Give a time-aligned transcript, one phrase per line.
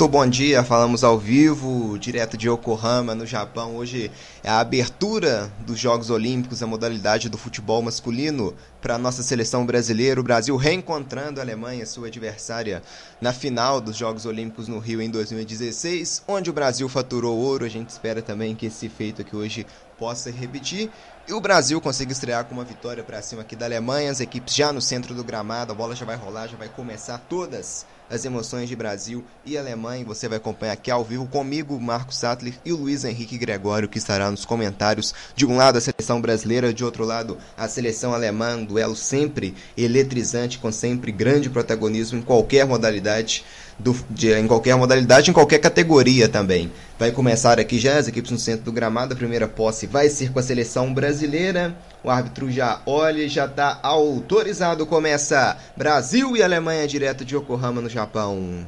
[0.00, 3.76] Muito bom dia, falamos ao vivo, direto de Yokohama, no Japão.
[3.76, 4.10] Hoje
[4.42, 9.66] é a abertura dos Jogos Olímpicos, a modalidade do futebol masculino para a nossa seleção
[9.66, 10.18] brasileira.
[10.18, 12.82] O Brasil reencontrando a Alemanha, sua adversária,
[13.20, 17.66] na final dos Jogos Olímpicos no Rio em 2016, onde o Brasil faturou ouro.
[17.66, 19.66] A gente espera também que esse feito aqui hoje
[19.98, 20.88] possa repetir.
[21.28, 24.10] E o Brasil consiga estrear com uma vitória para cima aqui da Alemanha.
[24.10, 27.18] As equipes já no centro do gramado, a bola já vai rolar, já vai começar
[27.28, 30.04] todas as emoções de Brasil e Alemanha.
[30.04, 33.98] Você vai acompanhar aqui ao vivo comigo, Marcos Sattler e o Luiz Henrique Gregório, que
[33.98, 35.14] estará nos comentários.
[35.36, 38.56] De um lado a seleção brasileira, de outro lado a seleção alemã.
[38.56, 43.44] Um duelo sempre eletrizante, com sempre grande protagonismo em qualquer modalidade
[43.82, 46.70] do, de, em qualquer modalidade, em qualquer categoria também.
[46.98, 49.14] Vai começar aqui já as equipes no centro do gramado.
[49.14, 51.74] A primeira posse vai ser com a seleção brasileira.
[52.04, 54.86] O árbitro já olha e já está autorizado.
[54.86, 58.66] Começa Brasil e Alemanha direto de Yokohama, no Japão.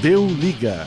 [0.00, 0.86] Deu liga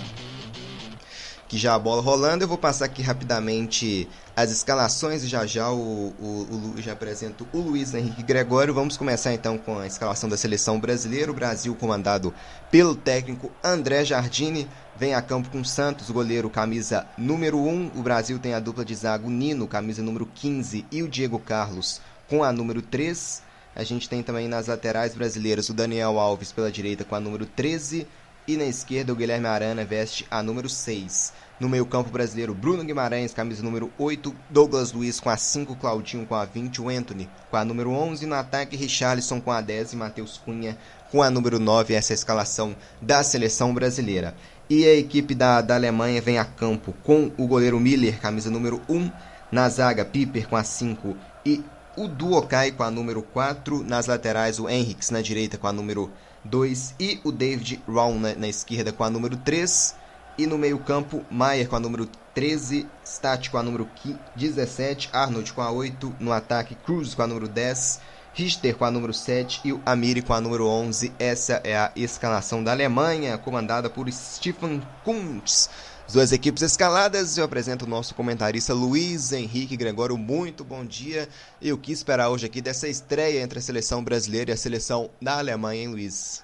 [1.57, 2.43] já a bola rolando.
[2.43, 7.47] Eu vou passar aqui rapidamente as escalações e já já o, o, o, já apresento
[7.53, 8.73] o Luiz Henrique Gregório.
[8.73, 11.31] Vamos começar então com a escalação da seleção brasileira.
[11.31, 12.33] O Brasil comandado
[12.71, 17.91] pelo técnico André Jardine vem a campo com Santos, goleiro camisa número 1.
[17.95, 22.01] O Brasil tem a dupla de zago Nino, camisa número 15 e o Diego Carlos
[22.27, 23.43] com a número 3.
[23.75, 27.45] A gente tem também nas laterais brasileiras o Daniel Alves pela direita com a número
[27.45, 28.07] 13
[28.47, 31.33] e na esquerda o Guilherme Arana veste a número 6.
[31.63, 36.35] No meio-campo brasileiro, Bruno Guimarães, camisa número 8, Douglas Luiz com a 5, Claudinho com
[36.35, 39.95] a 20, o Anthony com a número 11, no ataque, Richarlison com a 10 e
[39.95, 40.77] Matheus Cunha
[41.09, 44.35] com a número 9, essa é a escalação da seleção brasileira.
[44.69, 48.81] E a equipe da, da Alemanha vem a campo com o goleiro Miller, camisa número
[48.89, 49.09] 1,
[49.49, 51.63] na zaga, Piper com a 5 e
[51.95, 56.11] o Duokai com a número 4, nas laterais, o Henriks na direita com a número
[56.43, 60.02] 2 e o David Raum na, na esquerda com a número 3
[60.37, 63.87] e no meio-campo, Maier com a número 13, Stat com a número
[64.35, 68.01] 17, Arnold com a 8, no ataque, Cruz com a número 10,
[68.33, 71.13] Richter com a número 7 e o Amiri com a número 11.
[71.19, 75.69] Essa é a escalação da Alemanha, comandada por Stefan Kuntz.
[76.05, 80.17] As duas equipes escaladas, eu apresento o nosso comentarista Luiz Henrique Gregório.
[80.17, 81.29] Muito bom dia.
[81.61, 85.09] E o que esperar hoje aqui dessa estreia entre a seleção brasileira e a seleção
[85.21, 86.43] da Alemanha, hein, Luiz?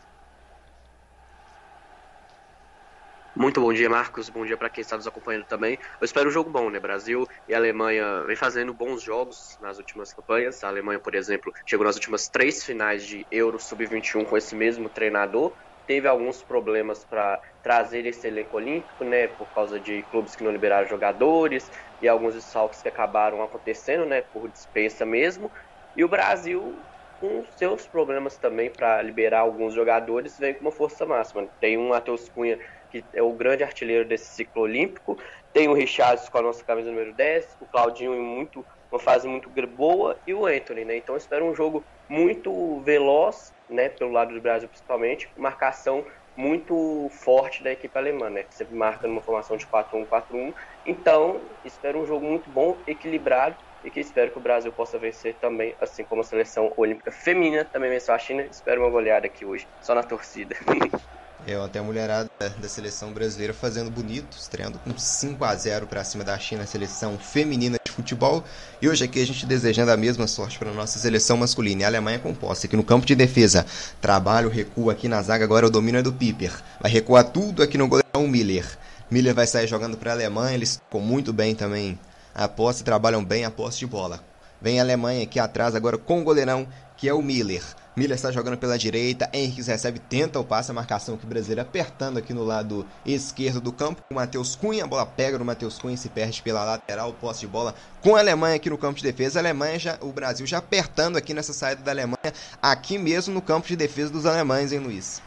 [3.40, 4.28] Muito bom dia, Marcos.
[4.28, 5.78] Bom dia para quem está nos acompanhando também.
[6.02, 6.78] Eu espero um jogo bom, né?
[6.78, 10.62] Brasil e Alemanha vem fazendo bons jogos nas últimas campanhas.
[10.62, 14.90] A Alemanha, por exemplo, chegou nas últimas três finais de Euro Sub-21 com esse mesmo
[14.90, 15.56] treinador.
[15.88, 19.30] Teve alguns problemas para trazer esse elenco olímpico, né?
[19.30, 24.22] Por causa de clubes que não liberaram jogadores e alguns saltos que acabaram acontecendo, né?
[24.22, 25.50] Por dispensa mesmo.
[25.96, 26.86] E o Brasil
[27.20, 31.50] com seus problemas também para liberar alguns jogadores, vem com uma força máxima.
[31.60, 32.58] Tem um Matheus Cunha
[32.92, 35.18] que é o grande artilheiro desse ciclo olímpico.
[35.54, 39.28] Tem o Richardson com a nossa camisa número 10, o Claudinho em muito, uma fase
[39.28, 40.98] muito boa e o Anthony, né?
[40.98, 46.04] Então espero um jogo muito veloz, né, pelo lado do Brasil principalmente, marcação
[46.36, 48.44] muito forte da equipe alemã, né?
[48.44, 50.54] Que sempre marca numa formação de 4-1-4-1.
[50.86, 55.36] Então, espero um jogo muito bom, equilibrado e que espero que o Brasil possa vencer
[55.36, 58.44] também, assim como a seleção olímpica feminina também venceu a China.
[58.44, 60.56] Espero uma goleada aqui hoje, só na torcida.
[61.48, 66.04] É, até a mulherada da seleção brasileira fazendo bonito, estreando com 5 a 0 para
[66.04, 68.44] cima da China, seleção feminina de futebol.
[68.82, 71.82] E hoje aqui a gente desejando a mesma sorte para a nossa seleção masculina.
[71.82, 73.66] E a Alemanha composta aqui no campo de defesa.
[74.02, 76.54] Trabalho, recua aqui na zaga, agora o domínio é do Piper.
[76.80, 78.66] Vai recuar tudo aqui no goleirão Miller.
[79.10, 81.98] Miller vai sair jogando para a Alemanha, eles ficam muito bem também
[82.36, 84.24] a posse, trabalham bem a posse de bola.
[84.62, 87.64] Vem a Alemanha aqui atrás agora com o goleirão, que é o Miller.
[88.00, 91.60] Miller está jogando pela direita, Henrique recebe, tenta o passe, a marcação que o brasileiro
[91.60, 94.02] apertando aqui no lado esquerdo do campo.
[94.10, 97.42] O Matheus Cunha, a bola pega no Matheus Cunha e se perde pela lateral, posse
[97.42, 99.40] de bola com a Alemanha aqui no campo de defesa.
[99.40, 103.42] A Alemanha já, o Brasil já apertando aqui nessa saída da Alemanha, aqui mesmo no
[103.42, 105.22] campo de defesa dos alemães, hein, Luiz?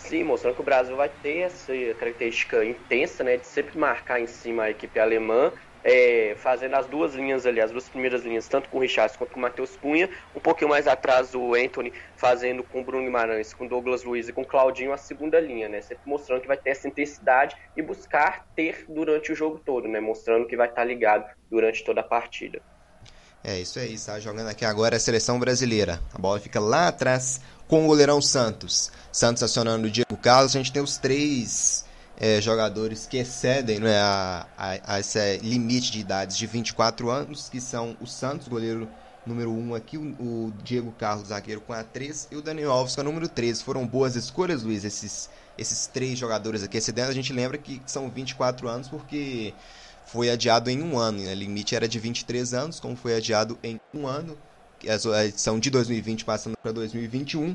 [0.00, 4.26] Sim, mostrando que o Brasil vai ter essa característica intensa, né, de sempre marcar em
[4.26, 5.52] cima a equipe alemã
[5.84, 9.32] é, fazendo as duas linhas ali, as duas primeiras linhas, tanto com o Richardson quanto
[9.32, 10.08] com o Matheus Cunha.
[10.34, 14.28] Um pouquinho mais atrás o Anthony fazendo com o Bruno Guimarães, com o Douglas Luiz
[14.28, 15.80] e com o Claudinho a segunda linha, né?
[15.80, 20.00] Sempre mostrando que vai ter essa intensidade e buscar ter durante o jogo todo, né?
[20.00, 22.60] Mostrando que vai estar ligado durante toda a partida.
[23.44, 26.00] É isso aí, está jogando aqui agora a seleção brasileira.
[26.14, 28.92] A bola fica lá atrás com o goleirão Santos.
[29.10, 30.54] Santos acionando o Diego Carlos.
[30.54, 31.84] A gente tem os três
[32.18, 37.48] é, jogadores que excedem né, a, a, a, esse limite de idades de 24 anos,
[37.48, 38.88] que são o Santos, goleiro
[39.26, 42.94] número 1 aqui, o, o Diego Carlos, zagueiro, com a 3 e o Daniel Alves
[42.94, 43.62] com a número 13.
[43.62, 46.76] Foram boas escolhas, Luiz, esses, esses três jogadores aqui.
[46.76, 49.54] Esse dentro a gente lembra que são 24 anos porque
[50.06, 51.22] foi adiado em um ano.
[51.22, 51.32] Né?
[51.32, 54.36] O limite era de 23 anos, como foi adiado em um ano,
[55.14, 57.54] a edição de 2020 passando para 2021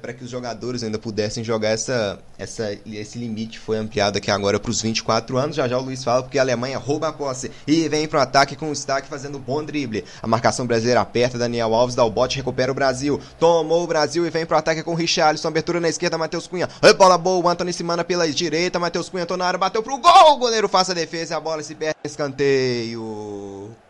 [0.00, 4.58] para que os jogadores ainda pudessem jogar essa, essa, esse limite foi ampliado aqui agora
[4.58, 5.56] para os 24 anos.
[5.56, 8.22] Já já o Luiz fala porque a Alemanha rouba a posse e vem para o
[8.22, 10.04] ataque com o destaque fazendo bom drible.
[10.22, 13.20] A marcação brasileira aperta, Daniel Alves dá o bote, recupera o Brasil.
[13.38, 15.48] Tomou o Brasil e vem para o ataque com o Richarlison.
[15.48, 16.68] Abertura na esquerda, Matheus Cunha.
[16.96, 18.78] bola boa, Antônio manda pela direita.
[18.78, 20.34] Matheus Cunha, tô na área, bateu pro gol.
[20.34, 21.96] O goleiro faça a defesa e a bola se perde.
[22.04, 23.81] Escanteio.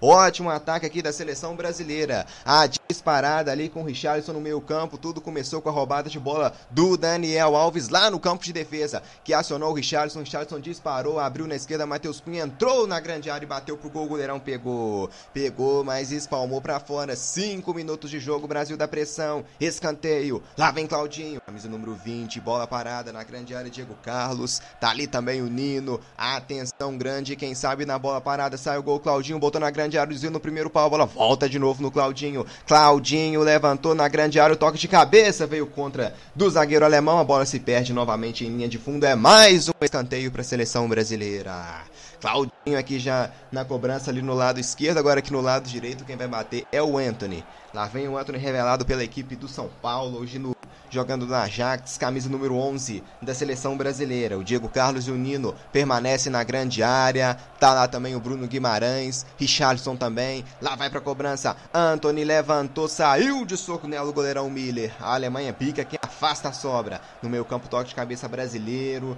[0.00, 2.26] Ótimo ataque aqui da seleção brasileira.
[2.44, 4.98] A disparada ali com o Richarlison no meio campo.
[4.98, 9.02] Tudo começou com a roubada de bola do Daniel Alves lá no campo de defesa,
[9.22, 10.20] que acionou o Richarlison.
[10.20, 11.86] Richarlison disparou, abriu na esquerda.
[11.86, 14.04] Matheus Cunha entrou na grande área e bateu pro gol.
[14.04, 15.10] O goleirão pegou.
[15.32, 17.16] Pegou, mas espalmou para fora.
[17.16, 18.46] Cinco minutos de jogo.
[18.46, 19.44] Brasil da pressão.
[19.60, 20.42] Escanteio.
[20.56, 21.40] Lá vem Claudinho.
[21.40, 22.40] Camisa número 20.
[22.40, 23.70] Bola parada na grande área.
[23.70, 24.60] Diego Carlos.
[24.80, 26.00] Tá ali também o Nino.
[26.16, 27.36] Atenção grande.
[27.36, 29.00] Quem sabe na bola parada sai o gol.
[29.00, 31.82] Claudinho botou na grande grande área, desvio no primeiro pau, a bola volta de novo
[31.82, 32.46] no Claudinho.
[32.66, 37.24] Claudinho levantou na grande área, o toque de cabeça veio contra do zagueiro alemão, a
[37.24, 39.04] bola se perde novamente em linha de fundo.
[39.04, 41.84] É mais um escanteio para a seleção brasileira.
[42.20, 46.16] Claudinho aqui já na cobrança ali no lado esquerdo, agora aqui no lado direito quem
[46.16, 47.44] vai bater é o Anthony.
[47.72, 50.54] Lá vem o Anthony revelado pela equipe do São Paulo, hoje no
[50.94, 54.38] jogando na Ajax, camisa número 11 da seleção brasileira.
[54.38, 57.36] O Diego Carlos e o Nino permanecem na grande área.
[57.58, 60.44] Tá lá também o Bruno Guimarães, Richardson também.
[60.62, 61.56] Lá vai pra cobrança.
[61.74, 64.94] Anthony levantou, saiu de soco nela o goleirão Miller.
[65.00, 67.00] A Alemanha pica, quem afasta a sobra.
[67.20, 69.16] No meio campo, toque de cabeça brasileiro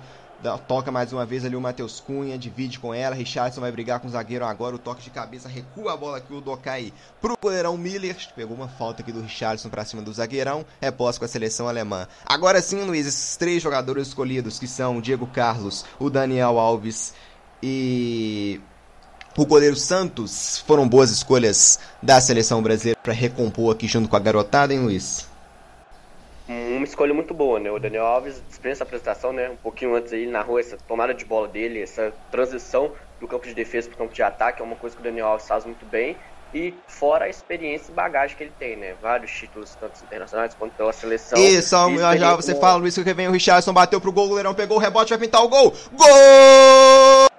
[0.68, 4.08] toca mais uma vez ali o Matheus Cunha, divide com ela, Richardson vai brigar com
[4.08, 7.76] o zagueiro agora, o toque de cabeça, recua a bola aqui, o Dokai pro goleirão
[7.76, 11.28] Miller, pegou uma falta aqui do Richardson pra cima do zagueirão, é pós com a
[11.28, 12.06] seleção alemã.
[12.24, 17.14] Agora sim, Luiz, esses três jogadores escolhidos, que são o Diego Carlos, o Daniel Alves
[17.62, 18.60] e
[19.36, 24.20] o goleiro Santos, foram boas escolhas da seleção brasileira para recompor aqui junto com a
[24.20, 25.26] garotada, hein, Luiz?
[26.48, 27.70] Uma escolha muito boa, né?
[27.70, 29.50] O Daniel Alves dispensa a apresentação, né?
[29.50, 33.54] Um pouquinho antes aí, narrou essa tomada de bola dele, essa transição do campo de
[33.54, 35.84] defesa para o campo de ataque, é uma coisa que o Daniel Alves faz muito
[35.86, 36.16] bem.
[36.54, 38.94] E fora a experiência e bagagem que ele tem, né?
[39.02, 41.38] Vários títulos, tanto internacionais quanto pela seleção.
[41.38, 44.54] Isso, já, já você fala, Luiz, que vem o Richardson, bateu pro gol, o goleirão
[44.54, 45.74] pegou o rebote, vai pintar o gol.
[45.92, 47.35] Gol!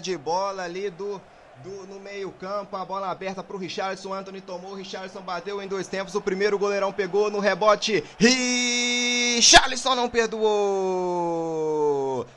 [0.00, 1.20] De bola ali do,
[1.62, 4.14] do no meio-campo, a bola aberta para o Richardson.
[4.14, 6.14] Anthony tomou, Richardson bateu em dois tempos.
[6.14, 8.02] O primeiro goleirão pegou no rebote.
[8.18, 10.40] Richarlison não perdoou.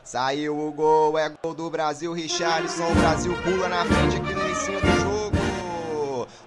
[0.04, 2.12] Saiu o gol, é gol do Brasil.
[2.14, 5.03] Richarlison, o Brasil pula na frente aqui no início do.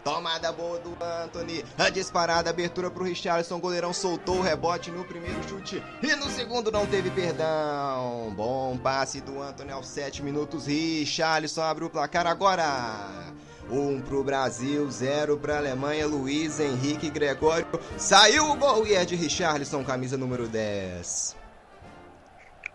[0.07, 1.65] Tomada boa do Anthony.
[1.77, 3.59] A disparada, abertura pro Richardson.
[3.59, 5.83] Goleirão soltou o rebote no primeiro chute.
[6.01, 8.33] E no segundo não teve perdão.
[8.37, 10.69] Bom passe do Anthony aos 7 minutos.
[10.69, 12.65] Richarlison abre o placar agora.
[13.69, 16.07] Um pro Brasil, zero pra Alemanha.
[16.07, 17.67] Luiz Henrique Gregório.
[17.99, 21.37] Saiu o gol e é de Richarlison, camisa número 10.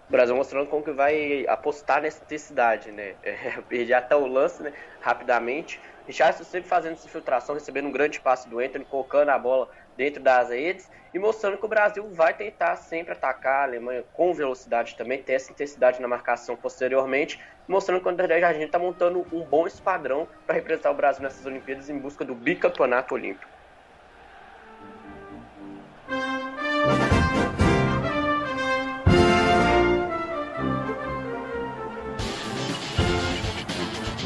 [0.09, 3.15] O Brasil mostrando como que vai apostar nessa intensidade, né?
[3.23, 4.73] É, até o lance, né?
[4.99, 5.79] Rapidamente.
[6.11, 10.21] Richardson sempre fazendo essa infiltração, recebendo um grande passe do Anthony, colocando a bola dentro
[10.21, 14.95] das redes e mostrando que o Brasil vai tentar sempre atacar a Alemanha com velocidade
[14.95, 19.25] também, ter essa intensidade na marcação posteriormente, mostrando que o verdade a gente está montando
[19.31, 23.49] um bom esquadrão para representar o Brasil nessas Olimpíadas em busca do bicampeonato olímpico.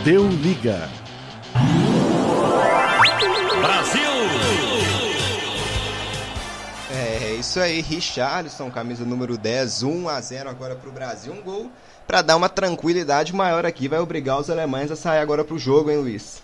[0.04, 1.05] Deu liga.
[7.46, 11.70] Isso aí, Richarlison, camisa número 10, 1 a 0 agora para o Brasil, um gol
[12.08, 15.60] para dar uma tranquilidade maior aqui, vai obrigar os alemães a sair agora para o
[15.60, 16.44] jogo, hein, Luiz?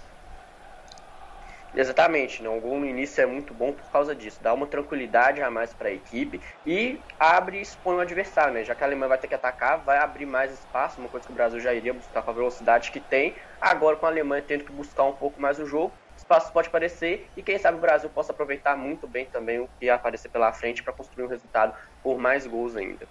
[1.73, 2.49] Exatamente, né?
[2.49, 5.73] um gol no início é muito bom por causa disso, dá uma tranquilidade a mais
[5.73, 8.63] para a equipe e abre e expõe o adversário, né?
[8.63, 11.31] já que a Alemanha vai ter que atacar, vai abrir mais espaço, uma coisa que
[11.31, 14.65] o Brasil já iria buscar com a velocidade que tem, agora com a Alemanha tendo
[14.65, 15.93] que buscar um pouco mais o jogo,
[16.31, 19.89] espaço pode aparecer e quem sabe o Brasil possa aproveitar muito bem também o que
[19.89, 23.05] aparecer pela frente para construir um resultado por mais gols ainda.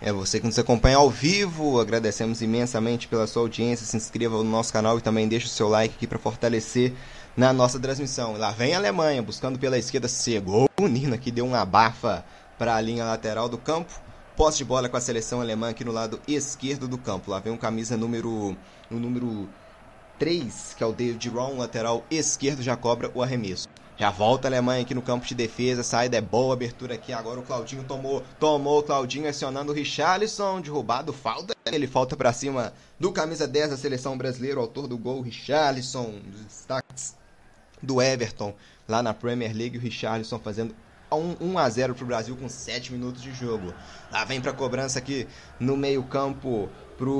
[0.00, 4.44] É você que nos acompanha ao vivo, agradecemos imensamente pela sua audiência, se inscreva no
[4.44, 6.92] nosso canal e também deixe o seu like aqui para fortalecer
[7.34, 8.34] na nossa transmissão.
[8.34, 12.24] E lá vem a Alemanha, buscando pela esquerda, chegou o Nino aqui, deu uma abafa
[12.58, 13.92] para a linha lateral do campo.
[14.36, 17.30] Posse de bola com a seleção alemã aqui no lado esquerdo do campo.
[17.30, 18.54] Lá vem o camisa número,
[18.90, 19.48] o número
[20.18, 23.68] 3, que é o David Ron, lateral esquerdo, já cobra o arremesso.
[23.98, 27.40] Já volta a Alemanha aqui no campo de defesa, saída é boa, abertura aqui, agora
[27.40, 32.74] o Claudinho tomou, tomou o Claudinho acionando o Richarlison, derrubado, falta, ele falta para cima
[33.00, 37.16] do camisa 10 da seleção brasileira, autor do gol, Richarlison, dos destaques
[37.82, 38.54] do Everton,
[38.86, 40.74] lá na Premier League, o Richarlison fazendo
[41.10, 43.72] 1 a 0 para o Brasil com 7 minutos de jogo.
[44.12, 45.26] Lá vem para cobrança aqui
[45.58, 46.68] no meio-campo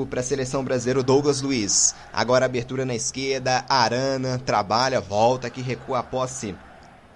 [0.09, 1.93] para a seleção brasileira, o Douglas Luiz.
[2.11, 6.55] Agora abertura na esquerda, Arana trabalha, volta aqui, recua a posse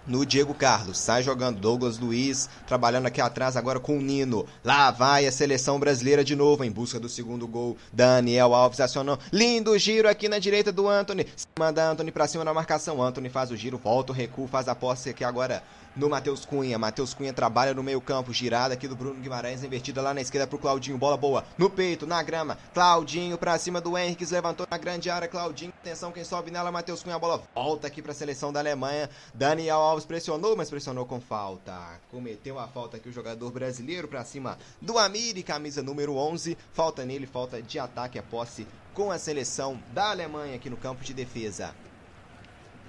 [0.05, 0.97] no Diego Carlos.
[0.97, 4.45] Sai jogando Douglas Luiz, trabalhando aqui atrás agora com o Nino.
[4.63, 7.77] Lá vai a seleção brasileira de novo em busca do segundo gol.
[7.91, 9.17] Daniel Alves acionou.
[9.31, 11.27] Lindo giro aqui na direita do Anthony.
[11.57, 13.01] Manda Anthony para cima na marcação.
[13.01, 15.63] Anthony faz o giro, volta o recuo, faz a posse aqui agora
[15.95, 16.77] no Matheus Cunha.
[16.77, 20.57] Matheus Cunha trabalha no meio-campo, girada aqui do Bruno Guimarães, invertida lá na esquerda pro
[20.57, 20.97] Claudinho.
[20.97, 22.57] Bola boa no peito, na grama.
[22.73, 25.27] Claudinho pra cima do Henrique, levantou na grande área.
[25.27, 27.15] Claudinho, atenção, quem sobe nela, Matheus Cunha.
[27.15, 29.09] A bola volta aqui pra seleção da Alemanha.
[29.33, 31.99] Daniel Alves pressionou, mas pressionou com falta.
[32.09, 36.57] Cometeu a falta aqui o jogador brasileiro pra cima do Amiri, camisa número 11.
[36.73, 41.03] Falta nele, falta de ataque, a posse com a seleção da Alemanha aqui no campo
[41.03, 41.73] de defesa.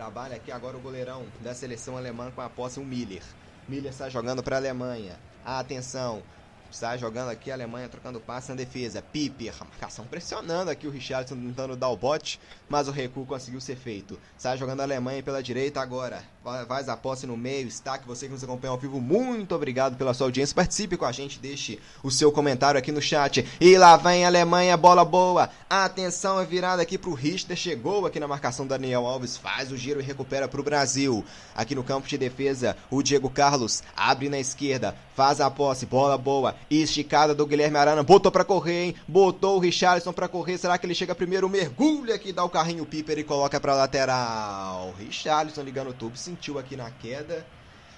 [0.02, 3.22] Trabalha aqui agora o goleirão da seleção alemã com a posse, o Miller.
[3.68, 5.16] Miller está jogando para a Alemanha.
[5.44, 6.24] Atenção,
[6.72, 9.02] Está jogando aqui a Alemanha trocando passe na defesa.
[9.02, 13.60] Piper, a marcação pressionando aqui o Richardson tentando dar o bote, mas o recuo conseguiu
[13.60, 14.18] ser feito.
[14.36, 16.24] Está jogando a Alemanha pela direita agora.
[16.66, 17.68] Faz a posse no meio.
[17.68, 20.56] Está que você que nos acompanha ao vivo, muito obrigado pela sua audiência.
[20.56, 23.46] Participe com a gente, deixe o seu comentário aqui no chat.
[23.60, 25.50] E lá vem a Alemanha, bola boa.
[25.68, 27.54] Atenção, é virada aqui para o Richter.
[27.54, 31.22] Chegou aqui na marcação Daniel Alves, faz o giro e recupera para o Brasil.
[31.54, 36.16] Aqui no campo de defesa, o Diego Carlos abre na esquerda, faz a posse, bola
[36.16, 38.94] boa esticada do Guilherme Arana, botou para correr, hein?
[39.06, 40.58] Botou o Richarlison para correr.
[40.58, 41.48] Será que ele chega primeiro?
[41.48, 44.94] Mergulha aqui, dá o carrinho Piper e coloca para lateral.
[44.98, 47.44] Richarlison ligando o tubo, sentiu aqui na queda.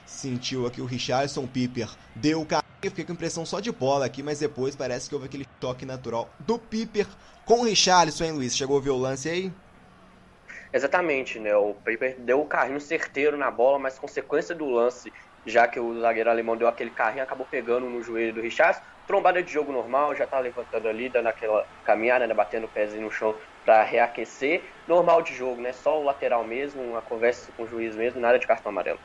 [0.06, 4.22] Sentiu aqui o Richarlison Piper, deu o carrinho, fiquei com impressão só de bola aqui,
[4.22, 7.06] mas depois parece que houve aquele toque natural do Piper
[7.46, 8.54] com o Richarlison, hein, Luiz?
[8.54, 9.52] Chegou a ver o lance aí?
[10.74, 11.54] Exatamente, né?
[11.56, 15.12] O Piper deu o carrinho certeiro na bola, mas consequência do lance
[15.46, 18.80] já que o zagueiro alemão deu aquele carrinho, acabou pegando no joelho do Richard.
[19.06, 23.02] Trombada de jogo normal, já tá levantando ali, dando aquela caminhada, né, batendo o pezinho
[23.02, 23.34] no chão
[23.64, 24.62] para reaquecer.
[24.88, 25.72] Normal de jogo, né?
[25.72, 28.98] Só o lateral mesmo, uma conversa com o juiz mesmo, nada de cartão amarelo.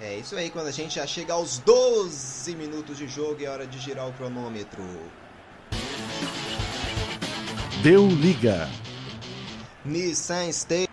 [0.00, 3.66] É isso aí, quando a gente já chega aos 12 minutos de jogo, é hora
[3.66, 4.82] de girar o cronômetro.
[7.82, 8.68] Deu liga.
[9.84, 10.90] Nissan State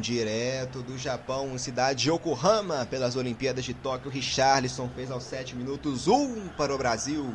[0.00, 4.10] direto do Japão, cidade de Yokohama, pelas Olimpíadas de Tóquio.
[4.10, 7.30] Richarlison fez aos 7 minutos 1 um para o Brasil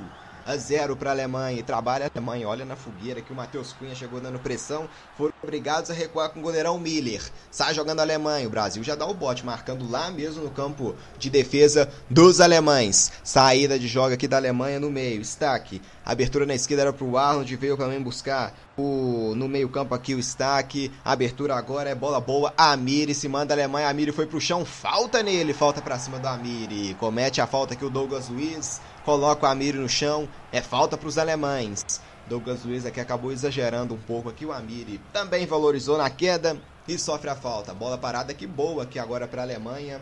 [0.45, 1.59] a 0 para a Alemanha.
[1.59, 2.47] E trabalha a Alemanha.
[2.47, 4.89] Olha na fogueira que o Matheus Cunha chegou dando pressão.
[5.15, 7.21] Foram obrigados a recuar com o goleirão Miller.
[7.51, 8.47] Sai jogando a Alemanha.
[8.47, 13.11] O Brasil já dá o bote, marcando lá mesmo no campo de defesa dos alemães.
[13.23, 15.21] Saída de joga aqui da Alemanha no meio.
[15.21, 15.79] Stack.
[16.03, 17.55] Abertura na esquerda era para o Arnold.
[17.55, 20.91] Veio também buscar o, no meio campo aqui o Stack.
[21.03, 22.53] Abertura agora é bola boa.
[22.57, 23.89] Amiri se manda a Alemanha.
[23.89, 24.65] Amiri foi pro chão.
[24.65, 25.53] Falta nele.
[25.53, 26.95] Falta para cima do Amiri.
[26.95, 31.07] Comete a falta aqui o Douglas Luiz coloca o Amiri no chão, é falta para
[31.07, 32.01] os alemães.
[32.27, 36.97] Douglas Luiz aqui acabou exagerando um pouco aqui, o Amiri também valorizou na queda e
[36.97, 37.73] sofre a falta.
[37.73, 40.01] Bola parada que boa aqui agora para a Alemanha.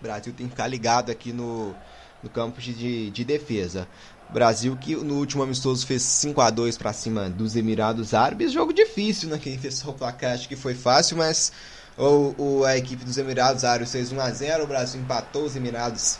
[0.00, 1.74] Brasil tem que ficar ligado aqui no,
[2.22, 3.88] no campo de, de defesa.
[4.32, 8.52] Brasil que no último amistoso fez 5 a 2 para cima dos Emirados Árabes.
[8.52, 9.38] Jogo difícil, né?
[9.38, 11.52] Quem fez só o placar acho que foi fácil, mas
[11.96, 16.18] o, a equipe dos Emirados Árabes fez 1 a 0 O Brasil empatou os Emirados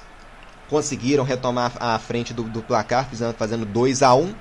[0.69, 4.35] conseguiram retomar a frente do, do placar, fazendo 2 a 1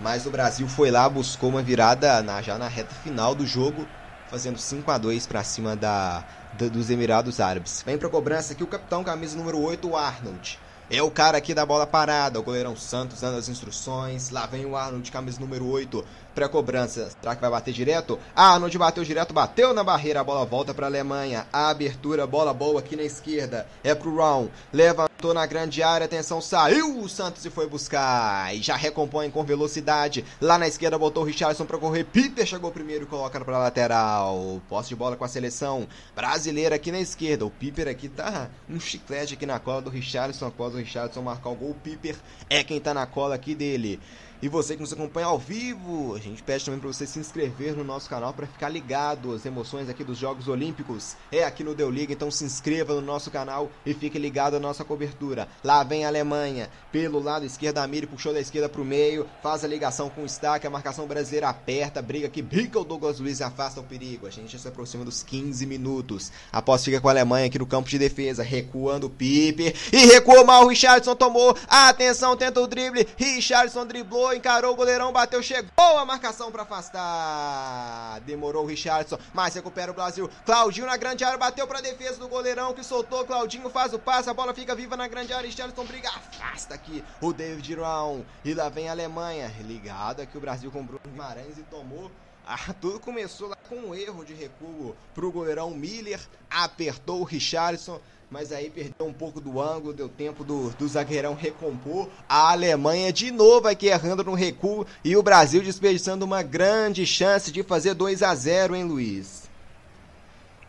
[0.00, 3.86] mas o Brasil foi lá, buscou uma virada na, já na reta final do jogo,
[4.28, 6.24] fazendo 5 a 2 para cima da,
[6.58, 7.82] da, dos Emirados Árabes.
[7.84, 10.58] Vem para cobrança aqui o capitão, camisa número 8, o Arnold.
[10.88, 14.30] É o cara aqui da bola parada, o goleirão Santos dando as instruções.
[14.30, 16.06] Lá vem o Arnold, camisa número 8.
[16.36, 17.08] Pré-cobrança.
[17.18, 18.18] Será que vai bater direto?
[18.34, 20.20] Arnold bateu direto, bateu na barreira.
[20.20, 21.46] A bola volta para a Alemanha.
[21.50, 23.66] A abertura, bola boa aqui na esquerda.
[23.82, 24.52] É pro Round.
[24.70, 26.04] Levantou na grande área.
[26.04, 28.54] Atenção, saiu o Santos e foi buscar.
[28.54, 30.26] E já recompõe com velocidade.
[30.38, 32.04] Lá na esquerda botou o Richardson para correr.
[32.04, 34.60] Piper chegou primeiro e coloca para lateral.
[34.68, 37.46] Posse de bola com a seleção brasileira aqui na esquerda.
[37.46, 40.48] O Piper aqui tá um chiclete aqui na cola do Richardson.
[40.48, 42.14] Após o Richardson marcar o gol, o Piper
[42.50, 43.98] é quem tá na cola aqui dele.
[44.42, 47.74] E você que nos acompanha ao vivo, a gente pede também para você se inscrever
[47.74, 51.16] no nosso canal para ficar ligado às emoções aqui dos Jogos Olímpicos.
[51.32, 54.60] É aqui no Deu Liga, então se inscreva no nosso canal e fique ligado à
[54.60, 55.48] nossa cobertura.
[55.64, 59.26] Lá vem a Alemanha, pelo lado esquerdo a Miri puxou da esquerda para o meio,
[59.42, 63.18] faz a ligação com o Stack, a marcação brasileira aperta, briga que bica o Douglas
[63.18, 64.26] Luiz e afasta o perigo.
[64.26, 66.30] A gente já se aproxima dos 15 minutos.
[66.52, 70.44] Após fica com a Alemanha aqui no campo de defesa, recuando o Piper e recuou
[70.44, 75.98] mal, o Richardson tomou, atenção, tenta o drible, Richardson driblou encarou o goleirão, bateu, chegou
[75.98, 78.20] a marcação para afastar.
[78.20, 80.30] Demorou o Richardson, mas recupera o Brasil.
[80.44, 83.24] Claudinho na grande área, bateu para defesa do goleirão que soltou.
[83.24, 85.48] Claudinho faz o passe, a bola fica viva na grande área.
[85.48, 88.24] Richardson briga, afasta aqui o David Brown.
[88.44, 89.52] E lá vem a Alemanha.
[89.60, 92.10] Ligado aqui o Brasil com Bruno Guimarães e tomou
[92.46, 98.00] ah, tudo começou lá com um erro de recuo pro goleirão Miller, apertou o Richardson,
[98.30, 102.08] mas aí perdeu um pouco do ângulo, deu tempo do, do zagueirão recompor.
[102.28, 107.50] A Alemanha de novo aqui errando no recuo e o Brasil desperdiçando uma grande chance
[107.50, 109.48] de fazer 2 a 0 hein, Luiz?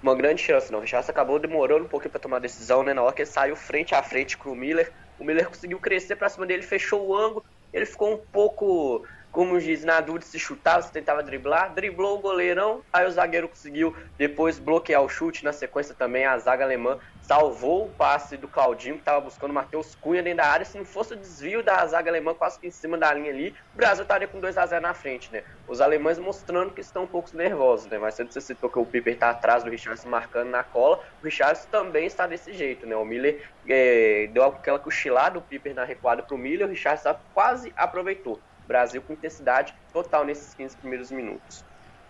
[0.02, 0.80] Uma grande chance, não.
[0.80, 2.94] O Richardson acabou demorando um pouquinho para tomar a decisão, né?
[2.94, 6.16] Na hora que ele saiu frente a frente com o Miller, o Miller conseguiu crescer
[6.16, 10.40] para cima dele, fechou o ângulo, ele ficou um pouco como diz, na dúvida se
[10.40, 15.44] chutava, se tentava driblar, driblou o goleirão, aí o zagueiro conseguiu depois bloquear o chute,
[15.44, 19.54] na sequência também a zaga alemã salvou o passe do Claudinho, que estava buscando o
[19.54, 22.68] Matheus Cunha dentro da área, se não fosse o desvio da zaga alemã quase que
[22.68, 25.44] em cima da linha ali, o Brasil estaria com 2 a 0 na frente, né?
[25.68, 27.98] Os alemães mostrando que estão um pouco nervosos, né?
[27.98, 31.68] Mas você citou que o Piper está atrás do Richardson marcando na cola, o Richardson
[31.70, 32.96] também está desse jeito, né?
[32.96, 37.14] O Miller é, deu aquela cochilada, o Piper na recuada para o Miller, o Richardson
[37.34, 38.42] quase aproveitou.
[38.68, 41.64] Brasil com intensidade total nesses 15 primeiros minutos.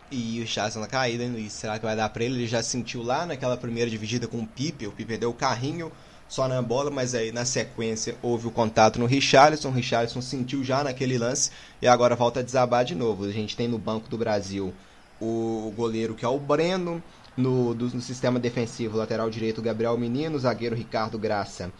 [0.10, 1.52] E o Chasson na caída, hein, Luiz?
[1.52, 2.36] Será que vai dar pra ele?
[2.36, 4.88] Ele já sentiu lá naquela primeira dividida com o Pipe.
[4.88, 5.91] O Pipe deu o carrinho
[6.30, 9.70] só na bola, mas aí na sequência houve o contato no Richarlison.
[9.70, 13.26] O Richarlison sentiu já naquele lance e agora volta a desabar de novo.
[13.26, 14.74] A gente tem no Banco do Brasil
[15.20, 17.04] o goleiro que é o Breno,
[17.36, 21.72] no, do, no sistema defensivo, lateral direito Gabriel Menino, zagueiro Ricardo Graça.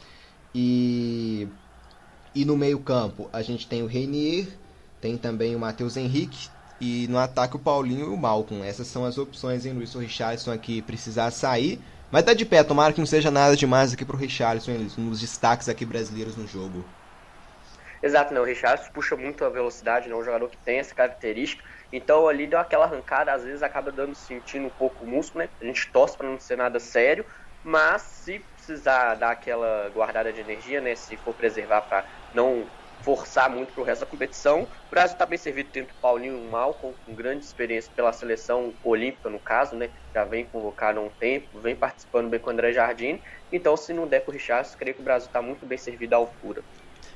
[0.54, 1.48] E,
[2.36, 4.48] e no meio-campo a gente tem o Reinier
[5.02, 6.50] tem também o Matheus Henrique.
[6.80, 8.64] E no ataque o Paulinho e o Malcolm.
[8.64, 11.82] Essas são as opções em Luiz Richardson aqui precisar sair.
[12.12, 15.20] Mas tá de pé, tomara que não seja nada demais aqui pro Richardson, um dos
[15.20, 16.86] destaques aqui brasileiros no jogo.
[18.02, 18.44] Exato, não.
[18.44, 21.64] O Richardson puxa muito a velocidade, não é um jogador que tem essa característica.
[21.92, 25.50] Então ali deu aquela arrancada, às vezes acaba dando sentindo um pouco o músculo, né?
[25.60, 27.26] A gente torce para não ser nada sério,
[27.64, 30.96] mas se precisar dar aquela guardada de energia, né?
[30.96, 32.66] Se for preservar para não
[33.08, 34.64] forçar muito pro resto da competição.
[34.64, 39.30] O Brasil está bem servido tendo o Paulinho Malcom, com grande experiência pela seleção olímpica,
[39.30, 39.90] no caso, né?
[40.14, 43.22] Já vem convocado há um tempo, vem participando bem com o André Jardim.
[43.50, 46.18] Então, se não der pro Richardson, creio que o Brasil está muito bem servido à
[46.18, 46.62] altura.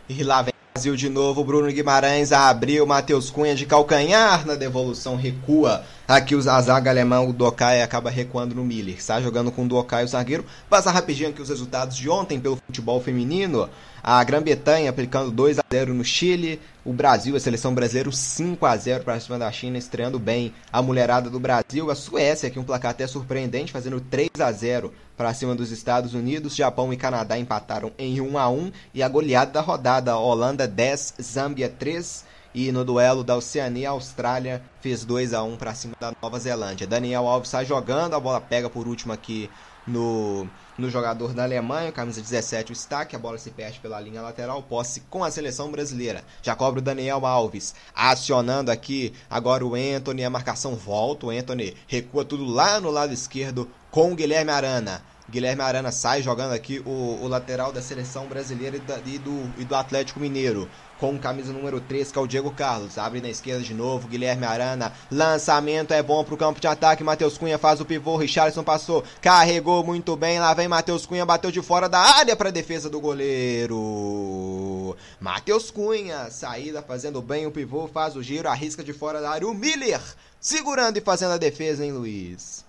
[0.08, 4.55] E lá vem o Brasil de novo, Bruno Guimarães abriu, Matheus Cunha de calcanhar na
[4.55, 5.84] devolução, recua.
[6.07, 8.95] Aqui a zaga alemã, o Dokai acaba recuando no Miller.
[8.95, 10.45] Está jogando com o Dokai, o zagueiro.
[10.69, 13.69] Passar rapidinho aqui os resultados de ontem pelo futebol feminino.
[14.01, 18.75] A Grã-Bretanha aplicando 2 a 0 no Chile, o Brasil, a seleção brasileira 5 a
[18.75, 22.63] 0 para cima da China, estreando bem a mulherada do Brasil, a Suécia aqui um
[22.63, 27.38] placar até surpreendente, fazendo 3 a 0 para cima dos Estados Unidos, Japão e Canadá
[27.38, 32.71] empataram em 1 a 1 e a goleada da rodada, Holanda 10, Zâmbia 3 e
[32.71, 36.88] no duelo da Oceania, Austrália fez 2 a 1 para cima da Nova Zelândia.
[36.88, 39.47] Daniel Alves sai jogando, a bola pega por último aqui
[39.86, 44.23] no, no jogador da Alemanha, camisa 17, o Stack, a bola se perde pela linha
[44.23, 46.23] lateral, posse com a seleção brasileira.
[46.41, 51.77] Já cobra o Daniel Alves, acionando aqui agora o Anthony, a marcação volta, o Anthony
[51.86, 55.11] recua tudo lá no lado esquerdo com o Guilherme Arana.
[55.32, 59.50] Guilherme Arana sai jogando aqui o, o lateral da seleção brasileira e, da, e, do,
[59.58, 63.00] e do Atlético Mineiro com camisa número 3, que é o Diego Carlos.
[63.00, 64.94] Abre na esquerda de novo, Guilherme Arana.
[65.10, 67.04] Lançamento é bom pro campo de ataque.
[67.04, 68.17] Matheus Cunha faz o pivô.
[68.17, 70.39] Richardson passou, carregou muito bem.
[70.39, 74.96] Lá vem Matheus Cunha, bateu de fora da área para defesa do goleiro.
[75.20, 79.48] Matheus Cunha, saída fazendo bem o pivô, faz o giro, arrisca de fora da área.
[79.48, 80.02] O Miller
[80.39, 82.63] segurando e fazendo a defesa, hein, Luiz?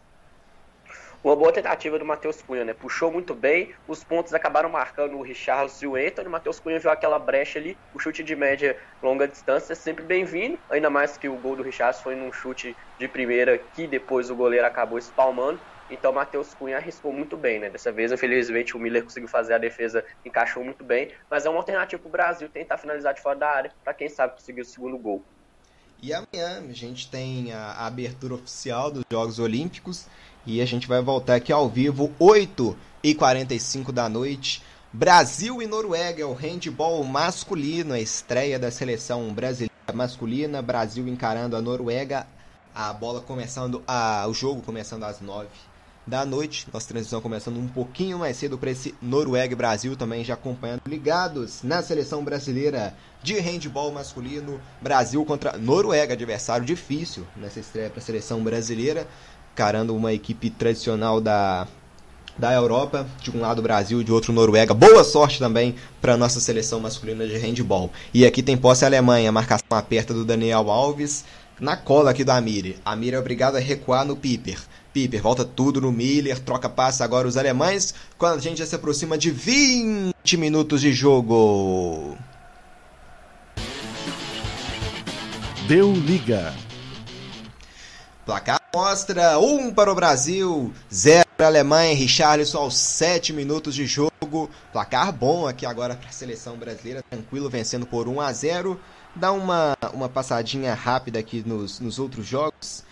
[1.24, 2.74] Uma boa tentativa do Matheus Cunha, né?
[2.74, 6.26] Puxou muito bem, os pontos acabaram marcando o Richarlison e o Anthony.
[6.26, 10.58] O Matheus Cunha viu aquela brecha ali, o chute de média longa distância sempre bem-vindo,
[10.68, 14.34] ainda mais que o gol do Richarlison foi num chute de primeira que depois o
[14.34, 15.60] goleiro acabou espalmando.
[15.88, 17.70] Então o Matheus Cunha arriscou muito bem, né?
[17.70, 21.58] Dessa vez, infelizmente, o Miller conseguiu fazer a defesa, encaixou muito bem, mas é uma
[21.58, 24.64] alternativa para o Brasil tentar finalizar de fora da área, para quem sabe conseguir o
[24.64, 25.22] segundo gol.
[26.02, 30.08] E amanhã a gente tem a abertura oficial dos Jogos Olímpicos
[30.46, 34.62] e a gente vai voltar aqui ao vivo, 8 e 45 da noite.
[34.92, 40.60] Brasil e Noruega, o handball masculino, a estreia da seleção brasileira masculina.
[40.60, 42.26] Brasil encarando a Noruega,
[42.74, 45.48] a bola começando, a, o jogo começando às 9
[46.06, 46.66] da noite.
[46.72, 50.82] Nossa transmissão começando um pouquinho mais cedo para esse Noruega e Brasil também já acompanhando
[50.86, 54.60] ligados na seleção brasileira de handball masculino.
[54.80, 59.06] Brasil contra Noruega, adversário difícil nessa estreia para a seleção brasileira
[59.52, 61.66] encarando uma equipe tradicional da,
[62.36, 64.72] da Europa, de um lado Brasil, de outro Noruega.
[64.72, 67.90] Boa sorte também para nossa seleção masculina de handball.
[68.12, 71.24] E aqui tem posse a Alemanha, marcação aperta do Daniel Alves,
[71.60, 72.76] na cola aqui do Amir.
[72.84, 74.58] Amir é obrigado a recuar no Piper.
[74.92, 78.74] Piper volta tudo no Miller, troca passe agora os alemães, quando a gente já se
[78.74, 82.16] aproxima de 20 minutos de jogo.
[85.66, 86.52] Deu liga.
[88.32, 91.94] Placar mostra 1 um para o Brasil, 0 para a Alemanha.
[91.94, 94.48] Richarlison aos 7 minutos de jogo.
[94.72, 98.80] Placar bom aqui agora para a seleção brasileira, tranquilo, vencendo por 1 a 0.
[99.14, 102.82] Dá uma, uma passadinha rápida aqui nos, nos outros jogos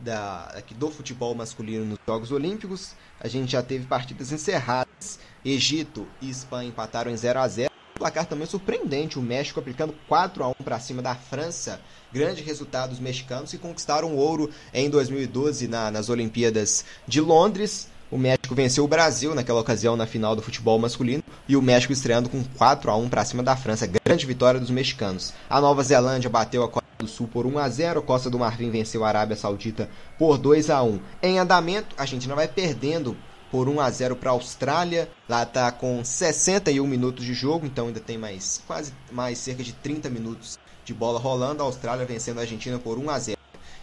[0.00, 2.92] da, aqui do futebol masculino nos Jogos Olímpicos.
[3.18, 5.18] A gente já teve partidas encerradas.
[5.42, 7.69] Egito e Espanha empataram em 0 a 0
[8.00, 11.78] placar também surpreendente, o México aplicando 4 a 1 para cima da França.
[12.10, 17.88] Grande resultado dos mexicanos que conquistaram ouro em 2012 na, nas Olimpíadas de Londres.
[18.10, 21.92] O México venceu o Brasil naquela ocasião na final do futebol masculino e o México
[21.92, 23.86] estreando com 4 a 1 para cima da França.
[23.86, 25.34] Grande vitória dos mexicanos.
[25.48, 28.02] A Nova Zelândia bateu a Costa do Sul por 1 a 0.
[28.02, 30.98] Costa do Marfim venceu a Arábia Saudita por 2 a 1.
[31.22, 33.14] Em andamento, a Argentina vai perdendo
[33.50, 35.10] por 1 a 0 para a Austrália.
[35.28, 39.72] Lá está com 61 minutos de jogo, então ainda tem mais quase mais cerca de
[39.72, 41.62] 30 minutos de bola rolando.
[41.62, 43.38] A Austrália vencendo a Argentina por 1 a 0.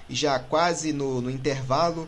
[0.10, 2.08] E já quase no, no intervalo,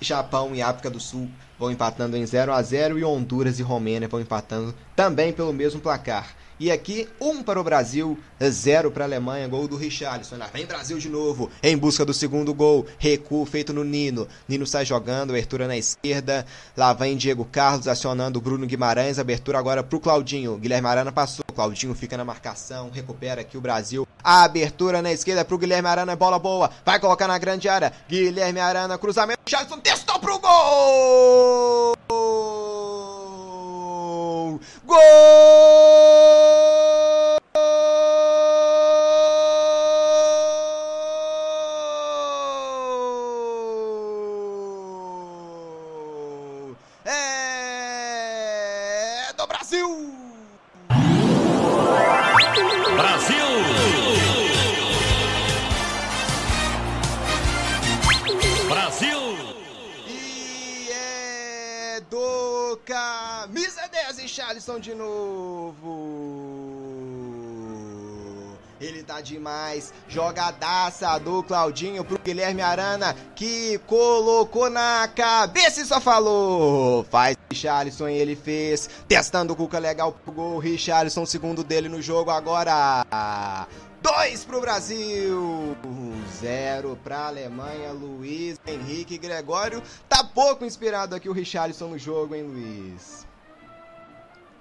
[0.00, 4.08] Japão e África do Sul vão empatando em 0 a 0 e Honduras e Romênia
[4.08, 6.34] vão empatando também pelo mesmo placar.
[6.60, 8.18] E aqui, um para o Brasil,
[8.50, 10.36] zero para a Alemanha, gol do Richarlison.
[10.36, 12.84] Lá vem Brasil de novo, em busca do segundo gol.
[12.98, 14.28] Recuo feito no Nino.
[14.46, 16.44] Nino sai jogando, abertura na esquerda.
[16.76, 19.18] Lá vem Diego Carlos acionando o Bruno Guimarães.
[19.18, 20.58] Abertura agora para o Claudinho.
[20.58, 21.46] Guilherme Arana passou.
[21.54, 24.06] Claudinho fica na marcação, recupera aqui o Brasil.
[24.22, 26.70] A abertura na esquerda para o Guilherme Arana, bola boa.
[26.84, 27.90] Vai colocar na grande área.
[28.06, 29.40] Guilherme Arana, cruzamento.
[29.46, 31.96] Richarlison testou pro gol!
[34.86, 36.69] Gol!
[64.78, 66.30] De novo.
[68.80, 69.92] Ele tá demais.
[70.08, 77.04] Jogadaça do Claudinho pro Guilherme Arana, que colocou na cabeça e só falou.
[77.04, 78.88] Faz Richarlison e ele fez.
[79.06, 80.58] Testando o Cuca legal pro gol.
[80.58, 83.04] Richarlison, segundo dele no jogo agora.
[84.02, 85.76] Dois pro Brasil,
[86.40, 89.82] zero pra Alemanha, Luiz Henrique Gregório.
[90.08, 93.29] Tá pouco inspirado aqui o Richarlison no jogo, hein, Luiz?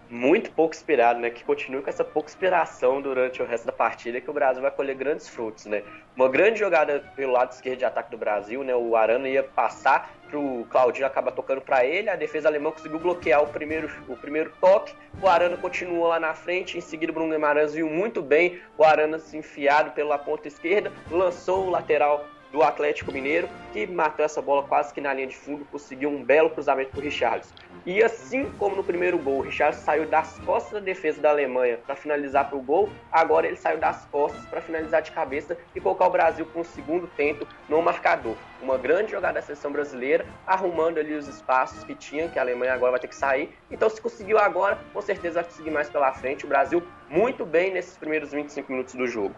[0.09, 1.29] Muito pouco inspirado, né?
[1.29, 4.71] Que continue com essa pouca inspiração durante o resto da partida, que o Brasil vai
[4.71, 5.83] colher grandes frutos, né?
[6.15, 8.75] Uma grande jogada pelo lado esquerdo de ataque do Brasil, né?
[8.75, 13.43] O Arana ia passar pro Claudinho, acaba tocando para ele, a defesa alemã conseguiu bloquear
[13.43, 17.31] o primeiro, o primeiro toque, o Arana continuou lá na frente, em seguida o Bruno
[17.31, 22.63] Guimarães viu muito bem o Arana se enfiado pela ponta esquerda, lançou o lateral do
[22.63, 26.49] Atlético Mineiro, que matou essa bola quase que na linha de fundo, conseguiu um belo
[26.49, 27.53] cruzamento para o Richarlison.
[27.85, 31.77] E assim como no primeiro gol, o Richarlison saiu das costas da defesa da Alemanha
[31.77, 35.79] para finalizar para o gol, agora ele saiu das costas para finalizar de cabeça e
[35.79, 38.35] colocar o Brasil com o segundo tento no marcador.
[38.61, 42.73] Uma grande jogada da seleção brasileira, arrumando ali os espaços que tinha, que a Alemanha
[42.73, 43.55] agora vai ter que sair.
[43.71, 46.45] Então, se conseguiu agora, com certeza vai conseguir mais pela frente.
[46.45, 49.35] O Brasil muito bem nesses primeiros 25 minutos do jogo.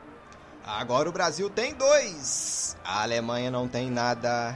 [0.65, 2.77] Agora o Brasil tem dois.
[2.83, 4.55] A Alemanha não tem nada.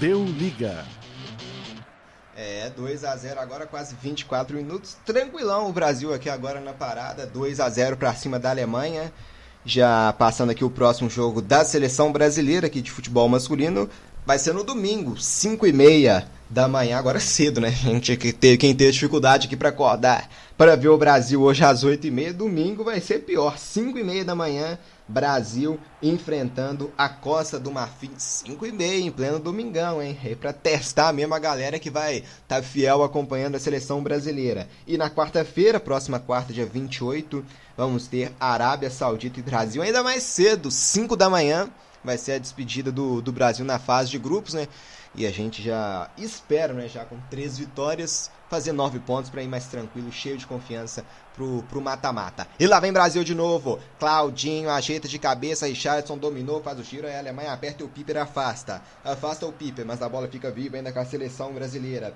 [0.00, 0.86] Deu liga.
[2.34, 4.96] É, 2 a 0 agora, quase 24 minutos.
[5.04, 7.26] Tranquilão o Brasil aqui agora na parada.
[7.26, 9.12] 2 a 0 para cima da Alemanha.
[9.62, 13.90] Já passando aqui o próximo jogo da seleção brasileira aqui de futebol masculino.
[14.30, 17.68] Vai ser no domingo, 5 e meia da manhã, agora é cedo, né?
[17.72, 21.82] Gente, que ter, quem tem dificuldade aqui para acordar para ver o Brasil hoje às
[21.82, 27.08] 8 e meia, domingo vai ser pior, 5 e meia da manhã, Brasil enfrentando a
[27.08, 30.16] Costa do Marfim, 5 e meia, em pleno domingão, hein?
[30.24, 34.68] É para testar mesmo a galera que vai estar tá fiel acompanhando a seleção brasileira.
[34.86, 37.44] E na quarta-feira, próxima quarta, dia 28,
[37.76, 41.68] vamos ter Arábia Saudita e Brasil, ainda mais cedo, 5 da manhã,
[42.04, 44.66] vai ser a despedida do, do Brasil na fase de grupos, né?
[45.14, 49.48] E a gente já espera, né, já com três vitórias, fazer nove pontos para ir
[49.48, 52.46] mais tranquilo, cheio de confiança pro, mata-mata.
[52.60, 53.80] E lá vem Brasil de novo.
[53.98, 57.88] Claudinho ajeita de cabeça, Richardson dominou, faz o giro, aí a Alemanha aperta e o
[57.88, 58.80] Piper afasta.
[59.04, 62.14] Afasta o Piper, mas a bola fica viva ainda com a seleção brasileira.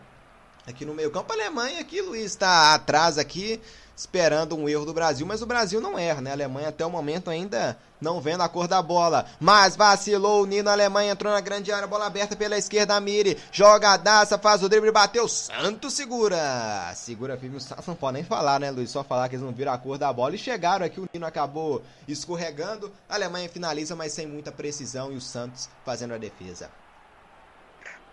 [0.66, 3.60] Aqui no meio campo, a Alemanha aqui, Luiz, está atrás aqui
[3.96, 6.30] esperando um erro do Brasil, mas o Brasil não erra, né?
[6.30, 10.46] A Alemanha até o momento ainda não vendo a cor da bola, mas vacilou o
[10.46, 14.68] Nino, a Alemanha entrou na grande área, bola aberta pela esquerda, Miri, jogadaça, faz o
[14.68, 19.02] drible, bateu, Santos segura, segura firme, o Santos não pode nem falar, né, Luiz, só
[19.02, 20.34] falar que eles não viram a cor da bola.
[20.34, 25.16] E chegaram aqui, o Nino acabou escorregando, a Alemanha finaliza, mas sem muita precisão e
[25.16, 26.68] o Santos fazendo a defesa.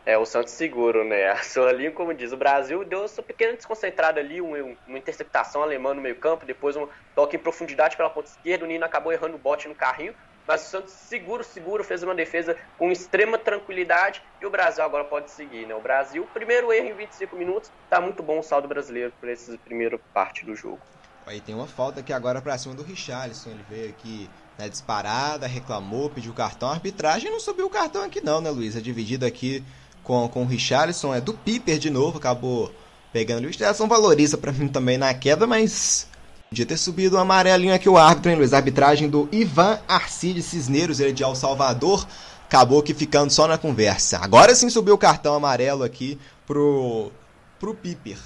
[0.05, 1.29] É, o Santos seguro, né?
[1.31, 5.61] A sua linha, como diz, o Brasil deu essa pequena desconcentrada ali, um, uma interceptação
[5.61, 9.11] alemã no meio campo, depois um toque em profundidade pela ponta esquerda, o Nino acabou
[9.11, 10.13] errando o bote no carrinho,
[10.47, 15.03] mas o Santos seguro, seguro, fez uma defesa com extrema tranquilidade e o Brasil agora
[15.03, 15.75] pode seguir, né?
[15.75, 19.55] O Brasil, primeiro erro em 25 minutos, tá muito bom o saldo brasileiro por essa
[19.59, 20.79] primeira parte do jogo.
[21.25, 25.45] Aí tem uma falta aqui agora pra cima do Richarlison, ele veio aqui na disparada,
[25.45, 28.75] reclamou, pediu cartão, arbitragem não subiu o cartão aqui não, né, Luiz?
[28.75, 29.63] É dividido aqui
[30.03, 32.71] com, com o Richarlison, é do Piper de novo, acabou
[33.11, 33.45] pegando.
[33.45, 36.07] O Richarlison valoriza para mim também na queda, mas
[36.49, 38.53] podia ter subido um amarelinho aqui o árbitro, hein, Luiz?
[38.53, 42.07] A arbitragem do Ivan Arcide Cisneiros, ele é de El Salvador,
[42.45, 44.19] acabou que ficando só na conversa.
[44.19, 47.11] Agora sim subiu o cartão amarelo aqui pro,
[47.59, 48.17] pro Piper.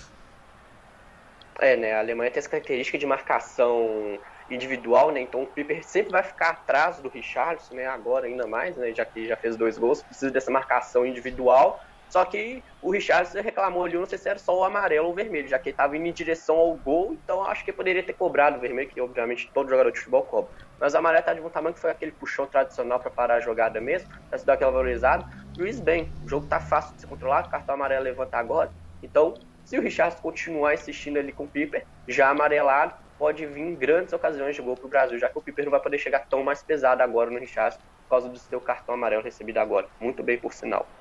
[1.59, 1.93] É, né?
[1.93, 4.17] A Alemanha tem essa característica de marcação
[4.49, 5.21] individual, né?
[5.21, 7.85] Então o Piper sempre vai ficar atrás do Richardson, né?
[7.85, 8.93] Agora ainda mais, né?
[8.93, 11.79] Já que já fez dois gols, precisa dessa marcação individual.
[12.07, 15.15] Só que o Richardson reclamou ali, não sei se era só o amarelo ou o
[15.15, 18.13] vermelho, já que ele estava indo em direção ao gol, então acho que poderia ter
[18.13, 20.51] cobrado o vermelho, que obviamente todo jogador de futebol cobra.
[20.79, 23.39] Mas o amarelo tá de bom tamanho, que foi aquele puxão tradicional para parar a
[23.39, 25.25] jogada mesmo, para se dar aquela valorizada.
[25.57, 28.71] Luiz bem, o jogo tá fácil de ser controlado, o cartão amarelo levanta agora.
[29.01, 34.13] Então, se o Richardson continuar insistindo ali com o Piper, já amarelado, pode vir grandes
[34.13, 36.43] ocasiões de gol para o Brasil, já que o Piper não vai poder chegar tão
[36.43, 39.89] mais pesado agora no Richardson por causa do seu cartão amarelo recebido agora.
[39.99, 40.91] Muito bem, por sinal.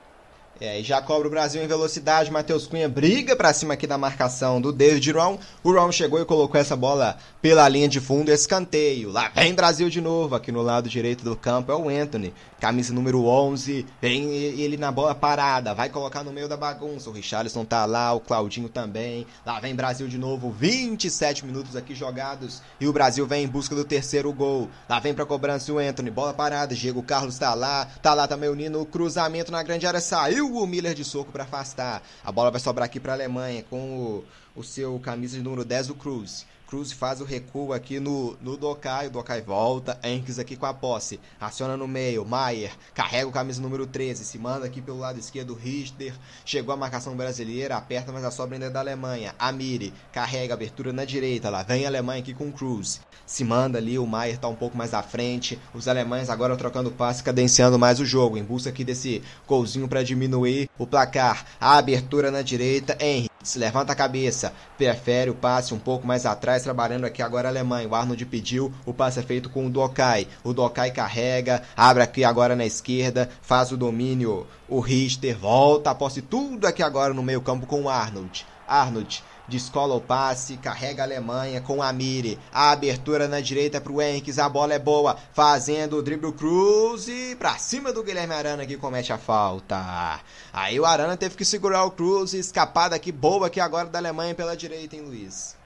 [0.60, 2.30] É, já cobra o Brasil em velocidade.
[2.30, 5.38] Matheus Cunha briga para cima aqui da marcação do David Ron.
[5.64, 9.10] O Ron chegou e colocou essa bola pela linha de fundo, escanteio.
[9.10, 10.34] Lá vem Brasil de novo.
[10.34, 13.84] Aqui no lado direito do campo é o Anthony, camisa número 11.
[14.00, 17.10] Vem ele na bola parada, vai colocar no meio da bagunça.
[17.10, 19.26] O Richarlison tá lá, o Claudinho também.
[19.44, 20.52] Lá vem Brasil de novo.
[20.52, 24.68] 27 minutos aqui jogados e o Brasil vem em busca do terceiro gol.
[24.88, 26.76] Lá vem para cobrança o Anthony, bola parada.
[26.76, 28.86] Diego Carlos tá lá, tá lá também o Nino.
[28.86, 32.02] Cruzamento na grande área saiu o Miller de soco para afastar.
[32.24, 34.24] A bola vai sobrar aqui para a Alemanha com o,
[34.60, 36.46] o seu camisa de número 10, o Cruz.
[36.74, 39.06] Cruz faz o recuo aqui no, no Dokai.
[39.06, 39.96] O Dokai volta.
[40.02, 41.20] Enks aqui com a posse.
[41.40, 42.24] Aciona no meio.
[42.24, 44.24] Maier carrega o camisa número 13.
[44.24, 45.54] Se manda aqui pelo lado esquerdo.
[45.54, 46.12] Richter.
[46.44, 47.76] Chegou a marcação brasileira.
[47.76, 49.36] Aperta, mas a sobra ainda é da Alemanha.
[49.38, 51.48] Amiri carrega abertura na direita.
[51.48, 53.00] Lá vem a Alemanha aqui com o Cruz.
[53.24, 53.96] Se manda ali.
[53.96, 55.56] O Maier tá um pouco mais à frente.
[55.72, 58.36] Os alemães agora trocando passe, cadenciando mais o jogo.
[58.36, 61.46] Em busca aqui desse golzinho para diminuir o placar.
[61.60, 62.98] A abertura na direita.
[63.00, 67.48] Henry se levanta a cabeça, prefere o passe um pouco mais atrás, trabalhando aqui agora
[67.48, 67.88] a Alemanha.
[67.88, 70.26] O Arnold pediu, o passe é feito com o Dokai.
[70.42, 74.46] O Dokai carrega, abre aqui agora na esquerda, faz o domínio.
[74.68, 78.46] O Richter volta a posse tudo aqui agora no meio-campo com o Arnold.
[78.66, 82.38] Arnold descola o passe, carrega a Alemanha com a Mire.
[82.52, 87.08] A abertura na direita para o Henriques, a bola é boa, fazendo o drible Cruz
[87.08, 90.20] e para cima do Guilherme Arana que comete a falta.
[90.52, 93.98] Aí o Arana teve que segurar o Cruz e escapar daqui boa aqui agora da
[93.98, 95.56] Alemanha pela direita, hein, Luiz?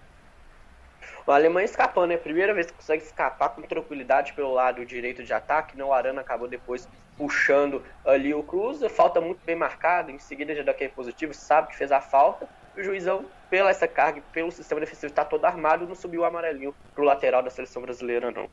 [1.26, 2.16] O Alemanha escapando, né?
[2.16, 5.76] Primeira vez que consegue escapar com tranquilidade pelo lado direito de ataque.
[5.76, 6.88] Não, o Arana acabou depois
[7.18, 8.80] puxando ali o Cruz.
[8.92, 10.10] Falta muito bem marcada.
[10.10, 13.88] Em seguida já dá aquele positivo, sabe que fez a falta o juizão, pela essa
[13.88, 17.50] carga, pelo sistema defensivo estar tá todo armado, não subiu o amarelinho pro lateral da
[17.50, 18.48] seleção brasileira, não.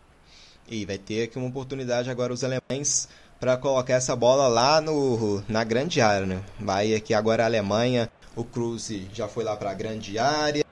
[0.67, 3.07] E vai ter aqui uma oportunidade agora os alemães
[3.39, 6.41] para colocar essa bola lá no, na grande área, né?
[6.59, 10.65] Vai aqui agora a Alemanha, o Cruz já foi lá para a grande área.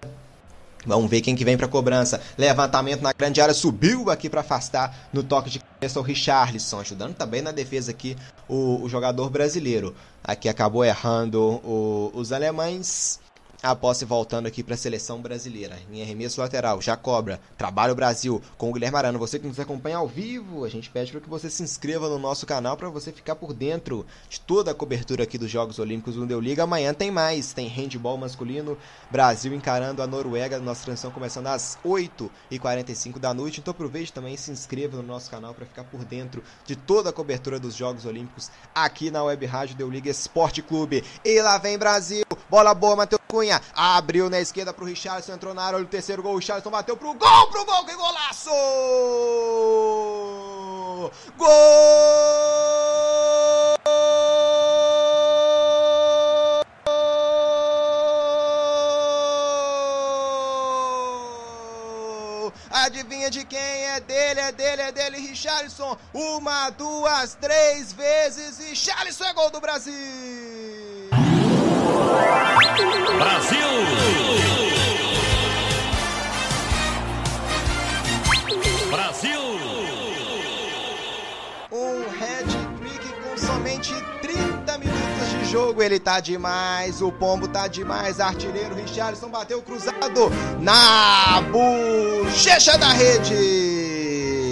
[0.85, 2.21] Vamos ver quem que vem para cobrança.
[2.37, 7.15] Levantamento na grande área, subiu aqui para afastar no toque de cabeça o Richarlison, ajudando
[7.15, 8.17] também na defesa aqui
[8.49, 9.95] o, o jogador brasileiro.
[10.21, 13.19] Aqui acabou errando o, os alemães
[13.63, 15.79] a posse voltando aqui para a seleção brasileira.
[15.89, 17.39] Em arremesso lateral, já cobra.
[17.57, 19.17] Trabalho Brasil com o Guilherme Arano.
[19.17, 22.19] Você que nos acompanha ao vivo, a gente pede para que você se inscreva no
[22.19, 26.15] nosso canal para você ficar por dentro de toda a cobertura aqui dos Jogos Olímpicos
[26.15, 26.63] do Liga.
[26.63, 27.53] Amanhã tem mais.
[27.53, 28.77] Tem handball masculino.
[29.09, 30.59] Brasil encarando a Noruega.
[30.59, 33.61] Nossa transmissão começando às 8h45 da noite.
[33.61, 37.11] Então aproveite também e se inscreva no nosso canal para ficar por dentro de toda
[37.11, 41.01] a cobertura dos Jogos Olímpicos aqui na Web Rádio Deu Liga Esporte Clube.
[41.23, 42.25] E lá vem Brasil.
[42.49, 43.59] Bola boa, Matheus Cunha.
[43.73, 46.33] Abriu na esquerda pro Richardson, entrou na área, olha o terceiro gol.
[46.33, 48.51] O Richardson bateu pro gol, pro gol, que golaço!
[51.35, 51.49] Gol!
[62.69, 63.59] Adivinha de quem?
[63.59, 65.97] É dele, é dele, é dele, Richarlison.
[66.13, 70.92] Uma, duas, três vezes e Richarlison é gol do Brasil!
[72.13, 73.67] Brasil!
[78.91, 79.39] Brasil!
[81.71, 85.81] Um hat-trick com somente 30 minutos de jogo.
[85.81, 88.19] Ele tá demais, o Pombo tá demais.
[88.19, 94.42] Artilheiro Richarlison bateu cruzado na bochecha da rede.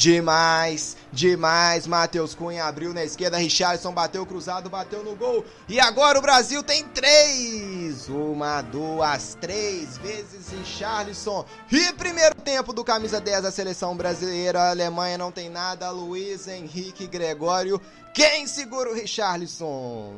[0.00, 1.86] Demais, demais.
[1.86, 3.36] Matheus Cunha abriu na esquerda.
[3.36, 5.44] Richarlison bateu cruzado, bateu no gol.
[5.68, 8.08] E agora o Brasil tem três.
[8.08, 11.44] Uma, duas, três vezes Richarlison.
[11.70, 14.62] E primeiro tempo do camisa 10 da seleção brasileira.
[14.62, 15.90] A Alemanha não tem nada.
[15.90, 17.78] Luiz Henrique Gregório.
[18.14, 20.14] Quem segura o Richarlison?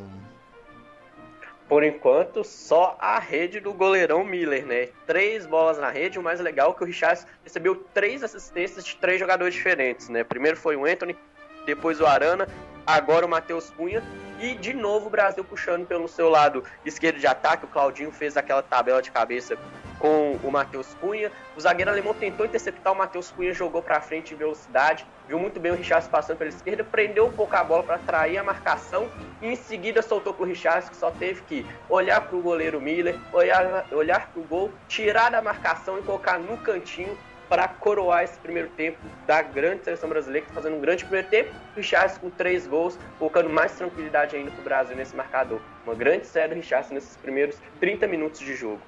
[1.72, 4.90] Por enquanto, só a rede do goleirão Miller, né?
[5.06, 6.18] Três bolas na rede.
[6.18, 10.22] O mais legal é que o Richards recebeu três assistências de três jogadores diferentes, né?
[10.22, 11.16] Primeiro foi o Anthony,
[11.64, 12.46] depois o Arana,
[12.86, 14.02] agora o Matheus Cunha.
[14.42, 17.64] E de novo o Brasil puxando pelo seu lado esquerdo de ataque.
[17.64, 19.56] O Claudinho fez aquela tabela de cabeça
[20.00, 21.30] com o Matheus Cunha.
[21.56, 25.06] O zagueiro alemão tentou interceptar, o Matheus Cunha jogou para frente em velocidade.
[25.28, 28.36] Viu muito bem o Richards passando pela esquerda, prendeu um pouco a bola para atrair
[28.36, 29.08] a marcação
[29.40, 32.80] e em seguida soltou para o Richards, que só teve que olhar para o goleiro
[32.80, 37.16] Miller, olhar, olhar para o gol, tirar da marcação e colocar no cantinho
[37.52, 41.28] para coroar esse primeiro tempo da grande seleção brasileira, que está fazendo um grande primeiro
[41.28, 41.52] tempo.
[41.76, 45.60] Richardson com três gols, colocando mais tranquilidade ainda para o Brasil nesse marcador.
[45.84, 48.80] Uma grande série do Richardson nesses primeiros 30 minutos de jogo.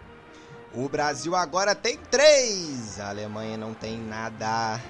[0.72, 2.98] O Brasil agora tem três.
[2.98, 4.80] A Alemanha não tem nada.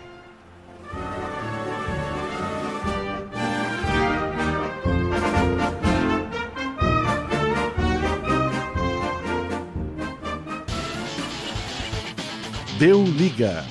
[12.87, 13.64] Deu liga.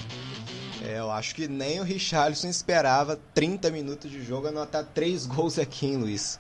[0.84, 5.60] É, eu acho que nem o Richarlison esperava 30 minutos de jogo anotar três gols
[5.60, 6.40] aqui, hein, Luiz?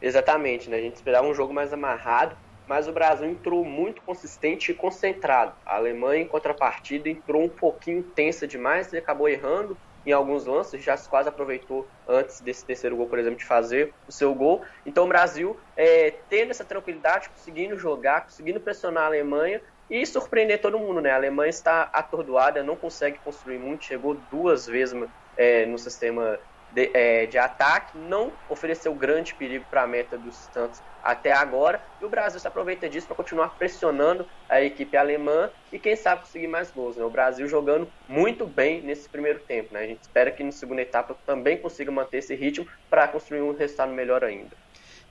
[0.00, 0.76] Exatamente, né?
[0.76, 2.36] A gente esperava um jogo mais amarrado,
[2.68, 5.52] mas o Brasil entrou muito consistente e concentrado.
[5.66, 10.80] A Alemanha, em contrapartida, entrou um pouquinho tensa demais e acabou errando em alguns lances,
[10.80, 14.64] já quase aproveitou antes desse terceiro gol, por exemplo, de fazer o seu gol.
[14.86, 20.60] Então o Brasil, é, tendo essa tranquilidade, conseguindo jogar, conseguindo pressionar a Alemanha e surpreender
[20.60, 21.10] todo mundo, né?
[21.10, 24.96] A Alemanha está atordoada, não consegue construir muito, chegou duas vezes
[25.36, 26.38] é, no sistema
[26.72, 31.82] de, é, de, ataque, não ofereceu grande perigo para a meta dos Santos até agora,
[32.00, 36.22] e o Brasil se aproveita disso para continuar pressionando a equipe alemã e quem sabe
[36.22, 36.96] conseguir mais gols.
[36.96, 37.04] Né?
[37.04, 39.72] O Brasil jogando muito bem nesse primeiro tempo.
[39.74, 39.80] Né?
[39.80, 43.54] A gente espera que na segunda etapa também consiga manter esse ritmo para construir um
[43.54, 44.54] resultado melhor ainda.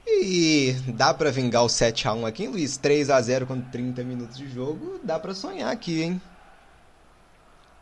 [0.08, 2.78] E dá para vingar o 7 a 1 aqui, hein, Luiz?
[2.78, 6.22] 3 a 0 com 30 minutos de jogo, dá para sonhar aqui, hein?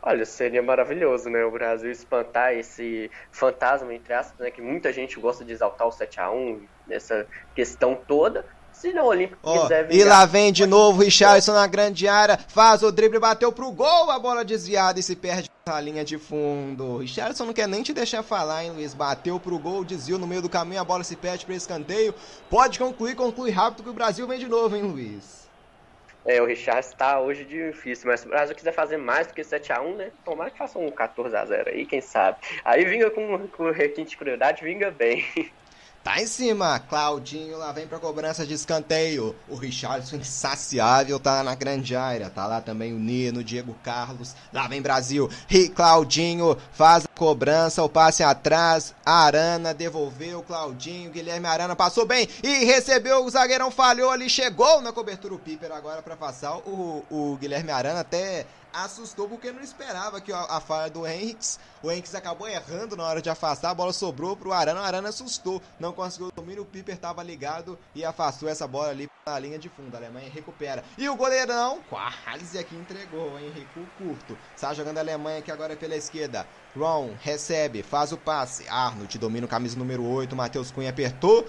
[0.00, 1.44] Olha, seria maravilhoso, né?
[1.44, 4.50] O Brasil espantar esse fantasma, entre aspas, né?
[4.50, 8.46] Que muita gente gosta de exaltar o 7 a 1 nessa questão toda.
[8.78, 12.06] Se não, o Olímpico Ó, quiser E lá vem de novo o Richardson na grande
[12.06, 16.04] área, faz o drible, bateu pro gol, a bola desviada e se perde na linha
[16.04, 16.84] de fundo.
[16.84, 18.94] O Richardson não quer nem te deixar falar, hein, Luiz?
[18.94, 22.14] Bateu pro gol, desviou no meio do caminho, a bola se perde para escanteio.
[22.48, 25.48] Pode concluir, conclui rápido que o Brasil vem de novo, hein, Luiz?
[26.24, 29.42] É, o Richard está hoje difícil, mas se o Brasil quiser fazer mais do que
[29.42, 30.10] 7x1, né?
[30.24, 32.38] Tomara que faça um 14x0 aí, quem sabe.
[32.64, 35.24] Aí vinga com, com requinte de crueldade, vinga bem.
[36.02, 39.36] Tá em cima, Claudinho lá vem pra cobrança de escanteio.
[39.48, 42.30] O Richardson insaciável tá na grande área.
[42.30, 44.34] Tá lá também o Nino, Diego Carlos.
[44.52, 45.28] Lá vem Brasil.
[45.50, 48.94] E Claudinho faz a cobrança, o passe atrás.
[49.04, 51.10] Arana devolveu, Claudinho.
[51.10, 53.24] Guilherme Arana passou bem e recebeu.
[53.24, 56.56] O zagueirão falhou ali, chegou na cobertura o Piper agora para passar.
[56.58, 61.58] O, o Guilherme Arana até assustou porque não esperava que a, falha do Henriques.
[61.82, 65.08] O Henriques acabou errando na hora de afastar, a bola sobrou pro Arana, o Arana
[65.08, 69.38] assustou, não conseguiu o domínio, o Piper estava ligado e afastou essa bola ali na
[69.38, 69.94] linha de fundo.
[69.94, 70.82] A Alemanha recupera.
[70.96, 73.52] E o goleirão quase aqui entregou, hein?
[73.54, 74.36] Recuo curto.
[74.54, 76.46] Está jogando a Alemanha aqui agora pela esquerda.
[76.76, 78.68] Ron recebe, faz o passe.
[78.68, 80.34] Arnold domina o camisa número 8.
[80.34, 81.46] Matheus Cunha apertou.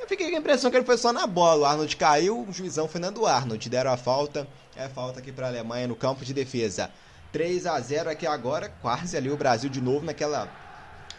[0.00, 1.62] Eu fiquei com a impressão que ele foi só na bola.
[1.62, 3.68] O Arnold caiu, o juizão foi na do Arnold.
[3.68, 4.48] Deram a falta.
[4.80, 6.90] É falta aqui para a Alemanha no campo de defesa.
[7.32, 10.48] 3 a 0 aqui agora, quase ali o Brasil de novo naquela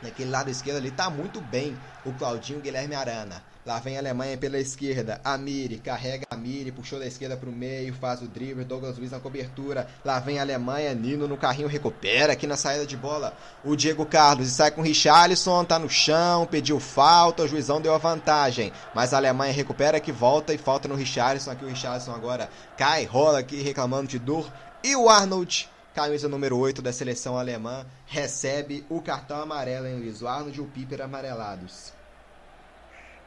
[0.02, 3.44] naquele lado esquerdo ali tá muito bem o Claudinho Guilherme Arana.
[3.66, 5.22] Lá vem a Alemanha pela esquerda.
[5.24, 8.64] Amiri carrega Amiri, puxou da esquerda para o meio, faz o drible.
[8.64, 9.88] Douglas Luiz na cobertura.
[10.04, 10.96] Lá vem a Alemanha.
[10.96, 13.38] Nino no carrinho recupera aqui na saída de bola.
[13.64, 15.64] O Diego Carlos e sai com o Richarlison.
[15.64, 17.44] Tá no chão, pediu falta.
[17.44, 18.74] O juizão deu a vantagem.
[18.96, 21.52] Mas a Alemanha recupera que volta e falta no Richarlison.
[21.52, 24.52] Aqui o Richarlison agora cai, rola aqui reclamando de dor.
[24.84, 30.22] E o Arnold camisa número 8 da seleção alemã, recebe o cartão amarelo em Luiz.
[30.22, 31.94] O Arnold e o Piper amarelados.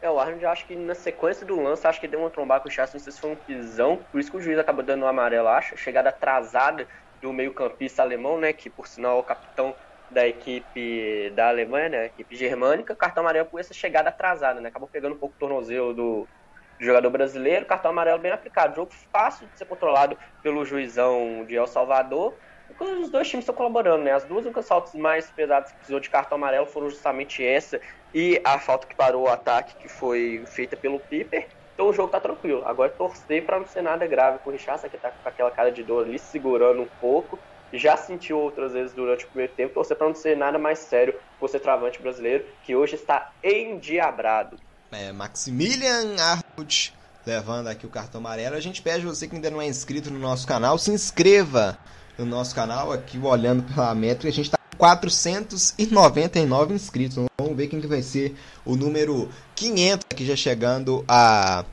[0.05, 2.69] É, o Arnold, acho que na sequência do lance, acho que deu uma trombada com
[2.69, 5.03] o Chassi, não sei se foi um pisão, por isso que o juiz acabou dando
[5.05, 5.79] um amarelo, acho.
[5.79, 6.87] Chegada atrasada
[7.23, 9.75] do meio-campista alemão, né, que por sinal é o capitão
[10.11, 14.91] da equipe da Alemanha, né, equipe germânica, cartão amarelo por essa chegada atrasada, né, acabou
[14.91, 16.31] pegando um pouco o tornozelo do,
[16.79, 18.77] do jogador brasileiro, cartão amarelo bem aplicado.
[18.77, 22.39] Jogo fácil de ser controlado pelo juizão de El Salvador,
[22.81, 24.13] os dois times estão colaborando, né?
[24.13, 27.81] As duas faltas mais pesadas que precisou de cartão amarelo foram justamente essa
[28.13, 31.47] e a falta que parou o ataque, que foi feita pelo Piper.
[31.75, 32.63] Então o jogo tá tranquilo.
[32.65, 35.71] Agora torcer para não ser nada grave com o Richardson, que tá com aquela cara
[35.71, 37.39] de dor ali, segurando um pouco.
[37.73, 39.75] Já sentiu outras vezes durante o primeiro tempo.
[39.75, 44.57] Torcer para não ser nada mais sério com o centroavante brasileiro, que hoje está endiabrado.
[44.93, 46.95] É, Maximilian Arnold
[47.27, 48.55] levando aqui o cartão amarelo.
[48.55, 51.77] A gente pede você que ainda não é inscrito no nosso canal, se inscreva
[52.19, 57.25] no nosso canal, aqui olhando pela métrica, a gente está com 499 inscritos.
[57.39, 61.65] Vamos ver quem que vai ser o número 500 aqui já chegando a,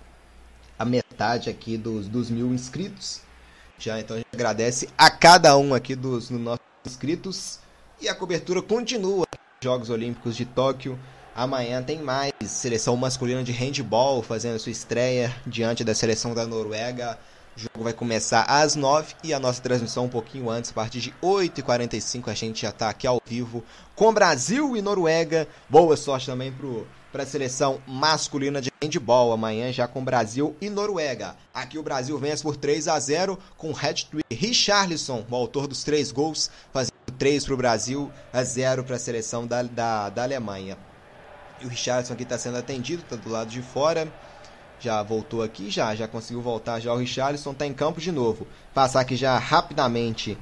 [0.78, 3.22] a metade aqui dos, dos mil inscritos.
[3.78, 7.60] Já então a gente agradece a cada um aqui dos, dos nossos inscritos.
[8.00, 9.26] E a cobertura continua.
[9.64, 11.00] Jogos Olímpicos de Tóquio.
[11.36, 17.18] Amanhã tem mais seleção masculina de handball fazendo sua estreia diante da seleção da Noruega.
[17.56, 21.02] O jogo vai começar às 9 e a nossa transmissão um pouquinho antes, a partir
[21.02, 23.62] de 8h45 a gente já está aqui ao vivo
[23.94, 25.46] com Brasil e Noruega.
[25.68, 26.54] Boa sorte também
[27.12, 31.36] para a seleção masculina de handball amanhã já com Brasil e Noruega.
[31.54, 36.10] Aqui o Brasil vence por 3 a 0 com hat-trick Richarlison, o autor dos três
[36.10, 40.78] gols, fazendo 3 para o Brasil, a 0 para a seleção da, da, da Alemanha.
[41.60, 44.08] E o Richarlison aqui está sendo atendido, está do lado de fora
[44.82, 46.94] já voltou aqui, já, já conseguiu voltar já.
[46.94, 48.48] O Richarlison, está em campo de novo.
[48.74, 50.38] Passar aqui já rapidamente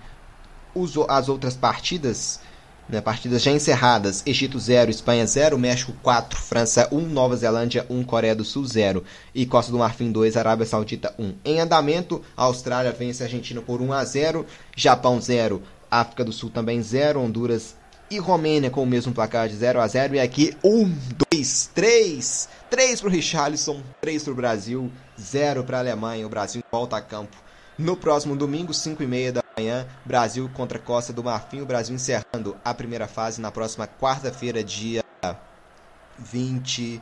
[1.09, 2.39] as outras partidas,
[2.87, 4.23] né, partidas já encerradas.
[4.25, 9.03] Egito 0, Espanha 0, México 4, França 1, Nova Zelândia 1, Coreia do Sul 0
[9.35, 11.33] e Costa do Marfim 2, Arábia Saudita 1.
[11.43, 15.61] Em andamento, Austrália vence a Argentina por 1 a 0, Japão 0,
[15.91, 17.75] África do Sul também 0, Honduras
[18.09, 20.97] e Romênia com o mesmo placar de 0 a 0 E aqui, 1,
[21.31, 22.49] 2, 3.
[22.69, 26.25] 3 para o Richarlison, 3 para o Brasil, 0 para a Alemanha.
[26.25, 27.37] O Brasil volta a campo
[27.77, 29.87] no próximo domingo, 5 e meia da manhã.
[30.05, 31.61] Brasil contra Costa do Marfim.
[31.61, 35.03] O Brasil encerrando a primeira fase na próxima quarta-feira, dia
[36.17, 37.01] 20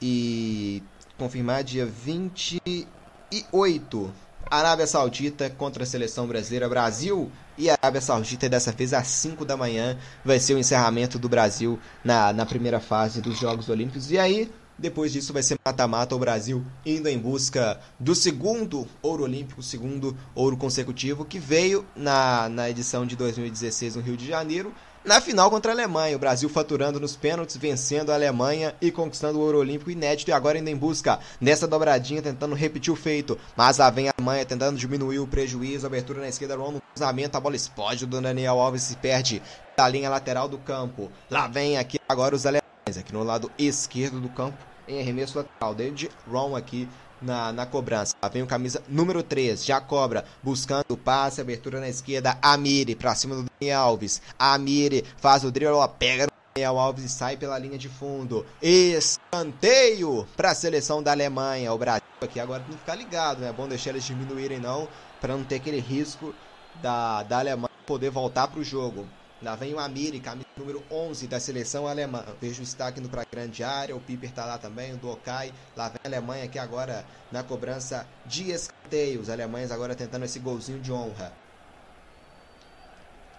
[0.00, 0.82] e.
[1.16, 4.12] confirmar, dia 28
[4.50, 6.68] Arábia Saudita contra a seleção brasileira.
[6.68, 11.28] Brasil e Arábia Saudita, dessa vez às 5 da manhã, vai ser o encerramento do
[11.28, 14.10] Brasil na, na primeira fase dos Jogos Olímpicos.
[14.10, 19.22] E aí, depois disso, vai ser mata-mata o Brasil indo em busca do segundo ouro
[19.22, 24.74] olímpico, segundo ouro consecutivo, que veio na, na edição de 2016 no Rio de Janeiro
[25.04, 29.38] na final contra a Alemanha, o Brasil faturando nos pênaltis, vencendo a Alemanha e conquistando
[29.38, 33.38] o ouro olímpico inédito e agora ainda em busca nessa dobradinha, tentando repetir o feito.
[33.54, 37.40] Mas lá vem a Alemanha tentando diminuir o prejuízo, abertura na esquerda, no cruzamento, a
[37.40, 39.42] bola explode do Daniel Alves se perde
[39.76, 41.10] da linha lateral do campo.
[41.30, 44.56] Lá vem aqui agora os alemães, aqui no lado esquerdo do campo,
[44.88, 45.74] em arremesso lateral.
[45.74, 46.88] David Ron aqui
[47.24, 48.14] na, na cobrança.
[48.22, 52.94] Lá vem o camisa número 3, já cobra, buscando o passe, abertura na esquerda, Amiri,
[52.94, 54.20] pra cima do Dani Alves.
[54.38, 58.46] Amiri faz o drible, pega no Daniel Alves sai pela linha de fundo.
[58.62, 61.72] Escanteio para a seleção da Alemanha.
[61.72, 63.48] O Brasil aqui agora tem que ficar ligado, né?
[63.48, 64.86] É bom deixar eles diminuírem não,
[65.20, 66.32] para não ter aquele risco
[66.80, 69.06] da, da Alemanha poder voltar para o jogo.
[69.44, 72.24] Lá vem o Amiri, camisa número 11 da seleção alemã.
[72.40, 73.94] Vejo o destaque indo para a grande área.
[73.94, 75.52] O Piper está lá também, o Dokai.
[75.76, 79.20] Lá vem a Alemanha aqui agora na cobrança de escanteio.
[79.20, 81.30] Os alemães agora tentando esse golzinho de honra.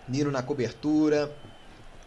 [0.07, 1.35] Niro na cobertura.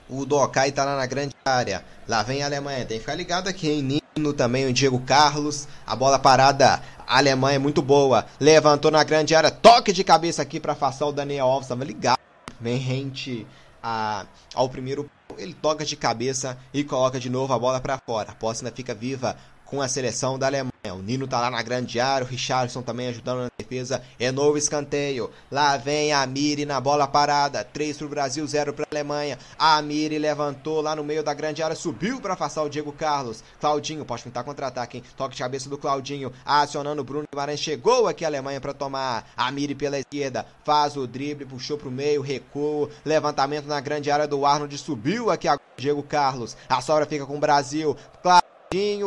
[0.09, 1.84] O Dokai está lá na grande área.
[2.07, 2.86] Lá vem a Alemanha.
[2.86, 3.82] Tem que ficar ligado aqui, hein?
[4.16, 5.66] Nino também, o Diego Carlos.
[5.84, 6.80] A bola parada.
[7.05, 8.26] A Alemanha é muito boa.
[8.38, 9.51] Levantou na grande área.
[9.51, 11.64] Toque de cabeça aqui para afastar o Daniel Alves.
[11.64, 12.18] Estava ligado.
[12.61, 13.44] Vem rente
[13.89, 15.11] a, ao primeiro.
[15.36, 18.30] Ele toca de cabeça e coloca de novo a bola para fora.
[18.30, 20.72] A posse ainda fica viva com a seleção da Alemanha.
[20.93, 24.03] O Nino tá lá na grande área, o Richardson também ajudando na defesa.
[24.18, 25.30] É novo escanteio.
[25.51, 27.64] Lá vem a Miri na bola parada.
[27.64, 29.39] 3 pro Brasil, 0 pra Alemanha.
[29.59, 33.43] A Miri levantou lá no meio da grande área, subiu para afastar o Diego Carlos.
[33.61, 35.05] Claudinho, pode pintar contra-ataque, hein?
[35.16, 37.61] Toque de cabeça do Claudinho, acionando o Bruno Guimarães.
[37.61, 39.30] Chegou aqui a Alemanha para tomar.
[39.36, 42.89] A Miri pela esquerda, faz o drible, puxou pro meio, recuo.
[43.05, 46.57] Levantamento na grande área do Arnold, subiu aqui a Diego Carlos.
[46.68, 47.97] A sobra fica com o Brasil.
[48.22, 48.49] Claro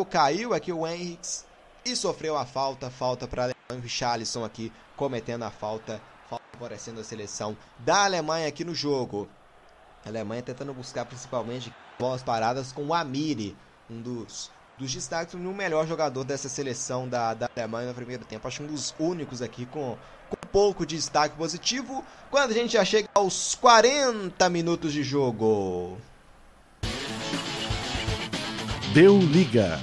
[0.09, 1.45] caiu aqui o Henriques
[1.85, 7.57] e sofreu a falta, falta para o Richarlison aqui cometendo a falta, favorecendo a seleção
[7.79, 9.27] da Alemanha aqui no jogo.
[10.05, 13.55] A Alemanha tentando buscar principalmente bolas paradas com o Amiri,
[13.89, 18.47] um dos, dos destaques, um melhor jogador dessa seleção da, da Alemanha no primeiro tempo.
[18.47, 19.97] Acho um dos únicos aqui com,
[20.29, 22.03] com pouco de destaque positivo.
[22.29, 25.97] Quando a gente já chega aos 40 minutos de jogo.
[28.93, 29.79] Deu liga.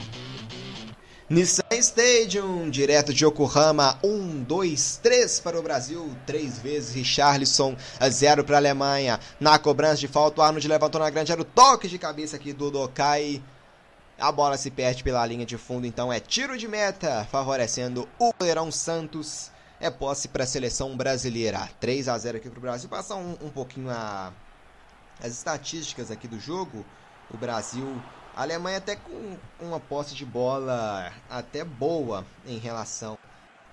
[1.31, 8.45] Nissan Stadium, direto de Yokohama, 1, 2, 3 para o Brasil, 3 vezes Richarlison, 0
[8.45, 9.21] para a Alemanha.
[9.39, 12.55] Na cobrança de falta, o Arnold levantou na grande área, o toque de cabeça aqui
[12.55, 13.43] do Dokai.
[14.19, 18.33] A bola se perde pela linha de fundo, então é tiro de meta, favorecendo o
[18.41, 19.51] Leirão Santos.
[19.79, 21.69] É posse para a seleção brasileira.
[21.79, 22.89] 3 a 0 aqui para o Brasil.
[22.89, 24.33] Passar um, um pouquinho a,
[25.23, 26.87] as estatísticas aqui do jogo.
[27.31, 28.01] O Brasil
[28.39, 33.19] a Alemanha até com uma posse de bola até boa em relação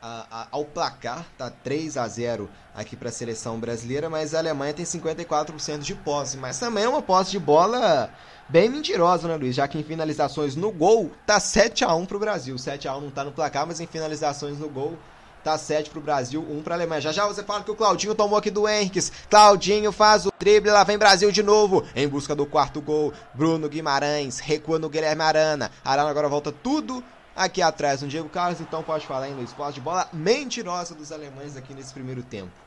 [0.02, 4.40] a, a, ao placar, tá 3 a 0 aqui para a seleção brasileira, mas a
[4.40, 8.10] Alemanha tem 54% de posse, mas também é uma posse de bola
[8.50, 9.54] bem mentirosa, né, Luiz?
[9.54, 12.58] Já que em finalizações no gol tá 7 a 1 para o Brasil.
[12.58, 14.98] 7 a 1 não tá no placar, mas em finalizações no gol
[15.46, 17.00] Tá 7 pro Brasil, 1 pra Alemanha.
[17.00, 19.12] Já já você fala que o Claudinho tomou aqui do Henriques.
[19.30, 21.86] Claudinho faz o drible, lá vem Brasil de novo.
[21.96, 23.14] Em busca do quarto gol.
[23.32, 25.70] Bruno Guimarães recua no Guilherme Arana.
[25.84, 27.04] Arana agora volta tudo
[27.36, 28.60] aqui atrás no Diego Carlos.
[28.60, 29.54] Então pode falar hein, Luiz?
[29.54, 32.66] Posse de bola mentirosa dos alemães aqui nesse primeiro tempo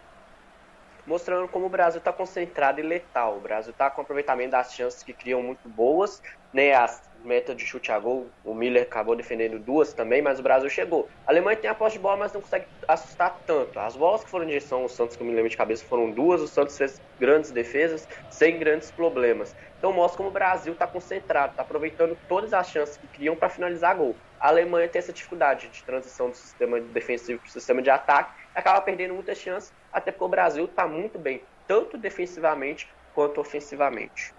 [1.04, 3.38] mostrando como o Brasil está concentrado e letal.
[3.38, 6.22] O Brasil está com aproveitamento das chances que criam muito boas,
[6.52, 6.74] né?
[6.74, 8.26] As meta de chute a gol.
[8.44, 11.08] O Miller acabou defendendo duas também, mas o Brasil chegou.
[11.26, 13.78] A Alemanha tem a posse de bola, mas não consegue assustar tanto.
[13.78, 16.10] As bolas que foram em direção ao Santos, que eu me lembro de cabeça, foram
[16.10, 16.40] duas.
[16.40, 19.54] O Santos fez grandes defesas, sem grandes problemas.
[19.78, 23.48] Então mostra como o Brasil está concentrado, está aproveitando todas as chances que criam para
[23.48, 24.14] finalizar gol.
[24.40, 28.32] A Alemanha tem essa dificuldade de transição do sistema defensivo para o sistema de ataque,
[28.54, 34.37] acaba perdendo muitas chances, até porque o Brasil está muito bem, tanto defensivamente quanto ofensivamente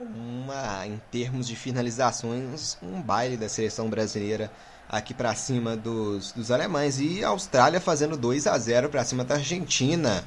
[0.00, 4.50] uma, em termos de finalizações, um baile da seleção brasileira
[4.88, 7.00] aqui para cima dos, dos alemães.
[7.00, 10.24] E a Austrália fazendo 2 a 0 para cima da Argentina.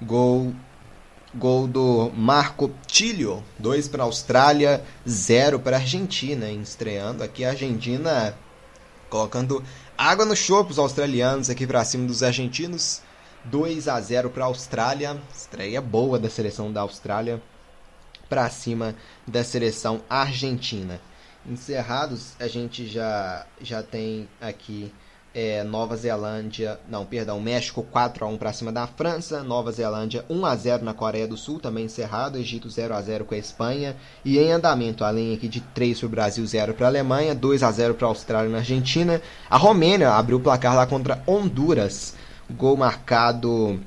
[0.00, 0.54] Gol
[1.34, 7.50] gol do Marco Tilio, 2 para a Austrália, 0 para a Argentina, estreando aqui a
[7.50, 8.34] Argentina
[9.10, 9.62] colocando
[9.98, 13.02] água no chope os australianos aqui para cima dos argentinos.
[13.44, 17.40] 2 a 0 para a Austrália, estreia boa da seleção da Austrália
[18.28, 18.94] para cima
[19.26, 21.00] da seleção argentina.
[21.48, 24.92] Encerrados, a gente já, já tem aqui
[25.36, 30.24] é, Nova Zelândia, não, perdão, México 4 a 1 para cima da França, Nova Zelândia
[30.30, 33.38] 1 a 0 na Coreia do Sul, também encerrado, Egito 0 a 0 com a
[33.38, 37.34] Espanha e em andamento, além aqui de 3 para o Brasil, 0 para a Alemanha,
[37.34, 39.20] 2 a 0 para a Austrália na Argentina.
[39.50, 42.14] A Romênia abriu o placar lá contra Honduras,
[42.50, 43.78] gol marcado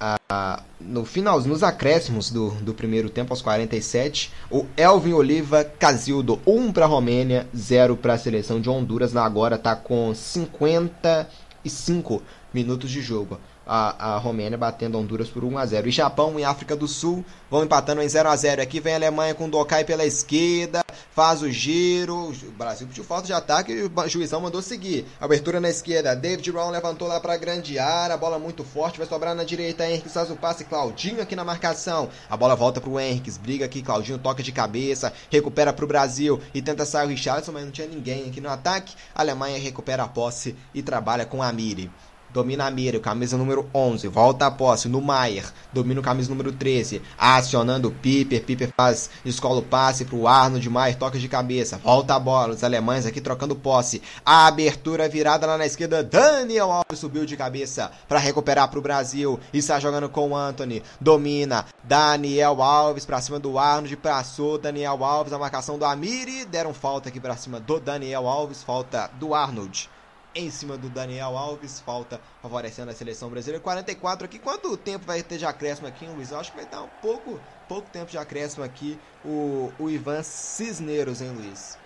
[0.00, 6.40] a, no final, nos acréscimos do, do primeiro tempo, aos 47, o Elvin Oliva Casildo,
[6.46, 9.16] 1 para a Romênia, 0 para a seleção de Honduras.
[9.16, 12.22] Agora está com 55
[12.52, 16.44] minutos de jogo a, a Romênia batendo Honduras por 1 a 0 E Japão e
[16.44, 19.50] África do Sul vão empatando em 0 a 0 Aqui vem a Alemanha com o
[19.50, 20.84] Dokai pela esquerda,
[21.14, 22.30] faz o giro.
[22.30, 25.06] O Brasil pediu falta de ataque e o juizão mandou seguir.
[25.20, 29.06] Abertura na esquerda, David Brown levantou lá para grande área, a bola muito forte, vai
[29.06, 29.88] sobrar na direita.
[29.88, 32.08] Henrique faz o passe, Claudinho aqui na marcação.
[32.28, 36.60] A bola volta pro Henrique, briga aqui, Claudinho toca de cabeça, recupera pro Brasil e
[36.60, 38.94] tenta sair o Richardson, mas não tinha ninguém aqui no ataque.
[39.14, 41.90] A Alemanha recupera a posse e trabalha com a Miri.
[42.34, 44.08] Domina a mira, camisa número 11.
[44.08, 45.44] Volta a posse no Maier.
[45.72, 47.00] Domina o camisa número 13.
[47.16, 48.42] Acionando o Piper.
[48.42, 50.68] Piper faz, escola o passe pro Arnold.
[50.68, 51.78] Maier toca de cabeça.
[51.78, 52.54] Volta a bola.
[52.54, 54.02] Os alemães aqui trocando posse.
[54.26, 56.02] A abertura virada lá na esquerda.
[56.02, 59.38] Daniel Alves subiu de cabeça para recuperar pro Brasil.
[59.52, 60.82] E está jogando com o Anthony.
[61.00, 61.66] Domina.
[61.84, 63.96] Daniel Alves para cima do Arnold.
[63.98, 65.32] Passou Daniel Alves.
[65.32, 66.44] A marcação do Amiri.
[66.46, 68.60] Deram falta aqui para cima do Daniel Alves.
[68.60, 69.93] Falta do Arnold
[70.34, 73.62] em cima do Daniel Alves, falta favorecendo a seleção brasileira.
[73.62, 76.30] 44 aqui, quanto tempo vai ter de acréscimo aqui, Luiz?
[76.30, 80.22] Eu acho que vai dar um pouco, pouco tempo de acréscimo aqui o, o Ivan
[80.22, 81.78] Cisneros, hein, Luiz?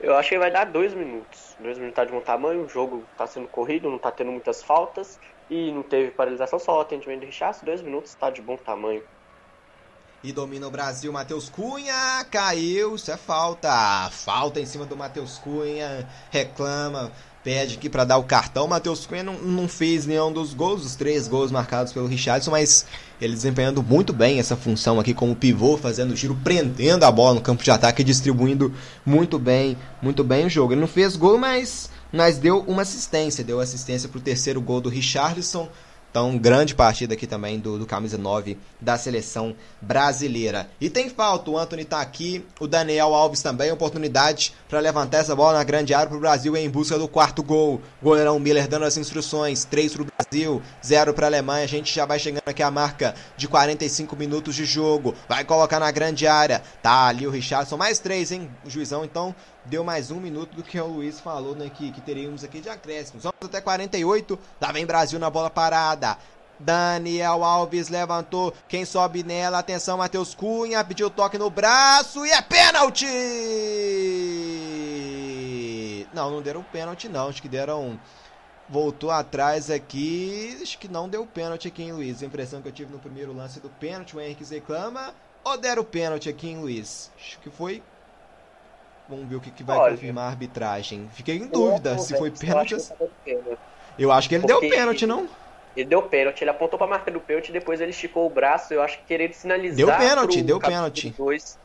[0.00, 1.54] Eu acho que vai dar dois minutos.
[1.60, 4.62] Dois minutos tá de bom tamanho, o jogo tá sendo corrido, não tá tendo muitas
[4.62, 9.02] faltas e não teve paralisação, só atendimento de Richard, dois minutos tá de bom tamanho
[10.22, 11.12] e domina o Brasil.
[11.12, 14.10] Matheus Cunha caiu, isso é falta.
[14.10, 17.10] Falta em cima do Matheus Cunha, reclama,
[17.42, 18.68] pede aqui para dar o cartão.
[18.68, 22.84] Matheus Cunha não, não fez nenhum dos gols, os três gols marcados pelo Richardson, mas
[23.20, 27.40] ele desempenhando muito bem essa função aqui como pivô, fazendo giro, prendendo a bola no
[27.40, 30.72] campo de ataque e distribuindo muito bem, muito bem o jogo.
[30.74, 34.80] Ele não fez gol, mas, mas deu uma assistência, deu assistência para o terceiro gol
[34.80, 35.68] do Richardson.
[36.10, 40.68] Então, grande partida aqui também do, do camisa 9 da seleção brasileira.
[40.80, 45.36] E tem falta, o Anthony tá aqui, o Daniel Alves também, oportunidade para levantar essa
[45.36, 47.80] bola na grande área para o Brasil em busca do quarto gol.
[48.02, 51.64] Goleirão Miller dando as instruções, 3 para o Brasil, 0 para Alemanha.
[51.64, 55.14] A gente já vai chegando aqui a marca de 45 minutos de jogo.
[55.28, 56.60] Vai colocar na grande área.
[56.82, 59.04] Tá ali o Richardson, mais 3, hein, o juizão.
[59.04, 59.32] Então,
[59.64, 61.70] deu mais um minuto do que o Luiz falou, né?
[61.70, 63.24] Que, que teríamos aqui de acréscimos.
[63.24, 64.38] Vamos até 48.
[64.60, 66.16] Lá vem Brasil na bola parada.
[66.60, 68.52] Daniel Alves levantou.
[68.68, 69.58] Quem sobe nela?
[69.58, 70.84] Atenção, Matheus Cunha.
[70.84, 73.06] Pediu toque no braço e é pênalti!
[76.12, 77.28] Não, não deram pênalti, não.
[77.28, 77.98] Acho que deram.
[78.68, 80.58] Voltou atrás aqui.
[80.62, 82.22] Acho que não deu pênalti aqui em Luiz.
[82.22, 84.16] A impressão que eu tive no primeiro lance do pênalti.
[84.16, 85.14] O Henrique reclama.
[85.42, 87.10] Ou deram pênalti aqui em Luiz?
[87.16, 87.82] Acho que foi
[89.10, 91.08] Vamos ver o que, que vai Olha, confirmar a arbitragem.
[91.08, 92.76] Fiquei em dúvida se foi pênalti.
[93.98, 95.28] Eu acho que ele deu pênalti, não?
[95.76, 98.80] Ele deu pênalti, ele apontou pra marca do pênalti, depois ele esticou o braço, eu
[98.80, 99.76] acho que querendo sinalizar.
[99.76, 101.10] Deu pênalti, deu pênalti.
[101.18, 101.58] Dois.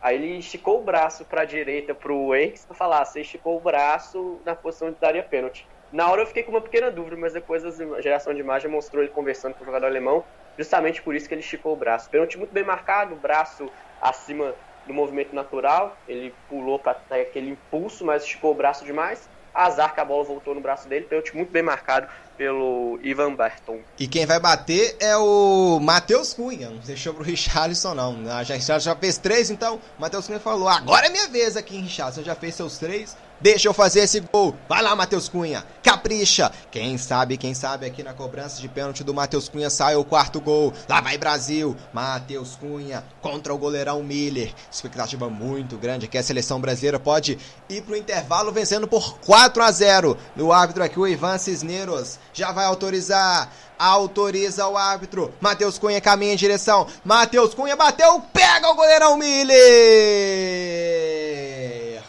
[0.00, 4.40] Aí ele esticou o braço pra direita pro Henrique pra falar, você esticou o braço
[4.44, 5.66] na posição de daria pênalti.
[5.92, 9.02] Na hora eu fiquei com uma pequena dúvida, mas depois a geração de imagem mostrou
[9.02, 10.24] ele conversando com o jogador alemão,
[10.58, 12.10] justamente por isso que ele esticou o braço.
[12.10, 13.68] Pênalti muito bem marcado, braço
[14.00, 14.54] acima
[14.88, 19.28] do movimento natural, ele pulou para aquele impulso, mas esticou o braço demais.
[19.54, 23.80] Azar que a bola voltou no braço dele, pênalti muito bem marcado pelo Ivan Berton.
[23.98, 28.16] E quem vai bater é o Matheus Cunha, não deixou pro Richarlison não.
[28.44, 31.82] Já, já fez três, então o Matheus Cunha falou, agora é minha vez aqui em
[31.82, 34.56] Richarlison, já fez seus três, Deixa eu fazer esse gol.
[34.68, 35.64] Vai lá, Matheus Cunha.
[35.82, 36.50] Capricha.
[36.70, 40.40] Quem sabe, quem sabe aqui na cobrança de pênalti do Matheus Cunha sai o quarto
[40.40, 40.72] gol.
[40.88, 41.76] Lá vai Brasil.
[41.92, 44.52] Matheus Cunha contra o goleirão Miller.
[44.70, 46.18] Expectativa muito grande aqui.
[46.18, 50.18] A seleção brasileira pode ir pro intervalo vencendo por 4 a 0.
[50.34, 53.52] No árbitro aqui, o Ivan Cisneros já vai autorizar.
[53.78, 55.32] Autoriza o árbitro.
[55.40, 56.88] Matheus Cunha caminha em direção.
[57.04, 58.20] Matheus Cunha bateu.
[58.32, 59.58] Pega o goleirão Miller.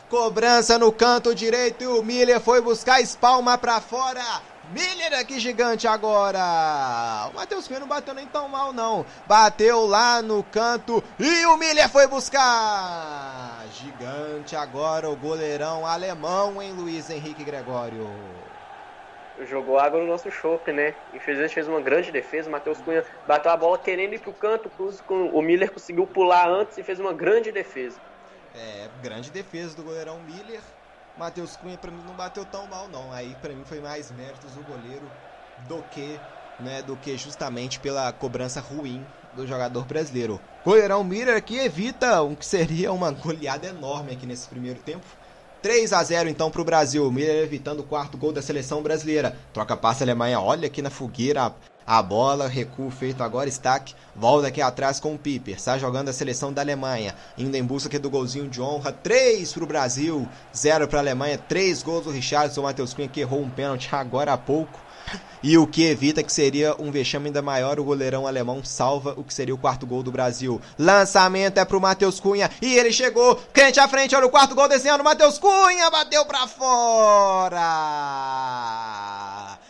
[0.09, 4.23] Cobrança no canto direito e o Miller foi buscar espalma para fora.
[4.71, 7.29] Miller aqui gigante agora.
[7.31, 9.05] O Matheus Cunha não bateu nem tão mal não.
[9.27, 13.63] Bateu lá no canto e o Miller foi buscar.
[13.71, 18.09] Gigante agora o goleirão alemão em Luiz Henrique Gregório.
[19.47, 20.95] Jogou água no nosso chope, né?
[21.13, 22.49] Infelizmente fez uma grande defesa.
[22.49, 24.71] O Matheus Cunha bateu a bola querendo ir pro canto.
[25.07, 27.99] O Miller conseguiu pular antes e fez uma grande defesa.
[28.55, 30.61] É, grande defesa do goleirão Miller.
[31.17, 33.11] Matheus Cunha para mim não bateu tão mal não.
[33.11, 35.09] Aí para mim foi mais méritos do goleiro
[35.67, 36.19] do que,
[36.59, 40.39] né, do que justamente pela cobrança ruim do jogador brasileiro.
[40.63, 45.05] Goleirão Miller aqui evita o que seria uma goleada enorme aqui nesse primeiro tempo.
[45.61, 47.11] 3 a 0 então para o Brasil.
[47.11, 49.37] Miller evitando o quarto gol da seleção brasileira.
[49.53, 50.39] Troca passe Alemanha.
[50.39, 51.53] Olha aqui na fogueira
[51.89, 56.13] a bola, recuo feito agora, Stack volta aqui atrás com o Piper, está jogando a
[56.13, 60.29] seleção da Alemanha, indo em busca aqui do golzinho de honra, 3 para o Brasil,
[60.55, 63.89] 0 para a Alemanha, 3 gols do Richardson, o Matheus Cunha que errou um pênalti
[63.91, 64.79] agora há pouco,
[65.41, 67.79] e o que evita que seria um vexame ainda maior.
[67.79, 70.61] O goleirão alemão salva o que seria o quarto gol do Brasil.
[70.77, 74.67] Lançamento é pro Matheus Cunha e ele chegou, crente à frente, olha o quarto gol
[74.67, 75.03] desenhando.
[75.03, 77.59] Matheus Cunha bateu pra fora!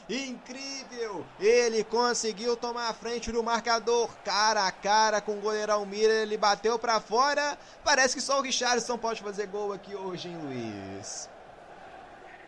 [0.10, 1.24] Incrível!
[1.40, 6.38] Ele conseguiu tomar a frente do marcador, cara a cara com o goleirão Miller, ele
[6.38, 7.58] bateu para fora.
[7.84, 11.30] Parece que só o Richardson pode fazer gol aqui hoje, hein, Luiz?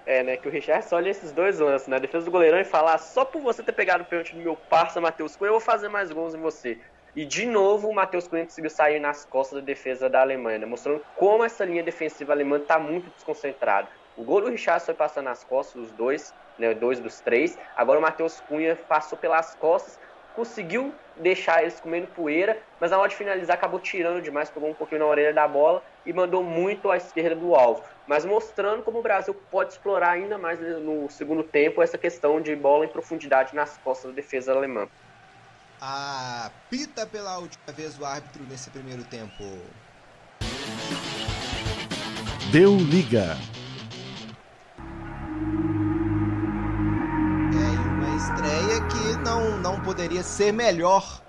[0.06, 2.98] É, né, que o Richardson olha esses dois lances, né, defesa do goleirão e falar,
[2.98, 5.90] só por você ter pegado o pênalti do meu parça Matheus Cunha, eu vou fazer
[5.90, 6.80] mais gols em você.
[7.16, 10.66] E de novo o Matheus Cunha conseguiu sair nas costas da defesa da Alemanha, né,
[10.66, 13.90] mostrando como essa linha defensiva alemã está muito desconcentrada.
[14.16, 17.56] O gol do Richardson foi passando nas costas dos dois, né, dois dos três.
[17.76, 20.00] Agora o Matheus Cunha passou pelas costas,
[20.36, 24.74] conseguiu deixar eles comendo poeira, mas na hora de finalizar acabou tirando demais, pegou um
[24.74, 27.84] pouquinho na orelha da bola e mandou muito à esquerda do alvo.
[28.08, 32.56] Mas mostrando como o Brasil pode explorar ainda mais no segundo tempo essa questão de
[32.56, 34.88] bola em profundidade nas costas da defesa alemã.
[35.80, 39.44] Apita pela última vez o árbitro nesse primeiro tempo.
[42.52, 43.38] Deu liga.
[49.32, 51.22] Não, não poderia ser melhor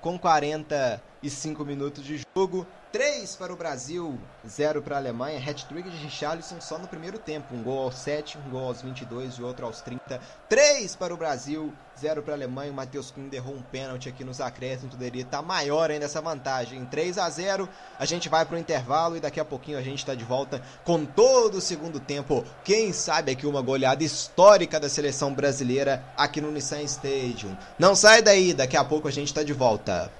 [0.00, 2.66] com 45 minutos de jogo.
[2.92, 5.38] 3 para o Brasil, 0 para a Alemanha.
[5.38, 7.54] Hat-trick de Richarlison só no primeiro tempo.
[7.54, 10.20] Um gol aos 7, um gol aos 22 e outro aos 30.
[10.48, 12.72] 3 para o Brasil, 0 para a Alemanha.
[12.72, 14.94] O Matheus Kuhn derrou um pênalti aqui nos acréscimos.
[14.94, 16.84] Poderia estar maior ainda essa vantagem.
[16.84, 19.98] 3 a 0 A gente vai para o intervalo e daqui a pouquinho a gente
[20.00, 22.44] está de volta com todo o segundo tempo.
[22.64, 27.56] Quem sabe aqui uma goleada histórica da seleção brasileira aqui no Nissan Stadium.
[27.78, 30.10] Não sai daí, daqui a pouco a gente está de volta.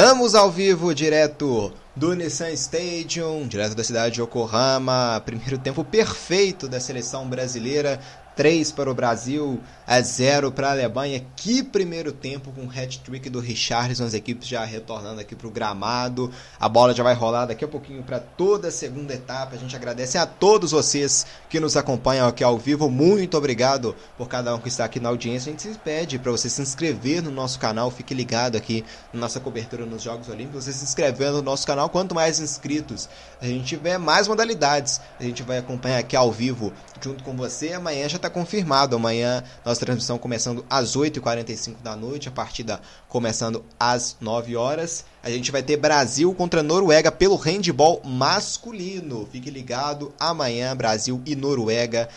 [0.00, 5.22] Voltamos ao vivo, direto do Nissan Stadium, direto da cidade de Yokohama.
[5.26, 8.00] Primeiro tempo perfeito da seleção brasileira.
[8.36, 11.24] 3 para o Brasil, a 0 para a Alemanha.
[11.36, 15.50] Que primeiro tempo com o hat-trick do Richarlison, as equipes já retornando aqui para o
[15.50, 16.30] gramado.
[16.58, 19.56] A bola já vai rolar daqui a pouquinho para toda a segunda etapa.
[19.56, 22.88] A gente agradece a todos vocês que nos acompanham aqui ao vivo.
[22.88, 25.50] Muito obrigado por cada um que está aqui na audiência.
[25.50, 27.90] A gente se pede para você se inscrever no nosso canal.
[27.90, 30.64] Fique ligado aqui na nossa cobertura nos Jogos Olímpicos.
[30.64, 31.90] Você se inscrevendo no nosso canal.
[31.90, 33.08] Quanto mais inscritos
[33.40, 37.72] a gente tiver, mais modalidades a gente vai acompanhar aqui ao vivo junto com você.
[37.72, 38.96] Amanhã já está confirmado.
[38.96, 45.04] Amanhã nossa transmissão começando às 8h45 da noite, a partida começando às 9 horas.
[45.22, 49.28] A gente vai ter Brasil contra Noruega pelo handball masculino.
[49.30, 52.08] Fique ligado, amanhã Brasil e Noruega,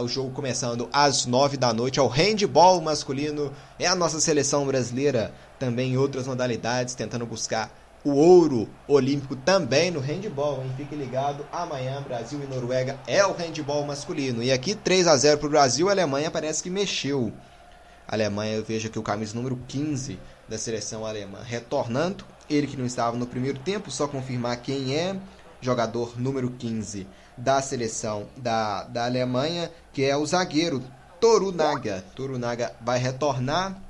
[0.00, 1.98] o jogo começando às 9 da noite.
[1.98, 8.12] Ao handball masculino é a nossa seleção brasileira, também em outras modalidades, tentando buscar o
[8.12, 10.70] ouro olímpico também no handball, hein?
[10.76, 14.42] Fique ligado, amanhã Brasil e Noruega é o handball masculino.
[14.42, 17.32] E aqui 3 a 0 para o Brasil, a Alemanha parece que mexeu.
[18.06, 22.26] A Alemanha, eu vejo aqui o camisa número 15 da seleção alemã retornando.
[22.48, 25.16] Ele que não estava no primeiro tempo, só confirmar quem é.
[25.62, 27.06] Jogador número 15
[27.38, 30.82] da seleção da, da Alemanha, que é o zagueiro
[31.18, 32.04] Torunaga.
[32.14, 33.80] Torunaga vai retornar.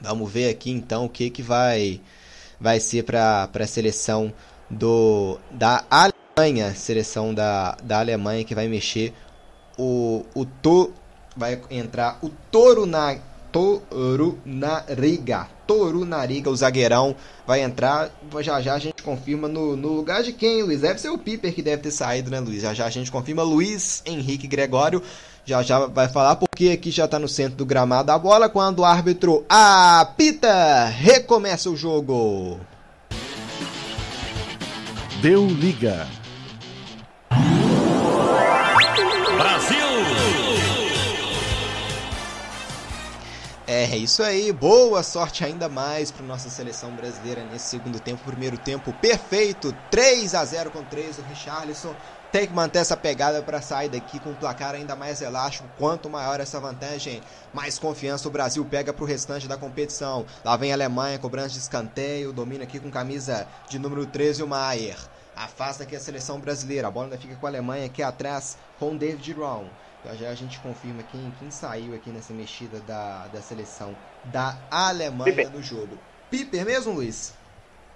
[0.00, 2.00] Vamos ver aqui então o que, que vai
[2.64, 4.32] vai ser para a seleção
[4.70, 9.12] do, da Alemanha, seleção da, da Alemanha que vai mexer
[9.76, 10.90] o, o to,
[11.36, 13.18] vai entrar o Toru na
[13.52, 15.46] Toru Nariga.
[15.66, 17.14] Toru Nariga, o zagueirão,
[17.46, 18.10] vai entrar.
[18.40, 20.80] Já já a gente confirma no, no lugar de quem, Luiz?
[20.80, 22.62] Deve ser o Piper que deve ter saído, né, Luiz?
[22.62, 23.42] Já já a gente confirma.
[23.42, 25.02] Luiz Henrique Gregório
[25.44, 28.80] já já vai falar porque aqui já está no centro do gramado a bola quando
[28.80, 32.58] o árbitro apita, recomeça o jogo.
[35.20, 36.06] Deu liga.
[39.36, 39.76] Brasil!
[43.66, 48.58] É isso aí, boa sorte ainda mais para nossa seleção brasileira nesse segundo tempo, primeiro
[48.58, 51.94] tempo perfeito, 3 a 0 com 3 o Richarlison
[52.34, 55.68] tem que manter essa pegada para sair daqui com um placar ainda mais elástico.
[55.78, 57.22] Quanto maior essa vantagem,
[57.52, 60.26] mais confiança o Brasil pega para o restante da competição.
[60.44, 64.48] Lá vem a Alemanha cobrando de escanteio, domina aqui com camisa de número 13 o
[64.48, 64.98] Maier.
[65.36, 66.88] Afasta aqui a seleção brasileira.
[66.88, 69.66] A bola ainda fica com a Alemanha aqui atrás com David Brown.
[70.04, 74.58] Já já a gente confirma quem, quem saiu aqui nessa mexida da, da seleção da
[74.72, 75.52] Alemanha Piper.
[75.52, 75.96] no jogo.
[76.32, 77.32] Piper mesmo, Luiz?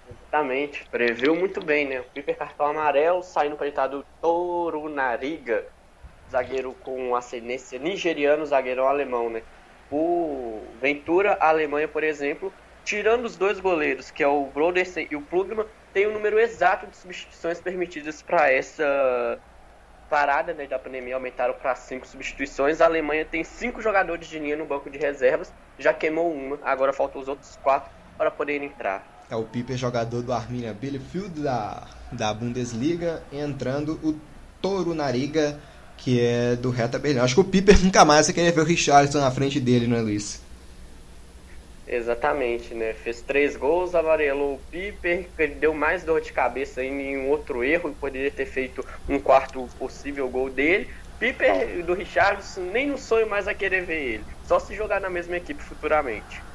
[0.09, 2.01] Exatamente, previu muito bem, né?
[2.01, 5.71] O Piper cartão amarelo, saindo para entrar do Torunariga,
[6.31, 9.43] zagueiro com ascendência nigeriano, zagueirão alemão, né?
[9.91, 12.55] O Ventura, a Alemanha, por exemplo,
[12.85, 16.87] tirando os dois goleiros, que é o Brodersen e o Plugman, tem o número exato
[16.87, 19.43] de substituições permitidas para essa
[20.09, 22.81] parada né, da pandemia, aumentaram para cinco substituições.
[22.81, 26.93] A Alemanha tem cinco jogadores de linha no banco de reservas, já queimou uma, agora
[26.93, 29.18] faltam os outros quatro para poderem entrar.
[29.31, 34.19] É o Piper, jogador do Arminia Bielefeld da, da Bundesliga, entrando o
[34.61, 35.61] Toru Nariga,
[35.99, 37.21] que é do Hertha Berlim.
[37.21, 39.97] Acho que o Piper nunca mais vai querer ver o Richardson na frente dele, não
[39.97, 40.49] é, Luiz?
[41.87, 42.93] Exatamente, né?
[42.93, 47.65] Fez três gols, amarelou o Piper, ele deu mais dor de cabeça em um outro
[47.65, 50.91] erro, poderia ter feito um quarto possível gol dele.
[51.19, 55.11] Piper do Richardson nem no sonho mais vai querer ver ele, só se jogar na
[55.11, 56.48] mesma equipe futuramente.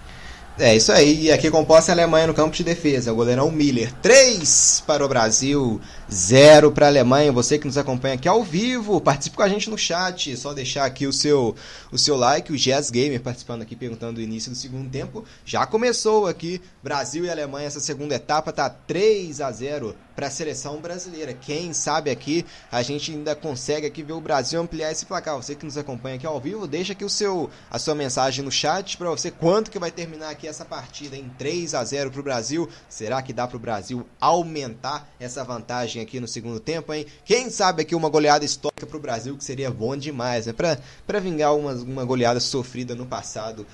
[0.59, 3.91] É isso aí, aqui composta a Alemanha no campo de defesa, o goleirão Miller.
[4.03, 5.81] 3 para o Brasil,
[6.11, 7.31] 0 para a Alemanha.
[7.31, 10.38] Você que nos acompanha aqui ao vivo, participe com a gente no chat.
[10.38, 11.55] Só deixar aqui o seu,
[11.91, 15.25] o seu like, o Jazz Gamer participando aqui, perguntando o início do segundo tempo.
[15.43, 20.31] Já começou aqui, Brasil e Alemanha, essa segunda etapa tá 3 a 0 para a
[20.31, 21.34] seleção brasileira.
[21.34, 25.35] Quem sabe aqui a gente ainda consegue aqui ver o Brasil ampliar esse placar.
[25.35, 28.52] Você que nos acompanha aqui ao vivo, deixa aqui o seu a sua mensagem no
[28.52, 32.19] chat para você quanto que vai terminar aqui essa partida em 3 a 0 para
[32.19, 32.69] o Brasil.
[32.88, 37.06] Será que dá para o Brasil aumentar essa vantagem aqui no segundo tempo, hein?
[37.26, 40.53] Quem sabe aqui uma goleada histórica para o Brasil que seria bom demais, né?
[40.53, 43.65] Para vingar uma, uma goleada sofrida no passado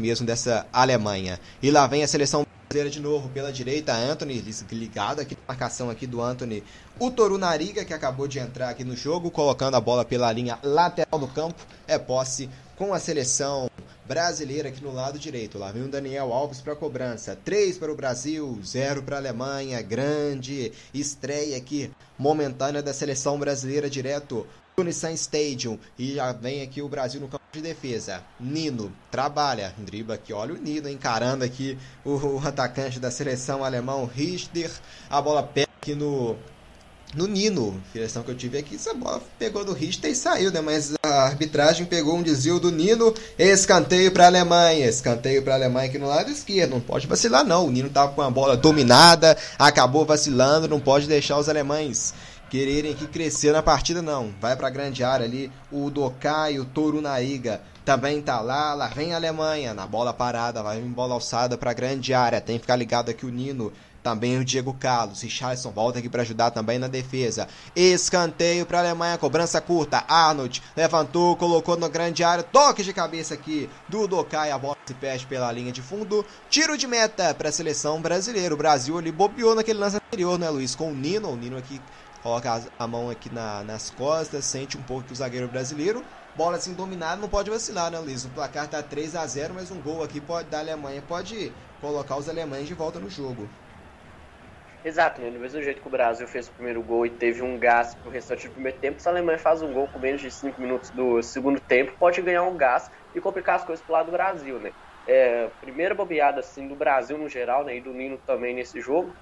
[0.00, 1.38] mesmo dessa Alemanha.
[1.62, 4.42] E lá vem a seleção brasileira de novo pela direita, Anthony
[4.72, 6.64] ligado aqui na marcação aqui do Anthony.
[6.98, 10.58] O Toru Nariga que acabou de entrar aqui no jogo, colocando a bola pela linha
[10.62, 13.70] lateral do campo, é posse com a seleção
[14.04, 15.58] brasileira aqui no lado direito.
[15.58, 17.38] Lá vem o Daniel Alves para cobrança.
[17.44, 19.80] 3 para o Brasil, 0 para a Alemanha.
[19.82, 24.46] Grande estreia aqui momentânea da seleção brasileira direto
[24.78, 25.78] do Nissan Stadium.
[25.98, 28.22] E já vem aqui o Brasil no campo de defesa.
[28.38, 34.04] Nino trabalha, dribla aqui, olha o Nino encarando aqui o, o atacante da seleção alemão
[34.04, 34.70] Richter.
[35.08, 36.36] A bola pega aqui no
[37.14, 37.82] no Nino.
[37.88, 40.60] A direção que eu tive aqui, essa bola pegou do Richter e saiu, né?
[40.60, 43.14] Mas a arbitragem pegou um desvio do Nino.
[43.38, 44.86] Escanteio para a Alemanha.
[44.86, 46.72] Escanteio para a Alemanha aqui no lado esquerdo.
[46.72, 47.66] Não pode vacilar, não.
[47.66, 50.68] O Nino tava com a bola dominada, acabou vacilando.
[50.68, 52.12] Não pode deixar os alemães
[52.50, 54.32] quererem que crescer na partida, não.
[54.40, 55.50] Vai para a grande área ali.
[55.70, 58.74] O Dokai, o Toru Naiga também tá lá.
[58.74, 60.62] Lá vem a Alemanha na bola parada.
[60.62, 62.40] Vai em bola alçada para a grande área.
[62.40, 63.72] Tem que ficar ligado aqui o Nino
[64.06, 65.22] também o Diego Carlos.
[65.22, 67.48] Richardson volta aqui para ajudar também na defesa.
[67.74, 70.04] Escanteio para a Alemanha, cobrança curta.
[70.06, 72.44] Arnold levantou, colocou na grande área.
[72.44, 74.52] Toque de cabeça aqui do Dokai.
[74.52, 76.24] A bola se perde pela linha de fundo.
[76.48, 78.54] Tiro de meta para a seleção brasileira.
[78.54, 80.76] O Brasil ali bobeou naquele lance anterior, né, Luiz?
[80.76, 81.32] Com o Nino.
[81.32, 81.80] O Nino aqui
[82.26, 86.02] coloca a mão aqui na, nas costas, sente um pouco que o zagueiro brasileiro.
[86.34, 88.24] Bola assim dominada, não pode vacilar, né, Luiz?
[88.24, 92.16] O placar tá 3 a 0 mas um gol aqui pode da Alemanha pode colocar
[92.16, 93.48] os alemães de volta no jogo.
[94.84, 95.30] Exato, né?
[95.30, 98.10] do mesmo jeito que o Brasil fez o primeiro gol e teve um gás pro
[98.10, 100.90] restante do primeiro tempo, se a Alemanha faz um gol com menos de 5 minutos
[100.90, 104.58] do segundo tempo, pode ganhar um gás e complicar as coisas pro lado do Brasil,
[104.58, 104.72] né?
[105.06, 109.16] É, primeira bobeada assim do Brasil no geral, né, e do Nino também nesse jogo,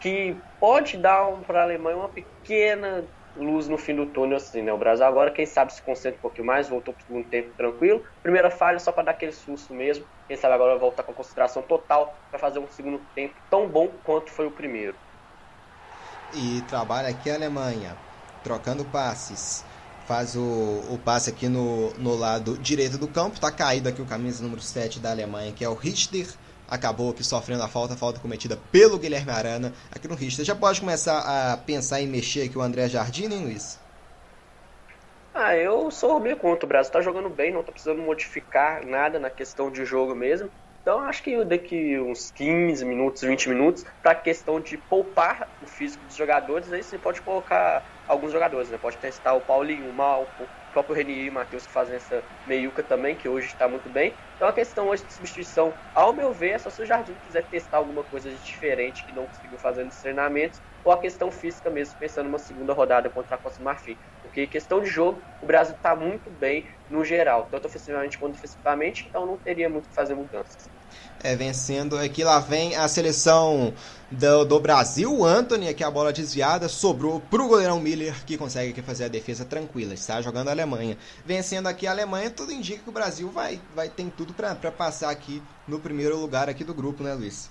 [0.00, 3.04] que pode dar um, para a Alemanha uma pequena
[3.36, 4.72] luz no fim do túnel, assim, né?
[4.72, 7.50] O Brasil agora, quem sabe, se concentra um pouquinho mais, voltou para o segundo tempo
[7.56, 8.02] tranquilo.
[8.22, 10.04] Primeira falha só para dar aquele susto mesmo.
[10.26, 14.30] Quem sabe agora voltar com concentração total para fazer um segundo tempo tão bom quanto
[14.30, 14.94] foi o primeiro.
[16.34, 17.96] E trabalha aqui a Alemanha,
[18.42, 19.64] trocando passes.
[20.06, 20.40] Faz o,
[20.88, 23.40] o passe aqui no, no lado direito do campo.
[23.40, 26.26] Tá caído aqui o camisa número 7 da Alemanha, que é o Richter.
[26.68, 30.44] Acabou aqui sofrendo a falta, a falta cometida pelo Guilherme Arana aqui no Richter.
[30.44, 31.20] Já pode começar
[31.52, 33.80] a pensar em mexer aqui o André Jardim, hein, Luiz?
[35.34, 36.64] Ah, eu sou meio contra.
[36.64, 40.50] O Brasil tá jogando bem, não tá precisando modificar nada na questão de jogo mesmo.
[40.80, 45.66] Então acho que daqui uns 15 minutos, 20 minutos, para a questão de poupar o
[45.66, 48.78] físico dos jogadores, aí você pode colocar alguns jogadores, né?
[48.78, 53.16] Pode testar o Paulinho, o Malco, próprio Renier e Matheus que fazem essa meiuca também,
[53.16, 54.14] que hoje está muito bem.
[54.34, 57.48] Então a questão hoje de substituição, ao meu ver, é só se o Jardim quiser
[57.48, 61.70] testar alguma coisa de diferente que não conseguiu fazer nos treinamentos, ou a questão física
[61.70, 63.96] mesmo, pensando numa segunda rodada contra a Costa Marfim.
[64.20, 69.06] Porque questão de jogo, o Brasil está muito bem no geral, tanto ofensivamente quanto defensivamente,
[69.08, 70.68] então não teria muito que fazer mudanças
[71.22, 72.24] é, vencendo aqui.
[72.24, 73.74] Lá vem a seleção
[74.10, 75.24] do, do Brasil.
[75.24, 79.44] Anthony, aqui a bola desviada, sobrou pro goleirão Miller, que consegue aqui fazer a defesa
[79.44, 79.94] tranquila.
[79.94, 80.96] Está jogando a Alemanha.
[81.24, 85.10] Vencendo aqui a Alemanha, tudo indica que o Brasil vai, vai ter tudo para passar
[85.10, 87.50] aqui no primeiro lugar aqui do grupo, né, Luiz?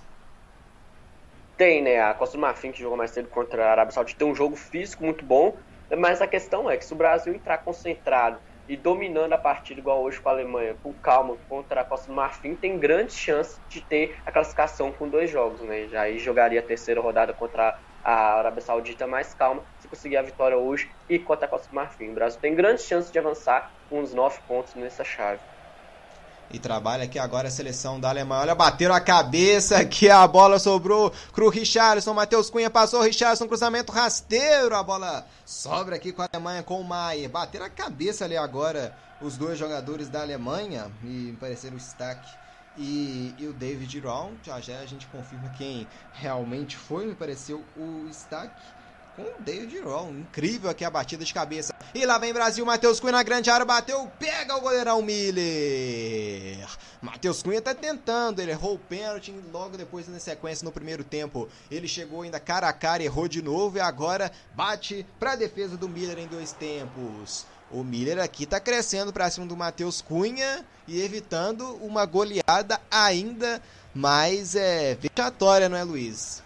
[1.56, 2.00] Tem, né?
[2.00, 4.56] A Costa do Marfim, que jogou mais cedo contra a Arábia Saudita, tem um jogo
[4.56, 5.56] físico muito bom.
[5.96, 8.38] Mas a questão é que se o Brasil entrar concentrado
[8.68, 12.14] e dominando a partida igual hoje com a Alemanha, com calma contra a Costa do
[12.14, 15.86] Marfim, tem grandes chances de ter a classificação com dois jogos, né?
[15.88, 20.22] Já aí jogaria a terceira rodada contra a Arábia Saudita mais calma, se conseguir a
[20.22, 22.10] vitória hoje e contra a Costa do Marfim.
[22.10, 25.42] O Brasil tem grandes chances de avançar com uns nove pontos nessa chave.
[26.50, 28.42] E trabalha aqui agora a seleção da Alemanha.
[28.42, 32.14] Olha, bateram a cabeça aqui, a bola sobrou pro Richarlison.
[32.14, 34.74] Matheus Cunha passou, Richarlison, cruzamento rasteiro.
[34.74, 37.28] A bola sobra aqui com a Alemanha, com o Maier.
[37.28, 40.90] Bateram a cabeça ali agora os dois jogadores da Alemanha.
[41.02, 42.30] E pareceram o destaque.
[42.78, 47.64] E, e, o David Raum, já já a gente confirma quem realmente foi, me pareceu
[47.74, 48.52] o Stack
[49.16, 50.10] com o David Roll.
[50.10, 51.74] Incrível aqui a batida de cabeça.
[51.94, 56.68] E lá vem Brasil, Matheus Cunha na grande área, bateu, pega o goleirão Miller.
[57.00, 61.48] Matheus Cunha tá tentando, ele errou o pênalti logo depois na sequência no primeiro tempo.
[61.70, 65.76] Ele chegou ainda cara a cara, errou de novo e agora bate para a defesa
[65.76, 67.46] do Miller em dois tempos.
[67.70, 73.60] O Miller aqui tá crescendo para cima do Matheus Cunha e evitando uma goleada ainda
[73.94, 76.45] mais é, vexatória, não é, Luiz?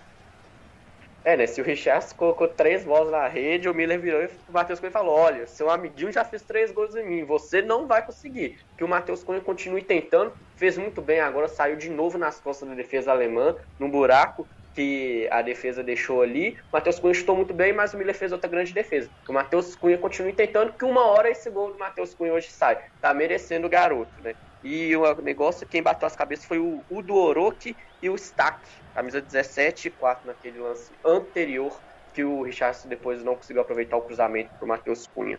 [1.22, 1.46] É, né?
[1.46, 4.90] Se o Richard colocou três bolas na rede, o Miller virou e o Matheus Cunha
[4.90, 8.56] falou: Olha, seu amiguinho já fez três gols em mim, você não vai conseguir.
[8.76, 12.68] Que o Matheus Cunha continue tentando, fez muito bem agora, saiu de novo nas costas
[12.68, 16.52] da defesa alemã, num buraco que a defesa deixou ali.
[16.52, 19.10] O Matheus Cunha chutou muito bem, mas o Miller fez outra grande defesa.
[19.24, 22.48] Que o Matheus Cunha continue tentando, que uma hora esse gol do Matheus Cunha hoje
[22.50, 22.82] sai.
[23.00, 24.34] Tá merecendo o garoto, né?
[24.62, 28.60] E o negócio, quem bateu as cabeças foi o Udo Orochi e o Stack,
[28.94, 31.80] camisa 17 e 4 naquele lance anterior,
[32.12, 35.38] que o Richardson depois não conseguiu aproveitar o cruzamento para o Matheus Cunha.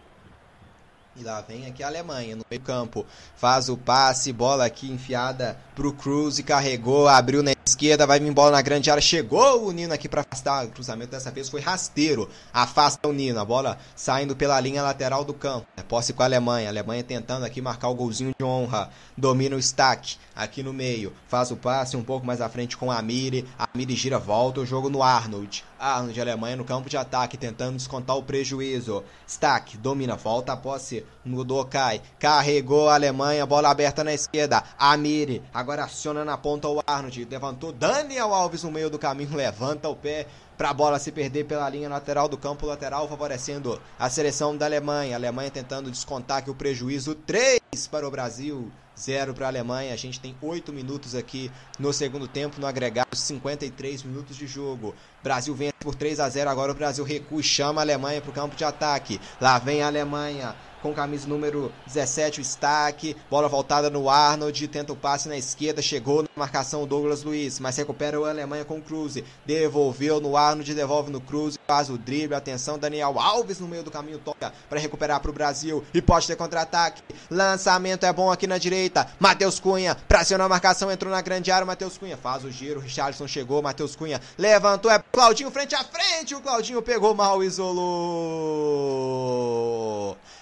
[1.15, 3.06] E lá vem aqui a Alemanha no meio campo.
[3.35, 8.33] Faz o passe, bola aqui enfiada pro Cruz e carregou, abriu na Esquerda vai vir
[8.33, 9.01] bola na grande área.
[9.01, 10.65] Chegou o Nino aqui para afastar.
[10.65, 12.27] O cruzamento dessa vez foi rasteiro.
[12.51, 13.39] Afasta o Nino.
[13.39, 15.67] A bola saindo pela linha lateral do campo.
[15.77, 16.67] É posse com a Alemanha.
[16.67, 18.89] A Alemanha tentando aqui marcar o golzinho de honra.
[19.15, 21.13] Domina o Stack aqui no meio.
[21.27, 23.47] Faz o passe um pouco mais à frente com a Amiri.
[23.57, 25.63] A Amiri gira, volta o jogo no Arnold.
[25.79, 29.03] Arnold, Alemanha no campo de ataque, tentando descontar o prejuízo.
[29.27, 32.01] Stack domina, volta a posse no Dokai.
[32.19, 34.63] Carregou a Alemanha, bola aberta na esquerda.
[34.77, 37.25] Amiri agora aciona na ponta o Arnold.
[37.52, 40.26] Levantou Daniel Alves no meio do caminho, levanta o pé
[40.57, 44.65] para a bola se perder pela linha lateral do campo lateral, favorecendo a seleção da
[44.65, 45.15] Alemanha.
[45.15, 47.60] A Alemanha tentando descontar que o prejuízo 3
[47.90, 48.72] para o Brasil.
[48.98, 49.94] 0 para a Alemanha.
[49.94, 54.94] A gente tem 8 minutos aqui no segundo tempo, no agregado 53 minutos de jogo.
[55.23, 56.49] Brasil vence por 3 a 0.
[56.49, 59.19] Agora o Brasil recua e chama a Alemanha para o campo de ataque.
[59.39, 63.15] Lá vem a Alemanha com camisa número 17, o Stack.
[63.30, 67.60] Bola voltada no Arnold, tenta o passe na esquerda, chegou na marcação o Douglas Luiz,
[67.60, 69.23] mas recupera o Alemanha com o Cruze.
[69.45, 72.35] Devolveu no Arnold, devolve no Cruze, faz o drible.
[72.35, 76.27] Atenção, Daniel Alves no meio do caminho, toca para recuperar para o Brasil e pode
[76.27, 77.02] ter contra-ataque.
[77.30, 79.07] Lançamento é bom aqui na direita.
[79.19, 81.65] Matheus Cunha pressionou a marcação, entrou na grande área.
[81.65, 83.61] Matheus Cunha faz o giro, Richardson chegou.
[83.61, 86.33] Matheus Cunha levantou, é Claudinho frente a frente.
[86.33, 87.81] O Claudinho pegou mal, isolou.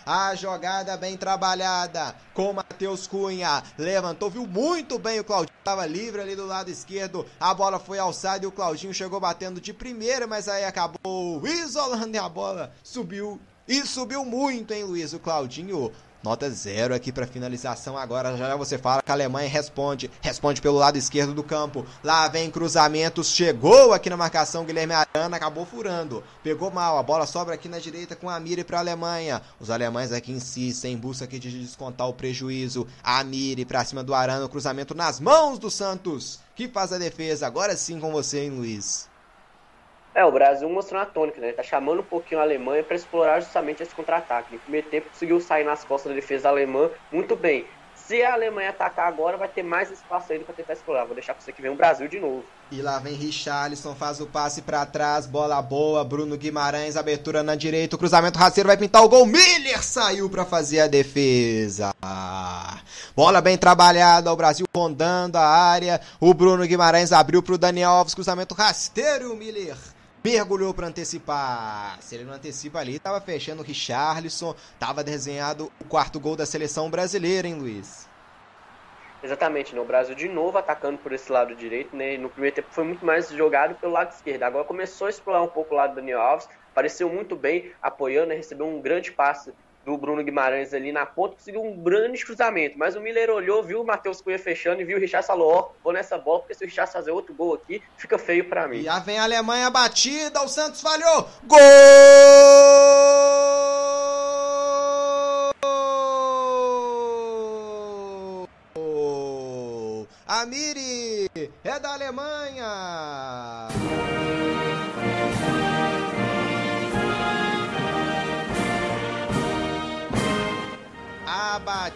[0.06, 3.64] A jogada bem trabalhada com Matheus Cunha.
[3.78, 5.58] Levantou, viu muito bem o Claudinho.
[5.58, 7.26] Estava livre ali do lado esquerdo.
[7.40, 12.16] A bola foi alçada e o Claudinho chegou batendo de primeira, mas aí acabou isolando
[12.16, 13.42] e a bola subiu.
[13.68, 15.14] E subiu muito, hein, Luiz?
[15.14, 15.92] O Claudinho
[16.22, 18.36] Nota zero aqui para finalização agora.
[18.36, 20.12] Já você fala que a Alemanha responde.
[20.22, 21.86] Responde pelo lado esquerdo do campo.
[22.04, 23.28] Lá vem cruzamentos.
[23.28, 24.66] Chegou aqui na marcação.
[24.66, 26.22] Guilherme Arana acabou furando.
[26.44, 26.98] Pegou mal.
[26.98, 29.42] A bola sobra aqui na direita com a Miri para a Alemanha.
[29.62, 32.86] Os alemães aqui insistem em busca aqui de descontar o prejuízo.
[33.02, 34.46] A Miri para cima do Arana.
[34.46, 36.40] O cruzamento nas mãos do Santos.
[36.54, 37.48] Que faz a defesa.
[37.48, 39.08] Agora sim com você, hein, Luiz?
[40.20, 41.54] É, o Brasil mostrou uma tônica, né?
[41.54, 44.54] Tá chamando um pouquinho a Alemanha para explorar justamente esse contra-ataque.
[44.54, 47.66] No primeiro tempo conseguiu sair nas costas da defesa alemã muito bem.
[47.96, 51.06] Se a Alemanha atacar agora, vai ter mais espaço ainda para tentar explorar.
[51.06, 52.44] Vou deixar para você que vem o Brasil de novo.
[52.70, 57.56] E lá vem Richarlison, faz o passe para trás, bola boa, Bruno Guimarães, abertura na
[57.56, 61.96] direita, o cruzamento rasteiro vai pintar o gol, Miller saiu para fazer a defesa.
[63.16, 67.92] Bola bem trabalhada, o Brasil rondando a área, o Bruno Guimarães abriu para o Daniel
[67.92, 69.78] Alves, cruzamento rasteiro, Miller
[70.24, 72.02] mergulhou para antecipar.
[72.02, 76.46] Se ele não antecipa ali, tava fechando o Richarlison, tava desenhado o quarto gol da
[76.46, 78.08] seleção brasileira, hein, Luiz?
[79.22, 79.82] Exatamente, né?
[79.82, 82.18] o Brasil de novo atacando por esse lado direito, né?
[82.18, 84.44] No primeiro tempo foi muito mais jogado pelo lado esquerdo.
[84.44, 88.30] Agora começou a explorar um pouco o lado do Daniel Alves, pareceu muito bem apoiando,
[88.30, 88.36] né?
[88.36, 89.54] recebeu um grande passe
[89.86, 92.78] do Bruno Guimarães ali na ponta, conseguiu um grande cruzamento.
[92.78, 95.70] Mas o Miller olhou, viu o Matheus Cunha fechando e viu o Richard falou: Ó,
[95.84, 98.80] vou nessa bola, porque se o Richard fazer outro gol aqui, fica feio para mim.
[98.80, 101.28] E já vem a Alemanha batida, o Santos falhou.
[101.46, 101.60] Gol!
[110.28, 111.30] Amiri
[111.64, 113.70] é da Alemanha.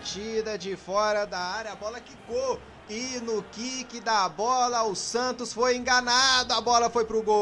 [0.03, 2.59] Batida de fora da área, a bola quicou.
[2.89, 6.53] E no kick da bola, o Santos foi enganado.
[6.53, 7.39] A bola foi pro gol.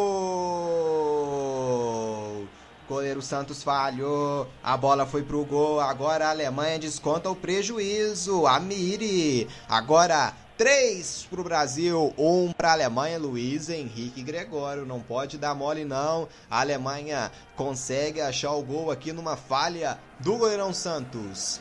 [2.88, 4.48] Goleiro Santos falhou.
[4.64, 5.80] A bola foi pro gol.
[5.80, 8.46] Agora a Alemanha desconta o prejuízo.
[8.46, 9.48] A Miri.
[9.68, 14.86] Agora 3 pro Brasil, 1 pra Alemanha, Luiz Henrique Gregório.
[14.86, 16.28] Não pode dar mole, não.
[16.52, 21.60] A Alemanha consegue achar o gol aqui numa falha do goleirão Santos.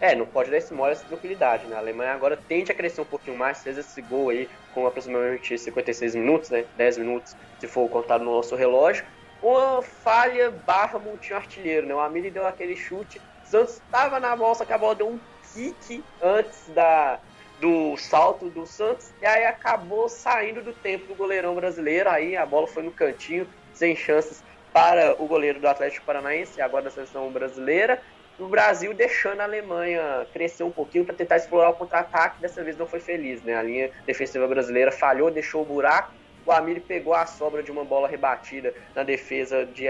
[0.00, 1.76] É, não pode dar esse mole essa tranquilidade, né?
[1.76, 5.56] A Alemanha agora tende a crescer um pouquinho mais, fez esse gol aí com aproximadamente
[5.56, 6.64] 56 minutos, né?
[6.76, 9.04] 10 minutos, se for contado no nosso relógio.
[9.42, 11.94] Uma falha barra montinho artilheiro, né?
[11.94, 15.20] O Amiri deu aquele chute, Santos estava na bola, que a bola deu um
[15.54, 17.18] kick antes da,
[17.60, 22.44] do salto do Santos, e aí acabou saindo do tempo do goleirão brasileiro, aí a
[22.44, 24.42] bola foi no cantinho, sem chances
[24.72, 28.02] para o goleiro do Atlético Paranaense, agora da seleção brasileira,
[28.38, 32.40] o Brasil deixando a Alemanha crescer um pouquinho para tentar explorar o contra-ataque.
[32.40, 33.56] Dessa vez não foi feliz, né?
[33.56, 36.12] A linha defensiva brasileira falhou, deixou o buraco.
[36.44, 39.88] O Amir pegou a sobra de uma bola rebatida na defesa de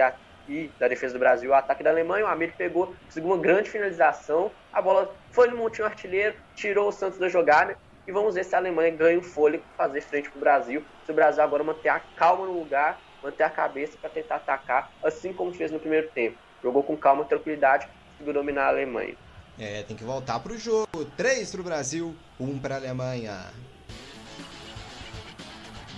[0.48, 2.24] e da defesa do Brasil, o ataque da Alemanha.
[2.24, 4.50] O Amir pegou, conseguiu uma grande finalização.
[4.72, 7.76] A bola foi no montinho artilheiro, tirou o Santos da jogada.
[8.06, 10.84] E vamos ver se a Alemanha ganha o fôlego para fazer frente para o Brasil.
[11.04, 14.92] Se o Brasil agora manter a calma no lugar, manter a cabeça para tentar atacar,
[15.02, 16.38] assim como fez no primeiro tempo.
[16.62, 19.14] Jogou com calma e tranquilidade, conseguiu dominar a Alemanha.
[19.58, 21.04] É, tem que voltar pro jogo.
[21.16, 23.46] 3 pro Brasil, 1 pra Alemanha.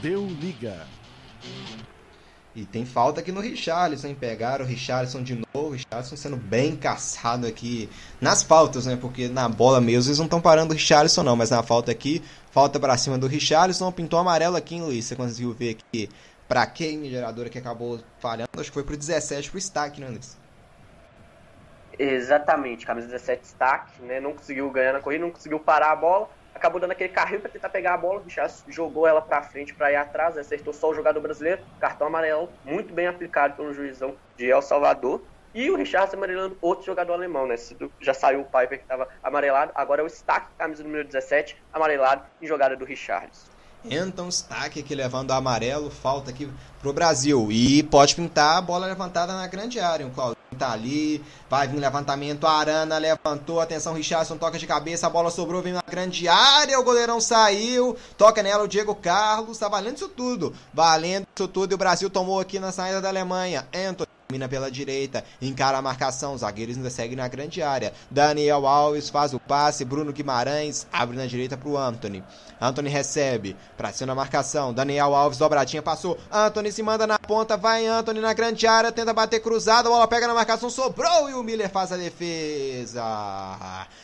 [0.01, 0.87] Deu liga.
[2.55, 4.17] E tem falta aqui no Richarlison, hein?
[4.19, 7.89] Pegaram o Richarlison de novo, o Richarlison sendo bem caçado aqui
[8.21, 8.97] nas faltas, né?
[8.97, 12.23] Porque na bola mesmo eles não estão parando o Richarlison não, mas na falta aqui,
[12.51, 15.05] falta pra cima do Richarlison, pintou amarelo aqui, hein, Luiz?
[15.05, 16.09] Você conseguiu ver aqui
[16.49, 18.49] pra quem, geradora que acabou falhando?
[18.57, 20.38] Acho que foi pro 17, pro Stack, né, Luiz?
[21.99, 24.21] Exatamente, camisa 17 destaque, né?
[24.21, 27.51] Não conseguiu ganhar na corrida, não conseguiu parar a bola, acabou dando aquele carrinho para
[27.51, 30.95] tentar pegar a bola, já jogou ela para frente para ir atrás, acertou só o
[30.95, 35.23] jogador brasileiro, cartão amarelo muito bem aplicado pelo juizão de El Salvador.
[35.55, 37.57] E o Richard amarelando outro jogador alemão, né?
[38.01, 42.23] Já saiu o Piper que estava amarelado, agora é o Stack, camisa número 17, amarelado
[42.41, 43.51] em jogada do Richards.
[43.91, 46.49] Anton Stack aqui levando o amarelo, falta aqui
[46.81, 47.49] pro Brasil.
[47.51, 50.07] E pode pintar a bola levantada na grande área.
[50.07, 55.11] O Claudinho tá ali, vai vir levantamento, Arana levantou, atenção, Richardson toca de cabeça, a
[55.11, 59.69] bola sobrou, vem na grande área, o goleirão saiu, toca nela o Diego Carlos, tá
[59.69, 63.67] valendo isso tudo, valendo isso tudo, e o Brasil tomou aqui na saída da Alemanha.
[63.75, 67.95] Anton Mina pela direita, encara a marcação, os zagueiros ainda seguem na grande área.
[68.11, 72.23] Daniel Alves faz o passe, Bruno Guimarães abre na direita para o Anthony.
[72.61, 74.75] Anthony recebe, pra cima a marcação.
[74.75, 76.19] Daniel Alves dobradinha passou.
[76.31, 80.07] Anthony se manda na ponta, vai Anthony na grande área, tenta bater cruzada, a bola
[80.07, 83.03] pega na marcação, sobrou e o Miller faz a defesa.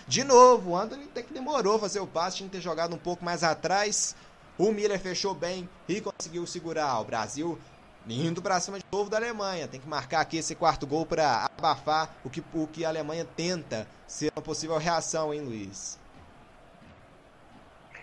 [0.08, 3.22] De novo, Anthony até que demorou fazer o passe, tinha que ter jogado um pouco
[3.22, 4.16] mais atrás.
[4.56, 7.00] O Miller fechou bem e conseguiu segurar.
[7.00, 7.58] O Brasil
[8.08, 9.68] indo para cima de novo da Alemanha.
[9.68, 13.26] Tem que marcar aqui esse quarto gol para abafar o que, o que a Alemanha
[13.36, 15.98] tenta ser uma possível reação, hein, Luiz?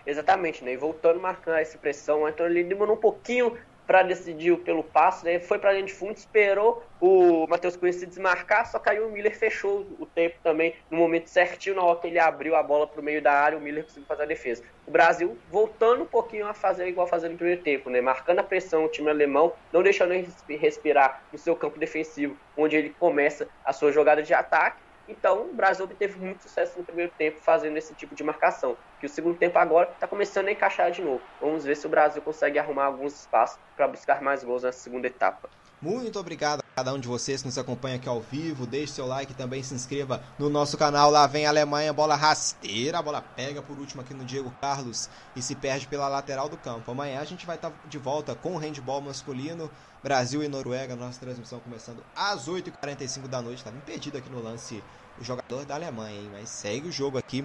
[0.04, 0.72] Exatamente, né?
[0.72, 3.56] E voltando marcando essa pressão, então ele demorou um pouquinho
[3.92, 5.38] para decidir pelo passo, né?
[5.38, 9.36] Foi para dentro de fundo, esperou o Matheus Cunha se desmarcar, só caiu o Miller
[9.36, 13.02] fechou o tempo também no momento certinho, na hora que ele abriu a bola para
[13.02, 14.62] o meio da área, o Miller conseguiu fazer a defesa.
[14.86, 18.00] O Brasil voltando um pouquinho a fazer igual fazendo no primeiro tempo, né?
[18.00, 22.74] Marcando a pressão o time alemão, não deixando ele respirar no seu campo defensivo, onde
[22.74, 27.12] ele começa a sua jogada de ataque então, o Brasil obteve muito sucesso no primeiro
[27.16, 28.78] tempo fazendo esse tipo de marcação.
[28.98, 31.28] Que o segundo tempo agora está começando a encaixar de novo.
[31.40, 35.06] Vamos ver se o Brasil consegue arrumar alguns espaços para buscar mais gols nessa segunda
[35.08, 35.50] etapa.
[35.82, 38.68] Muito obrigado a cada um de vocês que nos acompanha aqui ao vivo.
[38.68, 41.10] Deixe seu like também se inscreva no nosso canal.
[41.10, 43.00] Lá vem a Alemanha, bola rasteira.
[43.00, 46.56] A bola pega por último aqui no Diego Carlos e se perde pela lateral do
[46.56, 46.92] campo.
[46.92, 49.68] Amanhã a gente vai estar de volta com o handball masculino.
[50.04, 53.58] Brasil e Noruega, nossa transmissão começando às 8h45 da noite.
[53.58, 54.80] Estava impedido aqui no lance
[55.18, 56.30] o jogador da Alemanha, hein?
[56.32, 57.44] mas segue o jogo aqui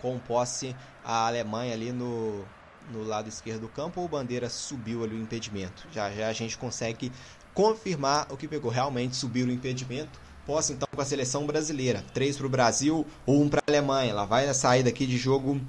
[0.00, 2.46] com posse a Alemanha ali no,
[2.92, 5.86] no lado esquerdo do campo ou o Bandeira subiu ali o impedimento.
[5.92, 7.12] Já já a gente consegue
[7.54, 8.70] confirmar o que pegou.
[8.70, 10.20] Realmente subiu o impedimento.
[10.46, 12.04] Posse então com a seleção brasileira.
[12.14, 14.14] Três para o Brasil, um para a Alemanha.
[14.14, 15.60] Lá vai na saída aqui de jogo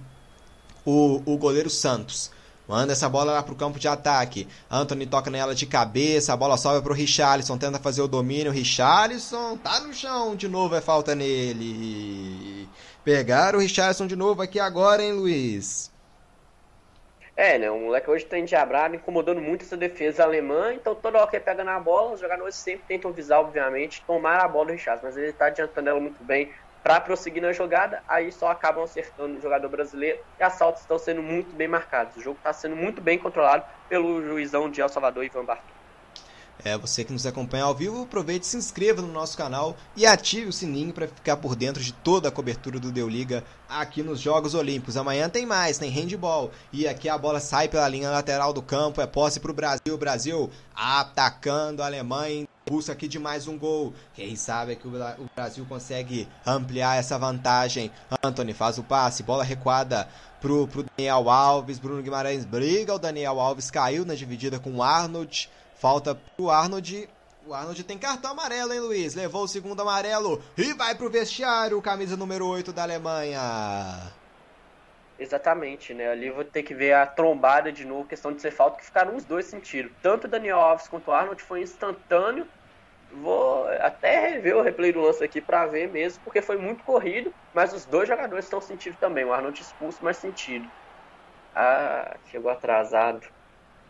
[0.86, 2.32] o, o goleiro Santos.
[2.68, 4.46] Manda essa bola lá pro campo de ataque.
[4.70, 6.34] Anthony toca nela de cabeça.
[6.34, 7.58] A bola sobe pro Richarlison.
[7.58, 8.52] Tenta fazer o domínio.
[8.52, 10.36] Richarlison tá no chão.
[10.36, 12.68] De novo é falta nele.
[13.06, 15.90] Pegaram o Richarlison de novo aqui agora, hein, Luiz?
[17.40, 17.70] É, né?
[17.70, 20.74] O moleque hoje tá endiabrado, incomodando muito essa defesa alemã.
[20.74, 24.44] Então toda hora que ele pega na bola, os jogadores sempre tentam visar, obviamente, tomar
[24.44, 25.06] a bola do Richarlison.
[25.06, 26.52] Mas ele tá adiantando ela muito bem
[26.82, 30.98] para prosseguir na jogada, aí só acabam acertando o jogador brasileiro e as saltos estão
[30.98, 32.16] sendo muito bem marcados.
[32.16, 35.77] O jogo está sendo muito bem controlado pelo juizão de El Salvador, Ivan Bartol.
[36.64, 40.48] É, você que nos acompanha ao vivo, aproveite se inscreva no nosso canal e ative
[40.48, 44.20] o sininho para ficar por dentro de toda a cobertura do Deu Liga aqui nos
[44.20, 44.98] Jogos Olímpicos.
[44.98, 46.52] Amanhã tem mais, tem handball.
[46.74, 49.98] E aqui a bola sai pela linha lateral do campo, é posse para o Brasil.
[49.98, 53.94] Brasil atacando a Alemanha busca aqui de mais um gol.
[54.14, 54.92] Quem sabe é que o
[55.36, 57.92] Brasil consegue ampliar essa vantagem.
[58.22, 60.08] Anthony faz o passe, bola recuada
[60.42, 61.80] pro, pro Daniel Alves.
[61.80, 65.50] Bruno Guimarães briga, o Daniel Alves caiu na dividida com o Arnold.
[65.80, 67.10] Falta pro Arnold.
[67.46, 69.16] O Arnold tem cartão amarelo, hein, Luiz?
[69.16, 73.42] Levou o segundo amarelo e vai pro vestiário, camisa número 8 da Alemanha.
[75.18, 76.12] Exatamente, né?
[76.12, 79.16] Ali vou ter que ver a trombada de novo, questão de ser falta, que ficaram
[79.16, 79.92] os dois sentidos.
[80.02, 82.46] Tanto o Daniel Alves quanto o Arnold foi instantâneo
[83.12, 87.34] Vou até rever o replay do lance aqui para ver mesmo, porque foi muito corrido,
[87.54, 89.24] mas os dois jogadores estão sentindo também.
[89.24, 90.70] O Arnold expulso, mas sentido.
[91.56, 93.26] Ah, chegou atrasado.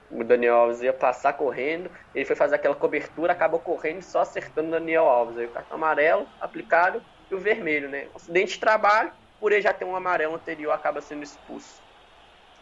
[0.09, 4.69] O Daniel Alves ia passar correndo, ele foi fazer aquela cobertura, acabou correndo só acertando
[4.69, 5.37] o Daniel Alves.
[5.37, 8.07] Aí o cartão amarelo aplicado e o vermelho, né?
[8.15, 11.81] acidente de trabalho, por ele já ter um amarelo anterior, acaba sendo expulso.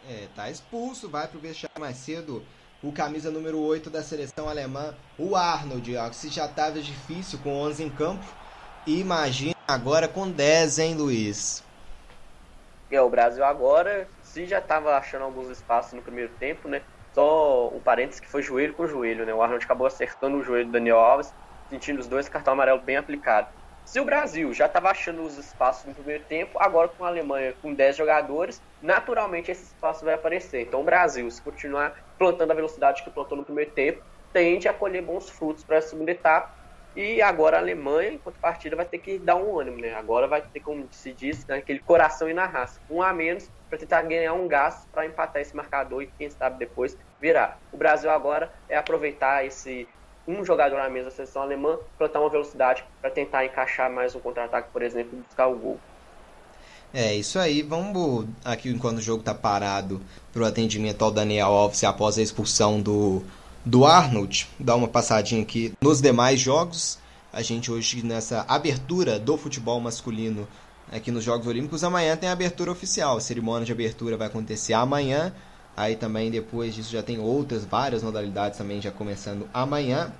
[0.08, 2.42] É, tá expulso, vai pro vestiário mais cedo
[2.82, 5.96] o camisa número 8 da seleção alemã, o Arnold.
[5.96, 8.24] Ó, se já estava difícil com 11 em campo,
[8.86, 11.64] imagina agora com 10, hein, Luiz?
[12.90, 16.82] É, o Brasil agora, se já estava achando alguns espaços no primeiro tempo, né?
[17.16, 19.32] Só um parênteses que foi joelho com joelho, né?
[19.32, 21.32] O Arnold acabou acertando o joelho do Daniel Alves,
[21.66, 23.48] sentindo os dois cartão amarelo bem aplicado.
[23.86, 27.54] Se o Brasil já estava achando os espaços no primeiro tempo, agora com a Alemanha
[27.54, 30.60] com 10 jogadores, naturalmente esse espaço vai aparecer.
[30.60, 34.74] Então o Brasil, se continuar plantando a velocidade que plantou no primeiro tempo, tende a
[34.74, 36.52] colher bons frutos para a segunda etapa.
[36.96, 39.92] E agora a Alemanha, enquanto partida, vai ter que dar um ânimo, né?
[39.94, 42.80] Agora vai ter, como se diz, né, aquele coração e na raça.
[42.90, 46.58] Um a menos para tentar ganhar um gás para empatar esse marcador e quem sabe
[46.58, 47.60] depois virar.
[47.70, 49.86] O Brasil agora é aproveitar esse
[50.26, 54.18] um jogador na mesa da seleção alemã, plantar uma velocidade para tentar encaixar mais um
[54.18, 55.78] contra-ataque, por exemplo, e buscar o gol.
[56.92, 57.62] É, isso aí.
[57.62, 60.00] Vamos aqui enquanto o jogo tá parado
[60.32, 63.22] pro atendimento ao Daniel Alves após a expulsão do,
[63.66, 64.48] do Arnold.
[64.60, 66.98] Dar uma passadinha aqui nos demais jogos.
[67.32, 70.46] A gente hoje nessa abertura do futebol masculino
[70.90, 73.16] aqui nos Jogos Olímpicos, amanhã tem a abertura oficial.
[73.16, 75.34] A cerimônia de abertura vai acontecer amanhã.
[75.76, 80.12] Aí também depois disso já tem outras, várias modalidades também já começando amanhã.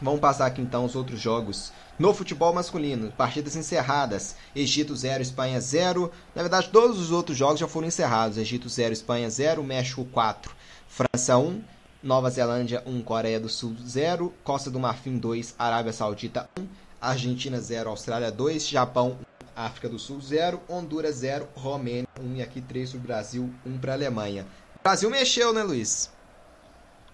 [0.00, 3.12] Vamos passar aqui então os outros jogos no futebol masculino.
[3.12, 4.36] Partidas encerradas.
[4.54, 6.10] Egito 0, Espanha 0.
[6.34, 8.38] Na verdade, todos os outros jogos já foram encerrados.
[8.38, 10.52] Egito 0, Espanha 0, México 4,
[10.88, 11.60] França 1,
[12.02, 16.66] Nova Zelândia 1, Coreia do Sul 0, Costa do Marfim 2, Arábia Saudita 1,
[16.98, 19.24] Argentina 0, Austrália 2, Japão 1,
[19.54, 23.78] África do Sul 0, Honduras 0, Romênia 1 e aqui 3 para o Brasil, 1
[23.78, 24.46] para a Alemanha.
[24.76, 26.10] O Brasil mexeu, né, Luiz?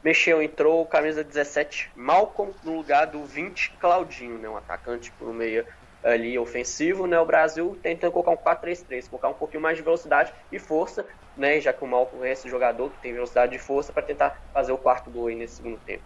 [0.04, 4.48] Mexeu, entrou camisa 17, Malcolm no lugar do 20, Claudinho, né?
[4.48, 5.66] Um atacante por meia
[6.06, 7.18] ali ofensivo, né?
[7.18, 11.04] O Brasil tentando colocar um 4-3-3, colocar um pouquinho mais de velocidade e força,
[11.36, 11.60] né?
[11.60, 14.72] Já que o Malcolm é esse jogador que tem velocidade e força para tentar fazer
[14.72, 16.04] o quarto gol aí nesse segundo tempo.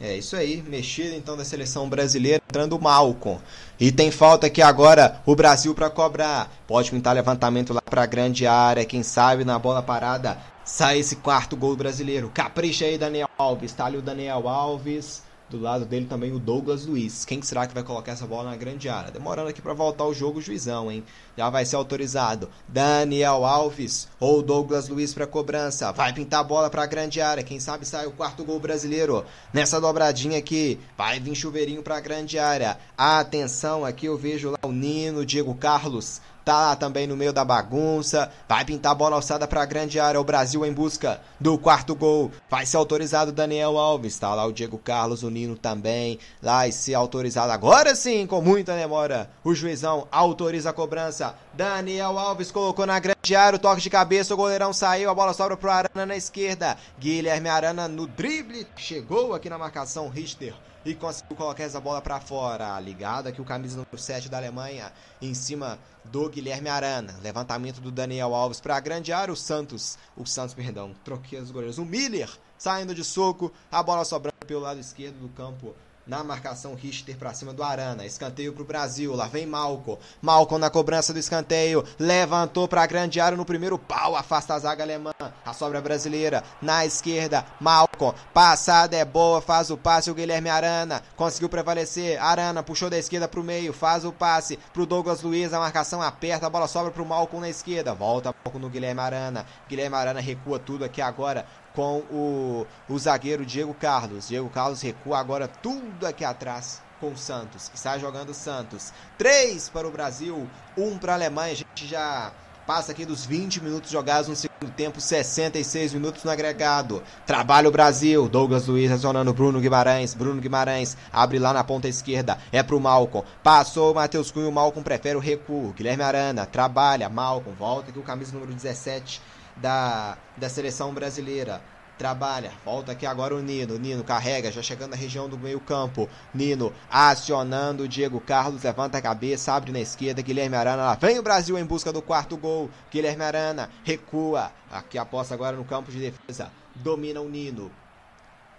[0.00, 3.40] É isso aí, mexida então da seleção brasileira, entrando o Malcom.
[3.80, 6.52] E tem falta aqui agora o Brasil para cobrar.
[6.68, 11.16] Pode pintar levantamento lá para a grande área, quem sabe na bola parada sai esse
[11.16, 12.30] quarto gol brasileiro.
[12.32, 13.72] Capricha aí, Daniel Alves.
[13.72, 15.22] Tá ali o Daniel Alves.
[15.50, 17.24] Do lado dele também o Douglas Luiz.
[17.24, 19.10] Quem será que vai colocar essa bola na grande área?
[19.10, 21.02] Demorando aqui para voltar o jogo, o juizão, hein?
[21.38, 22.50] Já vai ser autorizado.
[22.68, 25.90] Daniel Alves ou Douglas Luiz para cobrança.
[25.90, 27.42] Vai pintar a bola para a grande área.
[27.42, 29.24] Quem sabe sai o quarto gol brasileiro.
[29.50, 32.78] Nessa dobradinha aqui, vai vir chuveirinho para a grande área.
[32.96, 37.44] Atenção, aqui eu vejo lá o Nino, Diego Carlos tá lá também no meio da
[37.44, 38.32] bagunça.
[38.48, 40.18] Vai pintar a bola alçada para a grande área.
[40.18, 42.32] O Brasil em busca do quarto gol.
[42.48, 44.18] Vai ser autorizado Daniel Alves.
[44.18, 46.18] Tá lá o Diego Carlos, o Nino também.
[46.40, 49.28] Vai ser autorizado agora sim, com muita demora.
[49.44, 51.34] O juizão autoriza a cobrança.
[51.52, 54.32] Daniel Alves colocou na grande área o toque de cabeça.
[54.32, 55.10] O goleirão saiu.
[55.10, 56.78] A bola sobra pro Arana na esquerda.
[56.98, 58.66] Guilherme Arana no drible.
[58.74, 60.08] Chegou aqui na marcação.
[60.08, 60.54] Richter
[60.88, 62.80] e conseguiu colocar essa bola para fora.
[62.80, 64.90] Ligado aqui o camisa número 7 da Alemanha
[65.20, 67.14] em cima do Guilherme Arana.
[67.22, 69.32] Levantamento do Daniel Alves para a grande área.
[69.32, 71.78] O Santos, o Santos, perdão, troquei os goleiros.
[71.78, 75.74] O Miller saindo de soco, a bola sobrando pelo lado esquerdo do campo
[76.08, 78.06] na marcação Richter para cima do Arana.
[78.06, 79.14] Escanteio para o Brasil.
[79.14, 79.98] Lá vem Malco.
[80.22, 81.84] Malco na cobrança do escanteio.
[81.98, 84.16] Levantou para a grande área no primeiro pau.
[84.16, 85.12] Afasta a zaga alemã.
[85.44, 87.44] A sobra brasileira na esquerda.
[87.60, 88.14] Malco.
[88.32, 89.42] Passada é boa.
[89.42, 90.10] Faz o passe.
[90.10, 92.20] O Guilherme Arana conseguiu prevalecer.
[92.22, 93.74] Arana puxou da esquerda para o meio.
[93.74, 95.52] Faz o passe para o Douglas Luiz.
[95.52, 96.46] A marcação aperta.
[96.46, 97.92] A bola sobra para o Malco na esquerda.
[97.92, 99.44] Volta Malco no Guilherme Arana.
[99.68, 101.44] Guilherme Arana recua tudo aqui agora
[101.78, 104.26] com o, o zagueiro Diego Carlos.
[104.26, 108.92] Diego Carlos recua agora tudo aqui atrás com o Santos, está jogando Santos.
[109.16, 111.52] Três para o Brasil, um para a Alemanha.
[111.52, 112.32] A gente já
[112.66, 117.00] passa aqui dos 20 minutos jogados no segundo tempo, 66 minutos no agregado.
[117.24, 120.14] Trabalha o Brasil, Douglas Luiz acionando Bruno Guimarães.
[120.14, 123.22] Bruno Guimarães abre lá na ponta esquerda, é pro Malcom.
[123.40, 125.72] Passou o Matheus Cunha, o Malcom prefere o recuo.
[125.74, 131.62] Guilherme Arana trabalha, Malcom volta aqui o camisa número 17 da, da seleção brasileira.
[131.98, 133.76] Trabalha, volta aqui agora o Nino.
[133.76, 136.08] Nino carrega, já chegando na região do meio-campo.
[136.32, 140.22] Nino acionando o Diego Carlos, levanta a cabeça, abre na esquerda.
[140.22, 142.70] Guilherme Arana lá vem o Brasil em busca do quarto gol.
[142.90, 144.52] Guilherme Arana recua.
[144.70, 146.52] Aqui aposta agora no campo de defesa.
[146.76, 147.68] Domina o Nino.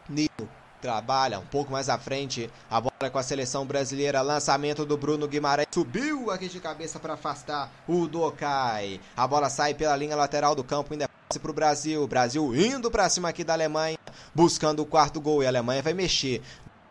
[0.10, 2.50] Nino trabalha um pouco mais à frente.
[2.70, 4.22] A bola é com a seleção brasileira.
[4.22, 5.68] Lançamento do Bruno Guimarães.
[5.72, 9.00] Subiu aqui de cabeça para afastar o Dokai.
[9.16, 10.94] A bola sai pela linha lateral do campo.
[10.94, 11.10] Ainda
[11.42, 12.08] para o Brasil.
[12.08, 13.98] Brasil indo para cima aqui da Alemanha.
[14.34, 15.44] Buscando o quarto gol.
[15.44, 16.42] E a Alemanha vai mexer.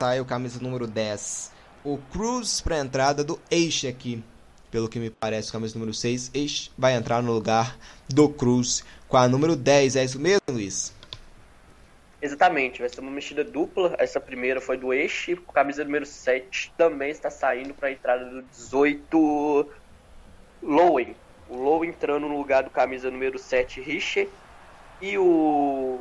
[0.01, 1.51] Sai o camisa número 10.
[1.85, 4.23] O Cruz para a entrada do Eixe aqui.
[4.71, 6.31] Pelo que me parece, o camisa número 6.
[6.35, 7.79] Eixe vai entrar no lugar
[8.09, 9.97] do Cruz com a número 10.
[9.97, 10.93] É isso mesmo, Luiz?
[12.21, 13.95] Exatamente, vai ser uma mexida dupla.
[13.99, 18.25] Essa primeira foi do Eixe, o camisa número 7 também está saindo para a entrada
[18.25, 19.69] do 18
[20.63, 21.15] Lowen.
[21.49, 24.29] O Lowen entrando no lugar do camisa número 7 Richer
[25.01, 26.01] e o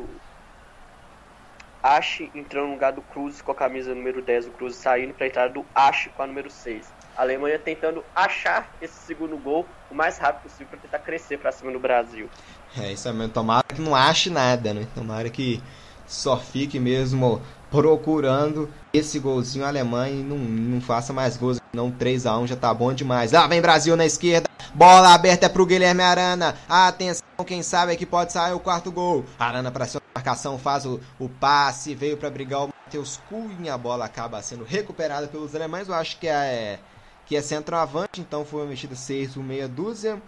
[1.84, 5.26] Ash entrando no lugar do Cruz com a camisa número 10, o Cruz saindo para
[5.26, 6.85] a entrada do Ash com a número 6.
[7.15, 11.52] A Alemanha tentando achar esse segundo gol o mais rápido possível para tentar crescer para
[11.52, 12.30] cima do Brasil.
[12.77, 13.34] É isso mesmo.
[13.34, 14.88] Tomara que não ache nada, né?
[14.94, 15.61] Tomara que
[16.07, 21.59] só fique mesmo procurando esse golzinho alemão e não, não faça mais gols.
[21.73, 23.31] Não, 3x1 já tá bom demais.
[23.31, 24.49] Lá vem Brasil na esquerda.
[24.73, 26.55] Bola aberta é pro Guilherme Arana.
[26.67, 29.25] Atenção, quem sabe é que pode sair o quarto gol.
[29.38, 33.73] Arana para sua marcação, faz o, o passe, veio para brigar o Matheus Cunha.
[33.73, 35.88] A bola acaba sendo recuperada pelos alemães.
[35.88, 36.79] Eu acho que é,
[37.25, 40.21] que é centroavante, então foi mexida 6 por meia dúzia.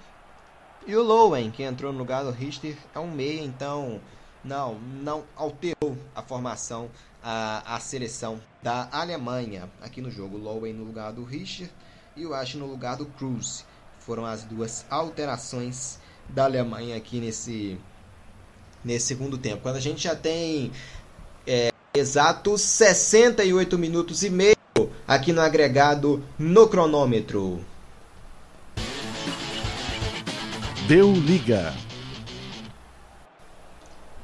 [0.85, 3.99] E o Lowen, que entrou no lugar do Richter, é um meia, então
[4.44, 6.90] não, não alterou a formação,
[7.24, 10.38] a, a seleção da Alemanha aqui no jogo.
[10.38, 11.70] Lowen no lugar do Richter
[12.16, 13.66] e o Ash no lugar do Cruz.
[13.99, 17.78] Foram as duas alterações da Alemanha aqui nesse,
[18.84, 19.61] nesse segundo tempo.
[19.61, 20.72] Quando a gente já tem
[21.45, 24.56] é, exatos 68 minutos e meio
[25.07, 27.64] aqui no agregado no cronômetro.
[30.88, 31.89] Deu liga.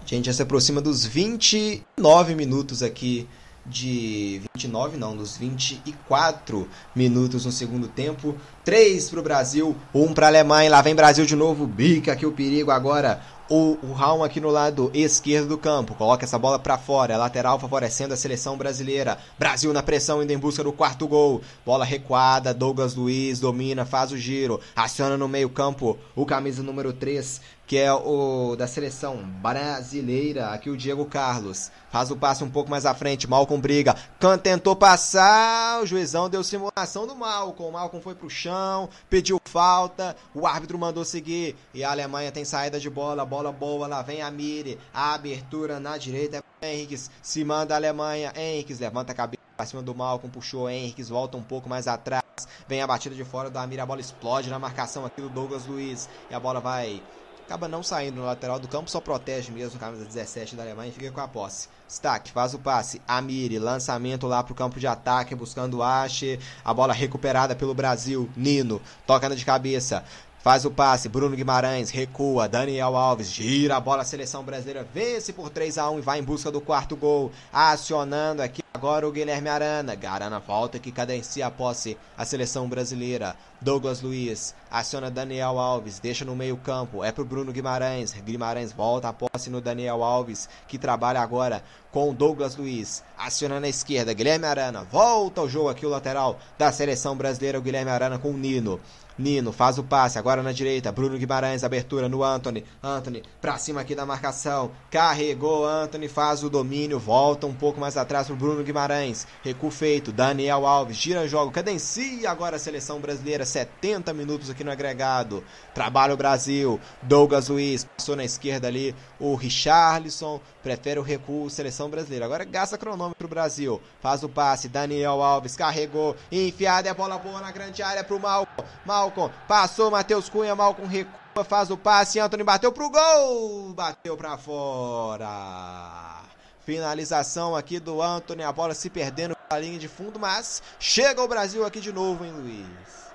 [0.06, 3.28] A gente já se aproxima dos 29 minutos aqui
[3.66, 8.36] de 29 não, dos 24 minutos no segundo tempo.
[8.64, 10.70] 3 para o Brasil, 1 para a Alemanha.
[10.70, 13.20] Lá vem Brasil de novo, bica aqui o perigo agora.
[13.48, 15.94] O, Raum aqui no lado esquerdo do campo.
[15.94, 17.14] Coloca essa bola para fora.
[17.14, 19.20] É lateral favorecendo a seleção brasileira.
[19.38, 21.42] Brasil na pressão, indo em busca do quarto gol.
[21.64, 22.56] Bola recuada.
[22.56, 24.60] Douglas Luiz domina, faz o giro.
[24.76, 30.48] Aciona no meio-campo o camisa número 3, que é o da seleção brasileira.
[30.48, 31.72] Aqui o Diego Carlos.
[31.92, 33.30] Faz o passe um pouco mais à frente.
[33.30, 33.96] Malcom briga.
[34.20, 35.82] Can tentou passar.
[35.82, 37.72] O juizão deu simulação do Malcom.
[37.72, 38.90] Malcom foi pro chão.
[39.10, 40.16] Pediu falta.
[40.34, 41.56] O árbitro mandou seguir.
[41.74, 43.26] E a Alemanha tem saída de bola.
[43.36, 43.86] Bola boa.
[43.86, 44.80] Lá vem a Miri.
[44.94, 46.42] A abertura na direita.
[46.62, 48.32] Henriques se manda a Alemanha.
[48.34, 50.30] Henriques levanta a cabeça pra cima do Malcom.
[50.30, 51.10] Puxou Henriques.
[51.10, 52.24] Volta um pouco mais atrás.
[52.66, 53.82] Vem a batida de fora do Amir.
[53.82, 56.08] A bola explode na marcação aqui do Douglas Luiz.
[56.32, 57.04] E a bola vai
[57.46, 60.92] acaba não saindo no lateral do campo, só protege mesmo camisa 17 da Alemanha e
[60.92, 61.70] fica com a posse.
[61.88, 66.74] Stack faz o passe, Amiri, lançamento lá pro campo de ataque, buscando o Ache, a
[66.74, 70.04] bola recuperada pelo Brasil, Nino, toca na de cabeça,
[70.46, 75.34] faz o passe, Bruno Guimarães, recua, Daniel Alves, gira a bola, a seleção brasileira vence
[75.34, 79.12] por 3 a 1 e vai em busca do quarto gol, acionando aqui agora o
[79.12, 85.58] Guilherme Arana, Arana volta que cadencia a posse a seleção brasileira, Douglas Luiz, aciona Daniel
[85.58, 90.04] Alves, deixa no meio campo, é pro Bruno Guimarães, Guimarães volta a posse no Daniel
[90.04, 95.70] Alves, que trabalha agora com Douglas Luiz, aciona na esquerda, Guilherme Arana, volta o jogo
[95.70, 98.80] aqui o lateral da seleção brasileira, o Guilherme Arana com o Nino,
[99.18, 103.80] Nino faz o passe, agora na direita, Bruno Guimarães, abertura no Anthony, Anthony pra cima
[103.80, 108.64] aqui da marcação, carregou, Anthony faz o domínio, volta um pouco mais atrás pro Bruno
[108.64, 114.66] Guimarães, recuo feito, Daniel Alves, gira jogo, cadencia agora a seleção brasileira, 70 minutos aqui
[114.66, 115.44] no agregado,
[115.74, 121.90] trabalha o Brasil, Douglas Luiz, passou na esquerda ali, o Richarlison, prefere o recuo, seleção
[121.90, 127.40] brasileira, agora gasta cronômetro Brasil, faz o passe, Daniel Alves, carregou, enfiada, é bola boa
[127.40, 128.66] na grande área pro Malcom,
[129.06, 134.36] Malcom, passou, Matheus Cunha, Malcom recua, faz o passe, Anthony bateu pro gol, bateu pra
[134.36, 136.24] fora.
[136.62, 141.28] Finalização aqui do Anthony, a bola se perdendo pela linha de fundo, mas chega o
[141.28, 143.06] Brasil aqui de novo, hein, Luiz?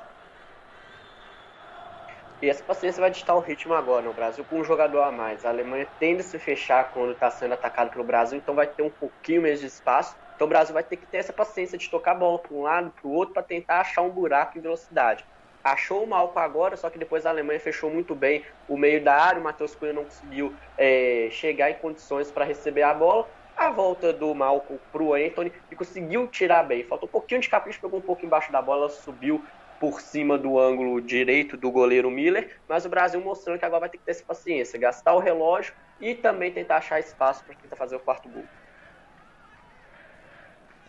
[2.41, 5.45] E essa paciência vai ditar o ritmo agora no Brasil com um jogador a mais.
[5.45, 8.83] A Alemanha tende a se fechar quando está sendo atacado pelo Brasil, então vai ter
[8.83, 10.15] um pouquinho menos de espaço.
[10.37, 12.63] Então o Brasil vai ter que ter essa paciência de tocar a bola para um
[12.63, 15.25] lado, para o outro, para tentar achar um buraco em velocidade.
[15.63, 19.15] Achou o Malco agora, só que depois a Alemanha fechou muito bem o meio da
[19.15, 23.27] área, o Matheus Cunha não conseguiu é, chegar em condições para receber a bola.
[23.57, 26.85] A volta do Malco para o Anthony e conseguiu tirar bem.
[26.85, 29.43] Faltou um pouquinho de capricho, pegou um pouco embaixo da bola, subiu
[29.79, 33.91] por cima do ângulo direito do goleiro Miller, mas o Brasil mostrando que agora vai
[33.91, 37.77] ter que ter essa paciência, gastar o relógio e também tentar achar espaço para tentar
[37.77, 38.51] fazer o quarto gol.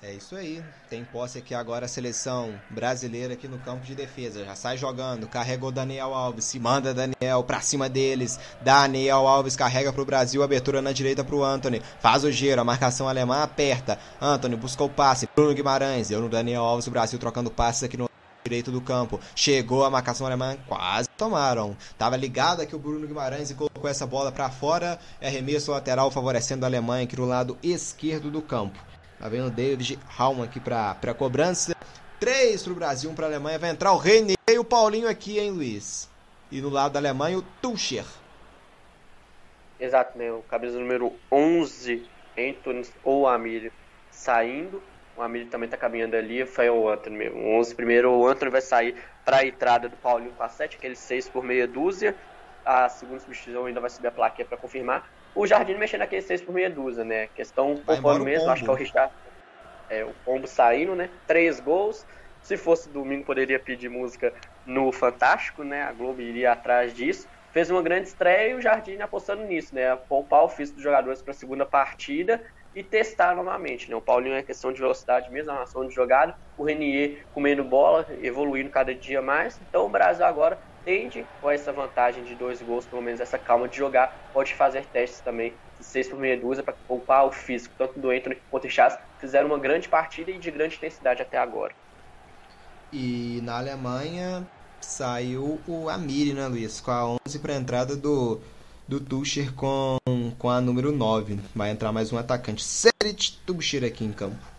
[0.04, 0.64] É isso aí.
[0.90, 4.44] Tem posse aqui agora a seleção brasileira aqui no campo de defesa.
[4.44, 8.40] Já sai jogando, carregou Daniel Alves, se manda Daniel pra cima deles.
[8.62, 11.84] Daniel Alves carrega pro Brasil, abertura na direita pro Anthony.
[12.00, 14.00] Faz o giro, a marcação alemã aperta.
[14.20, 15.30] Anthony buscou o passe.
[15.36, 18.10] Bruno Guimarães, deu no Daniel Alves, o Brasil trocando passes aqui no
[18.44, 19.20] direito do campo.
[19.36, 21.78] Chegou a marcação alemã, quase tomaram.
[21.96, 24.98] Tava ligado aqui o Bruno Guimarães e colocou essa bola para fora.
[25.22, 28.80] É arremesso lateral favorecendo a Alemanha aqui no lado esquerdo do campo.
[29.22, 31.76] Tá vendo o David Raum aqui pra, pra cobrança.
[32.20, 33.60] Três pro Brasil, um pra Alemanha.
[33.60, 36.10] Vai entrar o René e o Paulinho aqui, hein, Luiz?
[36.52, 38.04] E no lado da Alemanha, o Tucher.
[39.80, 40.32] Exato, né?
[40.32, 42.04] O camisa número 11
[42.36, 43.72] Anthony ou Amílio
[44.10, 44.82] saindo.
[45.16, 47.40] O Amílio também tá caminhando ali, foi o Anthony mesmo.
[47.42, 50.78] O 11 primeiro, o Anthony vai sair para a entrada do Paulinho com a 7,
[50.78, 52.16] aquele 6 por meia dúzia.
[52.66, 55.08] A segunda substituição ainda vai subir a plaquinha para confirmar.
[55.36, 57.28] O Jardim mexendo naquele 6 por meia dúzia, né?
[57.28, 59.14] Questão conforme mesmo, acho que é o Richard.
[59.90, 61.10] É, o Pombo saindo, né?
[61.28, 62.06] Três gols.
[62.42, 64.34] Se fosse domingo, poderia pedir música
[64.66, 65.84] no Fantástico, né?
[65.84, 67.28] A Globo iria atrás disso.
[67.52, 69.96] Fez uma grande estreia e o Jardim apostando nisso, né?
[70.08, 72.42] Poupar o físico dos jogadores para a segunda partida
[72.74, 73.96] e testar novamente, né?
[73.96, 76.34] O Paulinho é questão de velocidade mesmo, ação de jogada.
[76.58, 79.60] O Renier comendo bola, evoluindo cada dia mais.
[79.62, 83.68] Então o Brasil agora tende com essa vantagem de dois gols, pelo menos essa calma
[83.68, 87.74] de jogar, pode fazer testes também de seis por meia dúzia para poupar o físico,
[87.78, 88.98] tanto do Anthony quanto do Chas.
[89.20, 91.74] Fizeram uma grande partida e de grande intensidade até agora.
[92.92, 94.46] E na Alemanha
[94.82, 96.82] saiu o Amiri, né, Luiz?
[96.82, 98.42] Com a 11 para entrada do,
[98.88, 99.98] do Tuchel com,
[100.38, 101.40] com a número 9.
[101.56, 102.64] Vai entrar mais um atacante.
[102.64, 104.51] Serit Tuchel aqui em campo.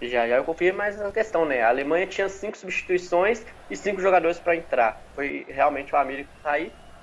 [0.00, 1.60] Já já eu confirmo mais uma questão, né?
[1.62, 4.96] A Alemanha tinha cinco substituições e cinco jogadores para entrar.
[5.12, 6.54] Foi realmente o Amir que tá.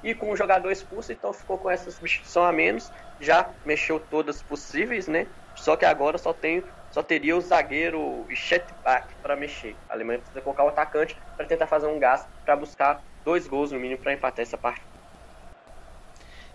[0.02, 2.92] E com o jogador expulso, então ficou com essa substituição a menos.
[3.20, 5.28] Já mexeu todas possíveis, né?
[5.54, 9.78] Só que agora só tem só teria o zagueiro Schetbach para mexer.
[9.90, 13.74] A Alemanha precisa colocar o atacante para tentar fazer um gás para buscar dois gols
[13.74, 14.95] no mínimo para empatar essa partida.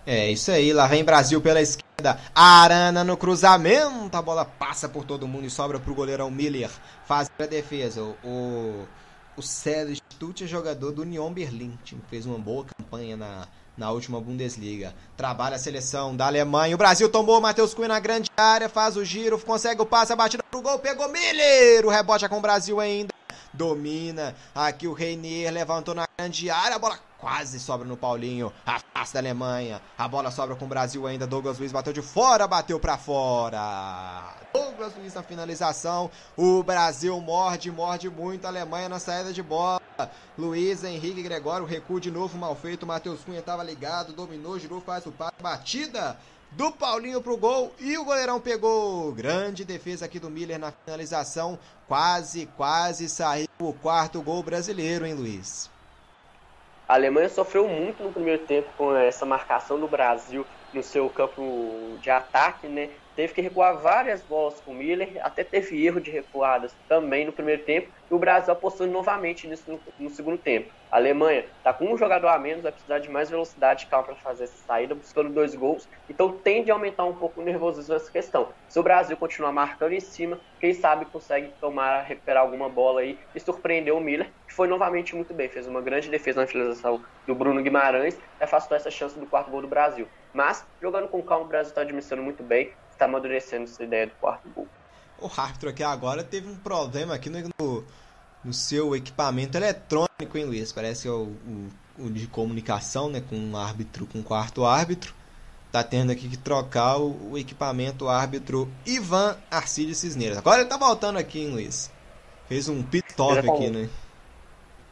[0.07, 2.19] É isso aí, lá vem Brasil pela esquerda.
[2.35, 4.17] Arana no cruzamento.
[4.17, 6.71] A bola passa por todo mundo e sobra pro goleirão Miller.
[7.05, 8.03] Faz a defesa.
[8.25, 8.87] O,
[9.37, 11.79] o Sérgio Stutz é jogador do Union Berlim.
[11.81, 13.47] O time fez uma boa campanha na,
[13.77, 14.95] na última Bundesliga.
[15.17, 16.75] Trabalha a seleção da Alemanha.
[16.75, 18.69] O Brasil tomou o Matheus Cunha na grande área.
[18.69, 20.79] Faz o giro, consegue o passe, a batida pro gol.
[20.79, 21.85] Pegou Miller.
[21.85, 23.13] O rebote é com o Brasil ainda.
[23.53, 24.35] Domina.
[24.55, 26.77] Aqui o Reinier levantou na grande área.
[26.77, 28.53] A bola quase sobra no Paulinho.
[28.65, 29.81] Afasta a Alemanha.
[29.97, 31.27] A bola sobra com o Brasil ainda.
[31.27, 34.35] Douglas Luiz bateu de fora, bateu pra fora.
[34.53, 36.11] Douglas Luiz na finalização.
[36.37, 39.81] O Brasil morde, morde muito a Alemanha na saída de bola.
[40.37, 42.87] Luiz Henrique Gregório, recuo de novo, mal feito.
[42.87, 46.17] Matheus Cunha estava ligado, dominou, girou, faz o passe, batida
[46.53, 49.13] do Paulinho pro gol e o goleirão pegou.
[49.13, 51.59] Grande defesa aqui do Miller na finalização.
[51.87, 55.71] Quase, quase saiu o quarto gol brasileiro, hein, Luiz?
[56.91, 61.97] A Alemanha sofreu muito no primeiro tempo com essa marcação do Brasil no seu campo
[62.01, 62.99] de ataque, né?
[63.15, 67.33] Teve que recuar várias bolas com o Miller, até teve erro de recuadas também no
[67.33, 70.73] primeiro tempo, e o Brasil apostando novamente nisso no, no segundo tempo.
[70.91, 74.07] A Alemanha está com um jogador a menos, vai precisar de mais velocidade e calma
[74.07, 77.95] para fazer essa saída, buscando dois gols, então tende a aumentar um pouco o nervosismo
[77.95, 78.53] nessa questão.
[78.69, 83.21] Se o Brasil continuar marcando em cima, quem sabe consegue tomar, recuperar alguma bola aí
[83.35, 87.03] e surpreender o Miller, que foi novamente muito bem, fez uma grande defesa na finalização
[87.27, 90.09] do Bruno Guimarães afastou essa chance do quarto gol do Brasil.
[90.33, 94.13] Mas, jogando com calma, o Brasil está administrando muito bem, está amadurecendo essa ideia do
[94.21, 94.69] quarto gol.
[95.19, 97.85] O árbitro aqui agora teve um problema aqui no,
[98.45, 100.73] no seu equipamento eletrônico, hein, Luiz?
[100.73, 101.69] Parece que é o, o,
[101.99, 105.15] o de comunicação, né, com um árbitro, com o quarto árbitro.
[105.73, 110.39] Tá tendo aqui que trocar o, o equipamento árbitro Ivan Arcílio Cisneiros.
[110.39, 111.91] Agora ele tá voltando aqui, hein, Luiz?
[112.49, 113.65] Fez um pit stop Exatamente.
[113.65, 113.89] aqui, né?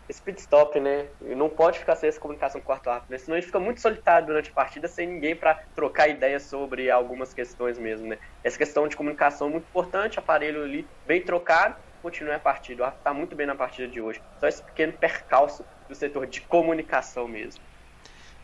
[0.08, 1.06] Esse pit stop, né?
[1.20, 3.18] E não pode ficar sem essa comunicação com o quarto árbitro, né?
[3.18, 7.34] Senão gente fica muito solitário durante a partida, sem ninguém para trocar ideias sobre algumas
[7.34, 8.18] questões mesmo, né?
[8.42, 12.82] Essa questão de comunicação é muito importante, aparelho ali bem trocado, continua a partida.
[12.82, 14.22] O árbitro tá muito bem na partida de hoje.
[14.40, 17.62] Só esse pequeno percalço do setor de comunicação mesmo.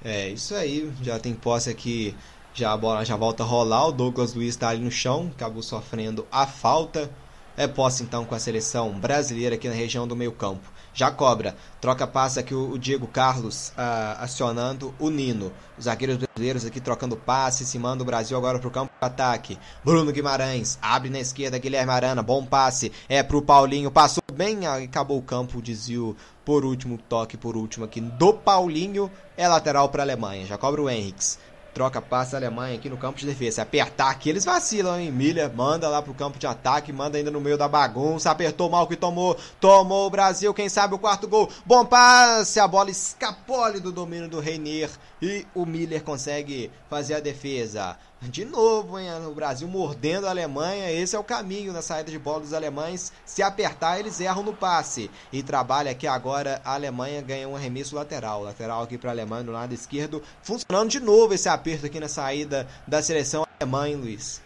[0.05, 0.93] É, isso aí.
[1.03, 2.15] Já tem posse aqui.
[2.53, 3.89] Já a bola já volta a rolar.
[3.89, 5.31] O Douglas Luiz está ali no chão.
[5.35, 7.11] Acabou sofrendo a falta.
[7.57, 10.71] É posse então com a seleção brasileira aqui na região do meio campo.
[10.95, 11.57] Já cobra.
[11.81, 15.53] Troca passa aqui o, o Diego Carlos ah, acionando o Nino.
[15.77, 17.67] Os zagueiros brasileiros aqui trocando passe.
[17.67, 19.59] Se manda o Brasil agora pro campo de ataque.
[19.85, 21.59] Bruno Guimarães abre na esquerda.
[21.59, 22.23] Guilherme Arana.
[22.23, 22.93] Bom passe.
[23.09, 23.91] É pro Paulinho.
[23.91, 24.67] Passou bem.
[24.67, 25.61] ah, Acabou o campo.
[25.61, 26.97] Desvio por último.
[26.97, 29.11] Toque por último aqui do Paulinho.
[29.37, 30.47] É lateral para a Alemanha.
[30.47, 31.41] Já cobra o Henriks.
[31.75, 33.63] Troca passa a Alemanha aqui no campo de defesa.
[33.63, 35.11] Apertar aqui, eles vacilam, hein?
[35.11, 38.31] Miller manda lá pro campo de ataque, manda ainda no meio da bagunça.
[38.31, 39.37] Apertou mal que tomou.
[39.59, 41.51] Tomou o Brasil, quem sabe o quarto gol.
[41.67, 44.91] Bom passe, a bola escapole do domínio do Reinier.
[45.21, 47.99] E o Miller consegue fazer a defesa.
[48.23, 49.09] De novo, hein?
[49.27, 50.91] O Brasil mordendo a Alemanha.
[50.91, 53.13] Esse é o caminho na saída de bola dos alemães.
[53.25, 55.11] Se apertar, eles erram no passe.
[55.33, 56.61] E trabalha aqui agora.
[56.65, 58.43] A Alemanha ganha um arremesso lateral.
[58.43, 60.23] Lateral aqui para a Alemanha no lado esquerdo.
[60.43, 64.43] Funcionando de novo esse aperto aqui na saída da seleção alemã, hein, Luiz?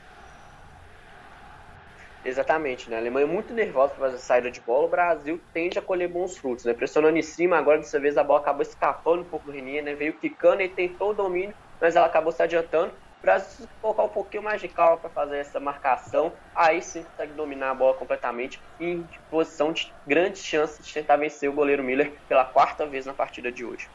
[2.24, 2.96] Exatamente, né?
[2.96, 5.82] A Alemanha é muito nervosa para fazer a saída de bola, o Brasil tende a
[5.82, 6.74] colher bons frutos, né?
[6.74, 9.94] Pressionando em cima, agora dessa vez a bola acabou escapando um pouco do Renier, né?
[9.94, 12.92] Veio quicando, ele tentou o domínio, mas ela acabou se adiantando.
[13.28, 17.72] Brasil colocar um pouquinho mais de calma para fazer essa marcação, aí sim consegue dominar
[17.72, 22.46] a bola completamente em posição de grandes chances de tentar vencer o goleiro Miller pela
[22.46, 23.86] quarta vez na partida de hoje.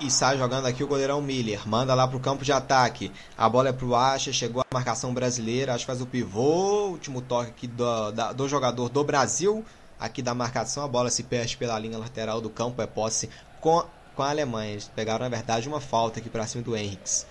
[0.00, 1.66] E sai jogando aqui o goleirão Miller.
[1.66, 3.12] Manda lá pro campo de ataque.
[3.36, 4.32] A bola é pro Acha.
[4.32, 5.72] Chegou a marcação brasileira.
[5.72, 6.88] Acho que faz o pivô.
[6.88, 9.64] Último toque aqui do, da, do jogador do Brasil.
[9.98, 10.84] Aqui da marcação.
[10.84, 12.82] A bola se perde pela linha lateral do campo.
[12.82, 13.84] É posse com,
[14.16, 14.72] com a Alemanha.
[14.72, 17.24] Eles pegaram, na verdade, uma falta aqui pra cima do Henriques.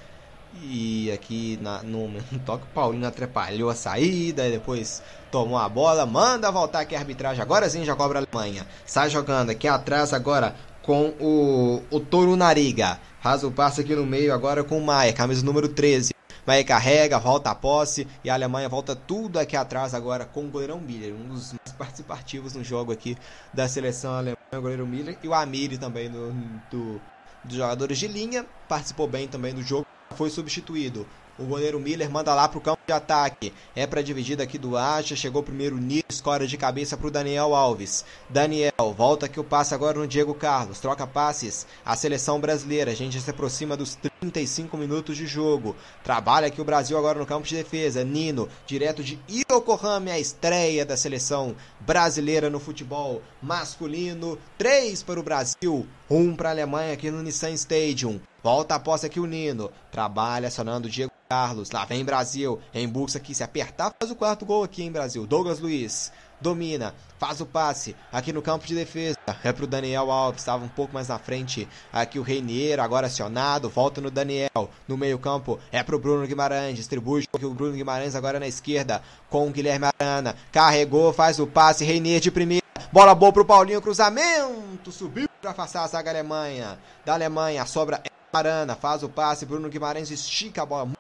[0.62, 4.48] E aqui na, no, no toque, o Paulinho atrapalhou a saída.
[4.48, 5.02] E depois
[5.32, 6.06] tomou a bola.
[6.06, 7.42] Manda voltar aqui a arbitragem.
[7.42, 8.66] Agora sim já cobra a Alemanha.
[8.86, 13.00] Sai jogando aqui atrás agora com o, o Toru Nariga.
[13.22, 16.14] Faz o passe aqui no meio agora com o Maia, camisa número 13.
[16.46, 20.50] Maia carrega, volta a posse e a Alemanha volta tudo aqui atrás agora com o
[20.50, 23.18] goleirão Miller, um dos mais participativos no jogo aqui
[23.54, 25.18] da seleção alemã, o goleiro Miller.
[25.24, 26.34] E o Amiri também do,
[26.70, 27.02] do,
[27.46, 31.06] dos jogadores de linha, participou bem também do jogo, foi substituído.
[31.38, 33.52] O goleiro Miller manda lá pro campo de ataque.
[33.76, 35.16] É para dividida aqui do Acha.
[35.16, 38.06] Chegou primeiro Nilo, escora de cabeça pro Daniel Alves.
[38.30, 40.80] Daniel, volta que o passe agora no Diego Carlos.
[40.80, 41.66] Troca passes.
[41.84, 42.92] A seleção brasileira.
[42.92, 45.76] A gente se aproxima dos 35 minutos de jogo.
[46.04, 48.04] Trabalha aqui o Brasil agora no campo de defesa.
[48.04, 54.38] Nino, direto de Yokohama, a estreia da seleção brasileira no futebol masculino.
[54.58, 58.20] 3 para o Brasil, 1 um para a Alemanha aqui no Nissan Stadium.
[58.42, 59.70] Volta a posse aqui o Nino.
[59.92, 61.72] Trabalha acionando o Diego Carlos.
[61.72, 62.60] Lá vem Brasil.
[62.74, 63.34] Em busca aqui.
[63.34, 65.26] Se apertar, faz o quarto gol aqui em Brasil.
[65.26, 66.12] Douglas Luiz.
[66.42, 66.94] Domina.
[67.20, 67.96] Faz o passe.
[68.12, 69.18] Aqui no campo de defesa.
[69.44, 70.42] É pro Daniel Alves.
[70.42, 71.68] Estava um pouco mais na frente.
[71.92, 72.80] Aqui o Reinier.
[72.80, 73.70] Agora acionado.
[73.70, 74.70] Volta no Daniel.
[74.88, 75.60] No meio campo.
[75.72, 76.76] É pro Bruno Guimarães.
[76.76, 79.02] Distribui o Bruno Guimarães agora na esquerda.
[79.30, 80.36] Com o Guilherme Arana.
[80.52, 81.14] Carregou.
[81.14, 81.86] Faz o passe.
[81.86, 82.64] Reinier de primeira.
[82.92, 83.82] Bola boa pro Paulinho.
[83.82, 84.92] Cruzamento.
[84.92, 86.78] Subiu para afastar a zaga Alemanha.
[87.06, 87.66] Da Alemanha.
[87.66, 90.92] Sobra é Arana faz o passe, Bruno Guimarães estica a bola.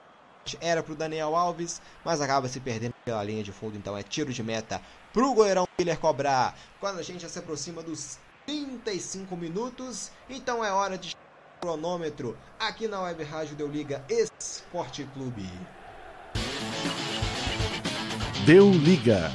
[0.61, 4.31] Era pro Daniel Alves, mas acaba se perdendo pela linha de fundo, então é tiro
[4.31, 4.79] de meta
[5.13, 6.57] pro goleirão Miller cobrar.
[6.79, 11.15] Quando a gente já se aproxima dos 35 minutos, então é hora de
[11.61, 15.47] cronômetro aqui na Web Rádio Deu Liga Esporte Clube.
[18.45, 19.31] Deu Liga.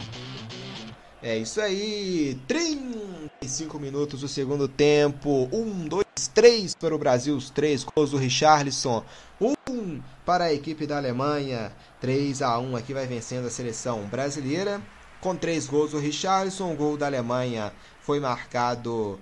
[1.23, 7.51] É isso aí, 35 minutos do segundo tempo, 1, 2, 3 para o Brasil, os
[7.51, 9.05] 3 gols do Richarlison,
[9.41, 14.81] 1 para a equipe da Alemanha, 3 a 1 aqui vai vencendo a seleção brasileira,
[15.21, 19.19] com 3 gols do Richarlison, o gol da Alemanha foi marcado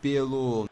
[0.00, 0.68] pelo,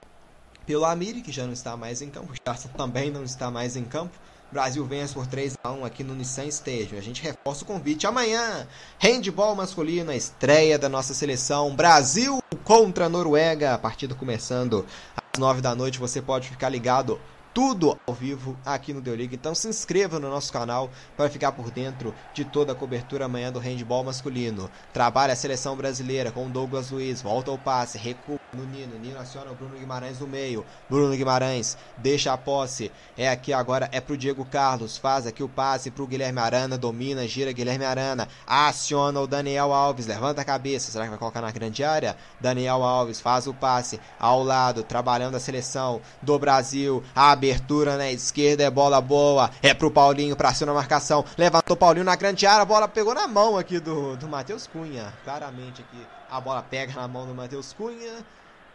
[0.66, 3.76] pelo Amiri, que já não está mais em campo, o Richarlison também não está mais
[3.76, 4.18] em campo,
[4.52, 6.98] Brasil vence por 3 a 1 aqui no Nissan Stadium.
[6.98, 8.68] A gente reforça o convite amanhã.
[8.98, 11.74] Handball masculino, a estreia da nossa seleção.
[11.74, 13.72] Brasil contra Noruega.
[13.72, 14.84] A partida começando
[15.16, 15.98] às 9 da noite.
[15.98, 17.18] Você pode ficar ligado
[17.54, 19.34] tudo ao vivo aqui no Deu Liga.
[19.34, 23.52] Então se inscreva no nosso canal para ficar por dentro de toda a cobertura amanhã
[23.52, 24.70] do handball masculino.
[24.92, 29.50] Trabalha a seleção brasileira com Douglas Luiz, volta ao passe, recua no Nino, Nino aciona
[29.50, 30.64] o Bruno Guimarães no meio.
[30.88, 32.92] Bruno Guimarães deixa a posse.
[33.16, 37.26] É aqui agora é pro Diego Carlos, faz aqui o passe pro Guilherme Arana, domina,
[37.26, 41.50] gira Guilherme Arana, aciona o Daniel Alves, levanta a cabeça, será que vai colocar na
[41.50, 42.16] grande área?
[42.40, 47.02] Daniel Alves faz o passe ao lado, trabalhando a seleção do Brasil.
[47.14, 51.76] A abertura na esquerda, é bola boa, é pro Paulinho, pra cima na marcação, levantou
[51.76, 55.82] Paulinho na grande área, a bola pegou na mão aqui do, do Matheus Cunha, claramente
[55.82, 58.24] aqui a bola pega na mão do Matheus Cunha,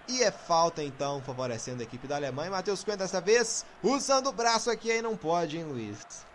[0.09, 4.31] e é falta então, favorecendo a equipe da Alemanha, Matheus Cunha dessa vez, usando o
[4.33, 4.91] braço aqui.
[4.91, 6.25] Aí não pode, hein Luiz?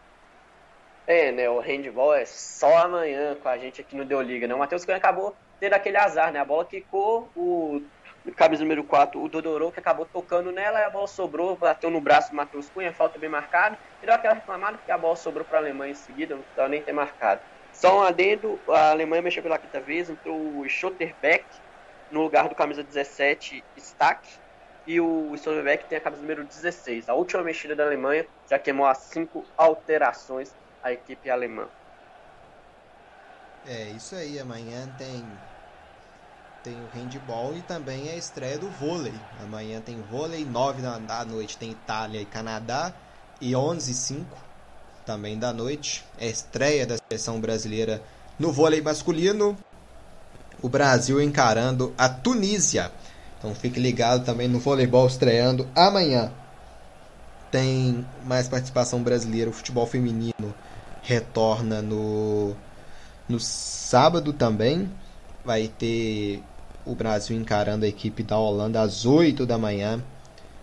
[1.07, 4.55] É, né, o handball é só amanhã com a gente aqui no Deu Liga, né,
[4.55, 7.83] o Matheus Cunha acabou tendo aquele azar, né, a bola quicou, o
[8.31, 12.31] camisa número 4, o Dodorô, que acabou tocando nela, a bola sobrou, bateu no braço
[12.31, 15.59] do Matheus Cunha, falta bem marcada, e deu aquela reclamada porque a bola sobrou para
[15.59, 17.40] a Alemanha em seguida, não precisava nem ter marcado.
[17.73, 21.44] Só um adendo, a Alemanha mexeu pela quinta vez, entrou o Schotterbeck
[22.11, 24.28] no lugar do camisa 17, Stack,
[24.86, 27.09] e o Stolberbeck tem a camisa número 16.
[27.09, 31.69] A última mexida da Alemanha já queimou as cinco alterações a equipe alemã.
[33.66, 35.24] É, isso aí, amanhã tem
[36.62, 39.14] tem o handball e também a estreia do vôlei.
[39.43, 42.93] Amanhã tem vôlei, 9 da noite tem Itália e Canadá
[43.40, 44.36] e 11 e 5
[45.05, 46.05] também da noite.
[46.18, 48.02] É a estreia da seleção brasileira
[48.39, 49.56] no vôlei masculino.
[50.62, 52.93] O Brasil encarando a Tunísia.
[53.39, 56.30] Então fique ligado também no voleibol estreando amanhã.
[57.51, 60.55] Tem mais participação brasileira, o futebol feminino
[61.02, 62.55] retorna no
[63.28, 64.89] no sábado também.
[65.44, 66.40] Vai ter
[66.85, 70.03] o Brasil encarando a equipe da Holanda às 8 da manhã.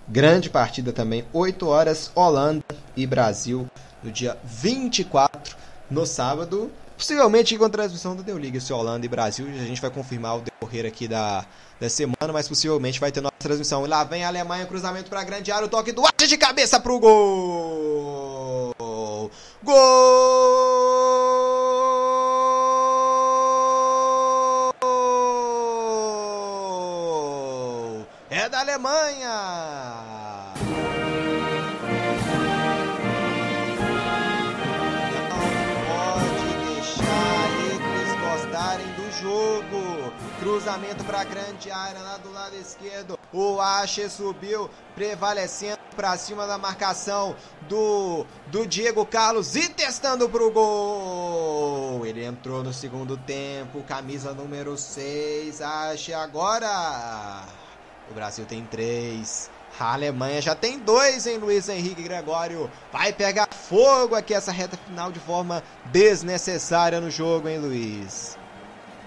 [0.08, 2.64] Grande partida também, 8 horas, Holanda
[2.96, 3.68] e Brasil
[4.04, 5.56] no dia 24,
[5.90, 6.72] no sábado.
[6.98, 9.48] Possivelmente com transmissão da Liga, se Holanda e Brasil.
[9.48, 11.46] A gente vai confirmar o decorrer aqui da,
[11.80, 13.86] da semana, mas possivelmente vai ter nossa transmissão.
[13.86, 16.78] E lá vem a Alemanha, cruzamento para grande área, o toque do Arte de cabeça
[16.80, 18.76] pro gol!
[19.64, 20.70] Gol!
[28.30, 30.04] É da Alemanha!
[35.28, 35.48] Não
[35.88, 40.14] pode deixar eles gostarem do jogo.
[40.40, 43.18] Cruzamento para grande área lá do lado esquerdo.
[43.34, 47.36] O Ache subiu, prevalecendo para cima da marcação
[47.68, 52.06] do, do Diego Carlos e testando pro gol.
[52.06, 55.60] Ele entrou no segundo tempo, camisa número 6.
[55.60, 57.48] Ache agora.
[58.10, 59.52] O Brasil tem três.
[59.80, 62.70] A Alemanha já tem dois, hein, Luiz Henrique Gregório?
[62.92, 68.38] Vai pegar fogo aqui essa reta final de forma desnecessária no jogo, hein, Luiz?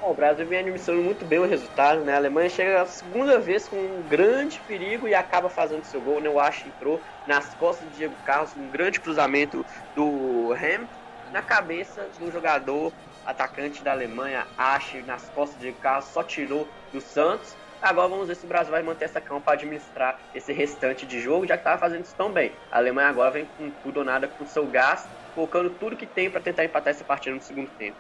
[0.01, 2.15] Bom, o Brasil vem administrando muito bem o resultado, né?
[2.15, 6.21] A Alemanha chega a segunda vez com um grande perigo e acaba fazendo seu gol,
[6.21, 6.29] né?
[6.29, 10.87] O Ash entrou nas costas de Diego Carlos, um grande cruzamento do Ham
[11.33, 12.93] na cabeça do jogador
[13.25, 17.57] atacante da Alemanha, Ash, nas costas de Diego Carlos, só tirou do Santos.
[17.83, 21.21] Agora vamos ver se o Brasil vai manter essa calma para administrar esse restante de
[21.21, 22.53] jogo, já que estava fazendo isso tão bem.
[22.71, 25.05] A Alemanha agora vem com tudo ou nada com seu gás,
[25.35, 27.97] colocando tudo que tem para tentar empatar essa partida no segundo tempo.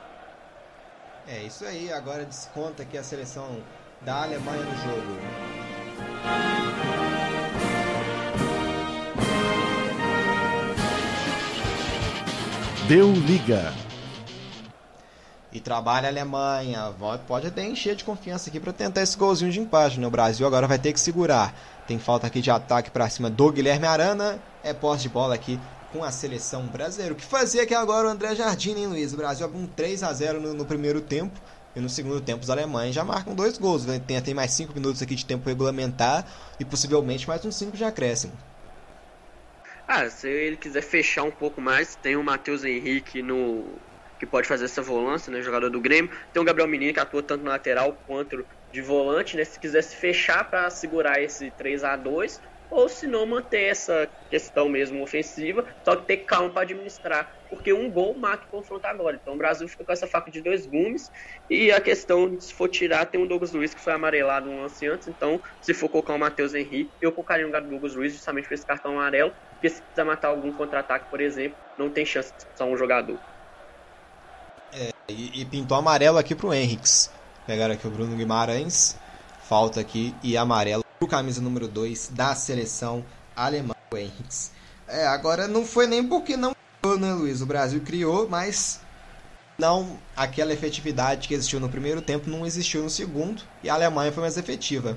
[1.26, 3.60] É isso aí, agora desconta aqui a seleção
[4.00, 5.18] da Alemanha no jogo.
[12.86, 13.72] Deu liga.
[15.52, 16.94] E trabalha a Alemanha.
[17.26, 20.00] Pode até encher de confiança aqui para tentar esse golzinho de empate.
[20.00, 20.06] Né?
[20.06, 21.54] O Brasil agora vai ter que segurar.
[21.86, 24.40] Tem falta aqui de ataque para cima do Guilherme Arana.
[24.64, 25.60] É posse de bola aqui
[25.92, 27.12] com a seleção brasileira.
[27.12, 29.12] O que fazia aqui agora o André Jardim, hein, Luiz?
[29.12, 31.38] O Brasil abriu um 3 a 0 no, no primeiro tempo.
[31.76, 33.84] E no segundo tempo os alemães já marcam dois gols.
[33.84, 34.00] né?
[34.06, 36.24] Tem, tem mais 5 minutos aqui de tempo regulamentar.
[36.58, 38.32] E possivelmente mais uns 5 de acréscimo.
[39.86, 43.64] Ah, se ele quiser fechar um pouco mais, tem o Matheus Henrique no
[44.22, 46.08] que pode fazer essa volância, né, jogador do Grêmio.
[46.32, 49.82] Tem o Gabriel Menino que atua tanto na lateral quanto de volante, né, se quiser
[49.82, 52.38] se fechar para segurar esse 3 a 2
[52.70, 57.72] ou se não manter essa questão mesmo ofensiva, só que ter calma para administrar, porque
[57.72, 59.18] um gol mata o confronto agora.
[59.20, 61.10] Então o Brasil fica com essa faca de dois gumes
[61.50, 64.86] e a questão se for tirar tem o Douglas Luiz que foi amarelado um lance
[64.86, 68.54] antes, então se for colocar o Matheus Henrique, eu colocaria o Douglas Luiz justamente por
[68.54, 72.36] esse cartão amarelo, porque se quiser matar algum contra-ataque, por exemplo, não tem chance de
[72.38, 73.20] expulsar um jogador.
[75.08, 77.10] E, e pintou amarelo aqui pro Henriques.
[77.46, 78.96] Pegaram aqui o Bruno Guimarães.
[79.48, 83.04] Falta aqui e amarelo pro camisa número 2 da seleção
[83.34, 84.52] alemã, o Henriques.
[84.88, 87.40] É, agora não foi nem porque não criou, né, Luiz?
[87.42, 88.80] O Brasil criou, mas
[89.58, 93.42] não aquela efetividade que existiu no primeiro tempo não existiu no segundo.
[93.62, 94.96] E a Alemanha foi mais efetiva.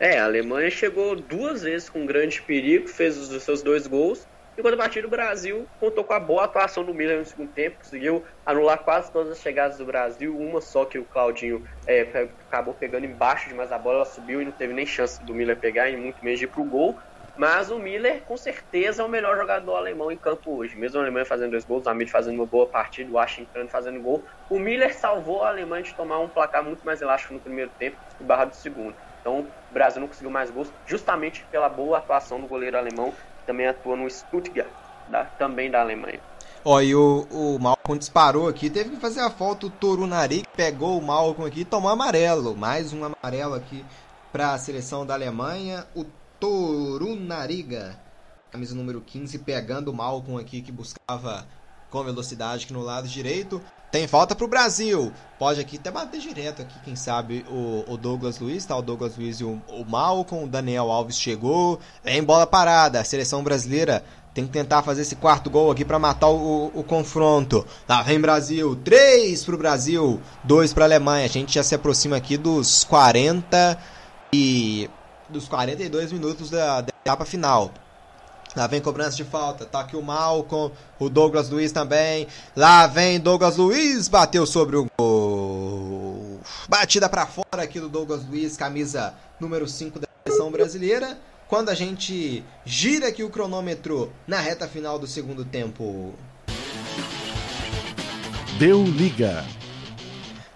[0.00, 4.26] É, a Alemanha chegou duas vezes com grande perigo, fez os seus dois gols.
[4.58, 7.78] Enquanto a partida do Brasil contou com a boa atuação do Miller no segundo tempo,
[7.78, 12.00] conseguiu anular quase todas as chegadas do Brasil, uma só que o Claudinho é,
[12.50, 15.60] acabou pegando embaixo demais a bola, ela subiu e não teve nem chance do Miller
[15.60, 16.96] pegar, e muito menos de ir pro gol.
[17.36, 20.76] Mas o Miller, com certeza, é o melhor jogador alemão em campo hoje.
[20.76, 23.70] Mesmo a Alemanha fazendo dois gols, o Amir fazendo uma boa partida, o Ash entrando
[23.70, 24.24] fazendo gol.
[24.48, 27.96] O Miller salvou a Alemanha de tomar um placar muito mais elástico no primeiro tempo
[28.18, 28.96] e barra do segundo.
[29.20, 33.12] Então, o Brasil não conseguiu mais gols, justamente pela boa atuação do goleiro alemão,
[33.48, 34.68] também atua no Stuttgart,
[35.08, 36.20] da- também da Alemanha.
[36.62, 37.58] Ó, e o, o
[37.96, 39.66] disparou aqui, teve que fazer a falta.
[39.66, 42.54] O Torunari pegou o Malcolm aqui e tomou amarelo.
[42.54, 43.82] Mais um amarelo aqui
[44.30, 45.86] para a seleção da Alemanha.
[45.94, 46.04] O
[46.38, 47.98] Torunariga,
[48.50, 51.46] camisa número 15, pegando o Malcolm aqui que buscava
[51.90, 53.60] com velocidade aqui no lado direito.
[53.90, 55.10] Tem falta pro Brasil.
[55.38, 58.76] Pode aqui até bater direto aqui, quem sabe, o, o Douglas Luiz, tá?
[58.76, 60.44] O Douglas Luiz e o, o Malcolm.
[60.44, 61.80] O Daniel Alves chegou.
[62.04, 63.00] Vem bola parada.
[63.00, 64.04] A seleção brasileira
[64.34, 67.66] tem que tentar fazer esse quarto gol aqui para matar o, o, o confronto.
[67.88, 68.76] Lá vem Brasil.
[68.76, 71.24] 3 pro Brasil, 2 pra Alemanha.
[71.24, 73.78] A gente já se aproxima aqui dos 40
[74.32, 74.90] e
[75.30, 77.72] dos 42 minutos da, da etapa final.
[78.56, 79.64] Lá vem cobrança de falta.
[79.64, 82.26] Tá aqui o Malcolm, o Douglas Luiz também.
[82.56, 86.40] Lá vem Douglas Luiz, bateu sobre o gol.
[86.68, 91.18] Batida para fora aqui do Douglas Luiz, camisa número 5 da seleção brasileira.
[91.48, 96.14] Quando a gente gira aqui o cronômetro na reta final do segundo tempo.
[98.58, 99.46] Deu liga.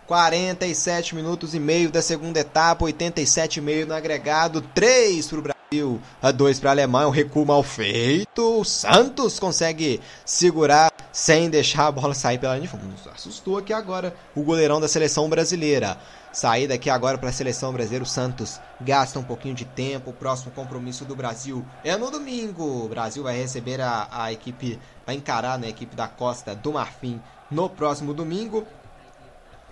[0.07, 5.52] 47 minutos e meio da segunda etapa, 87 e meio no agregado, 3 pro Brasil,
[5.73, 8.61] Brasil, a 2 para a Alemanha, um recuo mal feito.
[8.61, 12.67] O Santos consegue segurar sem deixar a bola sair pela linha.
[12.67, 12.95] de fundo.
[13.11, 15.97] Assustou aqui agora o goleirão da seleção brasileira.
[16.31, 18.05] Saída aqui agora para a seleção brasileira.
[18.05, 20.11] O Santos gasta um pouquinho de tempo.
[20.11, 22.85] O próximo compromisso do Brasil é no domingo.
[22.85, 26.73] O Brasil vai receber a, a equipe, vai encarar né, a equipe da Costa do
[26.75, 27.19] Marfim
[27.51, 28.67] no próximo domingo.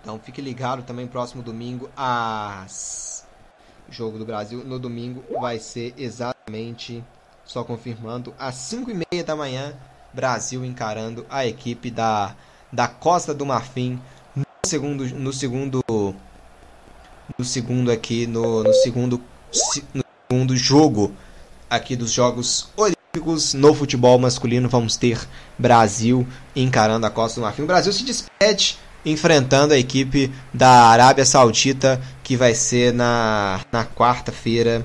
[0.00, 3.28] Então fique ligado também próximo domingo às
[3.90, 7.04] jogo do Brasil no domingo vai ser exatamente
[7.44, 9.74] só confirmando às 5 e meia da manhã
[10.12, 12.34] Brasil encarando a equipe da,
[12.72, 14.00] da Costa do Marfim
[14.34, 15.82] no segundo no segundo
[17.38, 19.20] no segundo aqui no, no segundo
[19.92, 21.12] no segundo jogo
[21.68, 25.20] aqui dos Jogos Olímpicos no futebol masculino vamos ter
[25.58, 27.62] Brasil encarando a Costa do Marfim.
[27.62, 33.84] O Brasil se despede enfrentando a equipe da Arábia Saudita, que vai ser na, na
[33.84, 34.84] quarta-feira,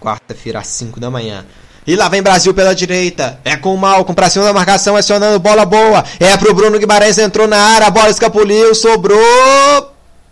[0.00, 1.44] quarta-feira às 5 da manhã.
[1.84, 3.40] E lá vem Brasil pela direita.
[3.44, 6.04] É com o Malcom pra cima da marcação, acionando bola boa.
[6.20, 9.18] É pro Bruno Guimarães, entrou na área, a bola escapuliu, sobrou.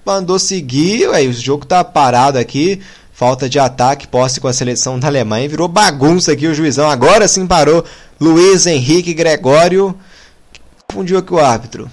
[0.07, 1.09] Mandou seguir.
[1.09, 2.81] Ué, o jogo tá parado aqui.
[3.13, 5.49] Falta de ataque, posse com a seleção da Alemanha.
[5.49, 6.89] Virou bagunça aqui o juizão.
[6.89, 7.85] Agora sim parou.
[8.21, 9.95] Luiz Henrique Gregório.
[10.87, 11.91] Confundiu aqui o árbitro.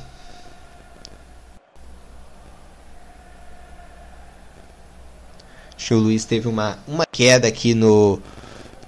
[5.92, 8.20] O Luiz teve uma, uma queda aqui no,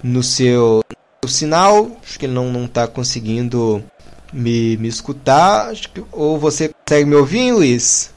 [0.02, 0.82] no seu
[1.22, 1.90] no sinal.
[2.02, 3.82] Acho que ele não, não tá conseguindo
[4.32, 5.70] me, me escutar.
[5.70, 8.12] Acho que, ou você consegue me ouvir, Luiz?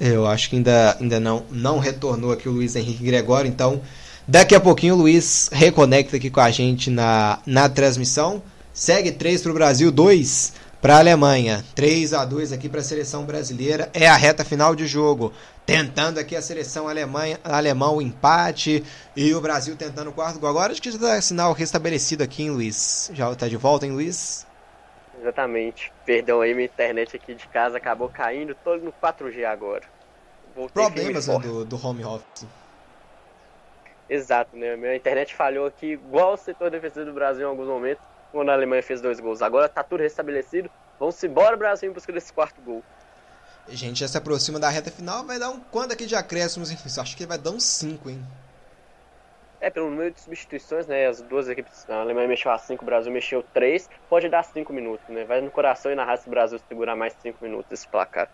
[0.00, 3.82] Eu acho que ainda, ainda não, não retornou aqui o Luiz Henrique Gregório, então
[4.26, 8.42] daqui a pouquinho o Luiz reconecta aqui com a gente na, na transmissão.
[8.72, 11.62] Segue 3 para o Brasil, 2 para a Alemanha.
[11.74, 13.90] 3 a 2 aqui para a seleção brasileira.
[13.92, 15.32] É a reta final de jogo.
[15.66, 18.82] Tentando aqui a seleção alemanha, alemã o empate
[19.14, 20.50] e o Brasil tentando o quarto gol.
[20.50, 23.10] Agora acho que já está sinal restabelecido aqui, hein, Luiz?
[23.12, 24.46] Já está de volta, hein, Luiz?
[25.20, 25.92] Exatamente.
[26.04, 29.84] Perdão aí, minha internet aqui de casa acabou caindo, tô no 4G agora.
[30.56, 32.46] Voltei Problemas né, do, do home office.
[34.08, 34.74] Exato, né?
[34.74, 38.52] Minha internet falhou aqui, igual o setor defensivo do Brasil em alguns momentos, quando a
[38.52, 39.42] Alemanha fez dois gols.
[39.42, 40.70] Agora tá tudo restabelecido.
[40.98, 42.82] Vamos embora, Brasil, em busca desse quarto gol.
[43.66, 45.24] A gente já se aproxima da reta final.
[45.24, 46.70] Vai dar um quanto aqui de acréscimos?
[46.70, 48.22] Enfim, acho que vai dar uns 5, hein?
[49.60, 51.06] É, pelo número de substituições, né?
[51.06, 53.88] As duas equipes, a Alemanha mexeu a 5, o Brasil mexeu 3.
[54.08, 55.24] Pode dar 5 minutos, né?
[55.24, 58.28] Vai no coração e na raça do Brasil segurar mais 5 minutos esse placar.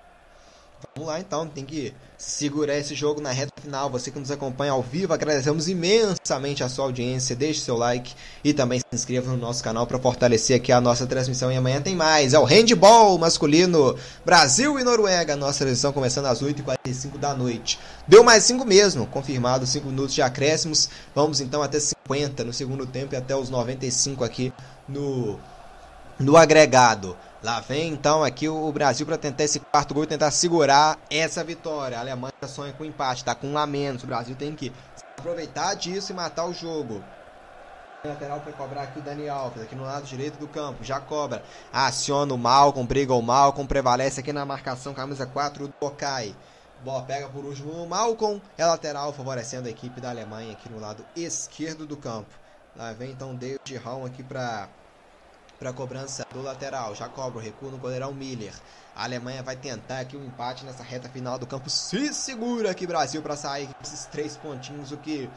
[0.95, 3.91] Vamos lá então, tem que segurar esse jogo na reta final.
[3.91, 7.37] Você que nos acompanha ao vivo, agradecemos imensamente a sua audiência.
[7.37, 11.07] Deixe seu like e também se inscreva no nosso canal para fortalecer aqui a nossa
[11.07, 11.53] transmissão.
[11.53, 12.33] E amanhã tem mais.
[12.33, 13.95] É o handball masculino
[14.25, 15.37] Brasil e Noruega.
[15.37, 17.79] Nossa transmissão começando às 8h45 da noite.
[18.09, 20.89] Deu mais 5 mesmo, confirmado 5 minutos de acréscimos.
[21.15, 24.53] Vamos então até 50 no segundo tempo e até os 95 aqui
[24.89, 25.39] no,
[26.19, 27.17] no agregado.
[27.43, 31.45] Lá vem então aqui o Brasil para tentar esse quarto gol e tentar segurar essa
[31.45, 31.99] vitória.
[31.99, 34.03] A Alemanha sonha com empate, tá com um a menos.
[34.03, 34.73] O Brasil tem que
[35.19, 37.05] aproveitar disso e matar o jogo.
[38.05, 41.43] Lateral para cobrar aqui o Dani Alves, aqui no lado direito do campo, já cobra.
[41.73, 46.35] Aciona o Malcom, briga o Malcom, prevalece aqui na marcação, camisa 4 do Okai.
[46.85, 50.79] Bola pega por último o Malcom, é lateral, favorecendo a equipe da Alemanha aqui no
[50.79, 52.31] lado esquerdo do campo.
[52.77, 54.69] Lá vem então David Raum aqui para
[55.59, 56.95] para cobrança do lateral.
[56.95, 58.53] Já cobra o recuo no goleirão Miller.
[58.95, 61.69] A Alemanha vai tentar aqui um empate nessa reta final do campo.
[61.69, 64.93] Se segura aqui, Brasil, para sair esses três pontinhos.
[64.93, 65.28] O que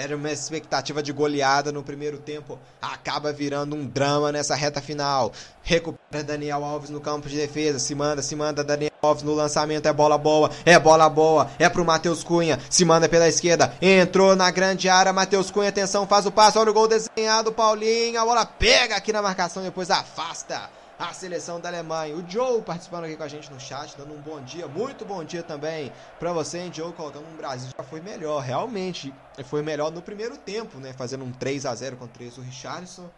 [0.00, 2.58] era uma expectativa de goleada no primeiro tempo.
[2.80, 5.30] Acaba virando um drama nessa reta final.
[5.62, 7.78] Recupera Daniel Alves no campo de defesa.
[7.78, 9.84] Se manda, se manda Daniel Alves no lançamento.
[9.84, 11.50] É bola boa, é bola boa.
[11.58, 12.58] É pro Matheus Cunha.
[12.70, 13.74] Se manda pela esquerda.
[13.82, 15.12] Entrou na grande área.
[15.12, 16.58] Matheus Cunha, atenção, faz o passo.
[16.58, 17.52] Olha o gol desenhado.
[17.52, 18.18] Paulinho.
[18.18, 19.62] A bola pega aqui na marcação.
[19.62, 22.14] Depois afasta a seleção da Alemanha.
[22.14, 25.24] O Joe participando aqui com a gente no chat, dando um bom dia, muito bom
[25.24, 29.12] dia também para você, hein, Joe, colocando um Brasil já foi melhor, realmente
[29.44, 33.08] foi melhor no primeiro tempo, né, fazendo um 3 a 0 contra o Richardson,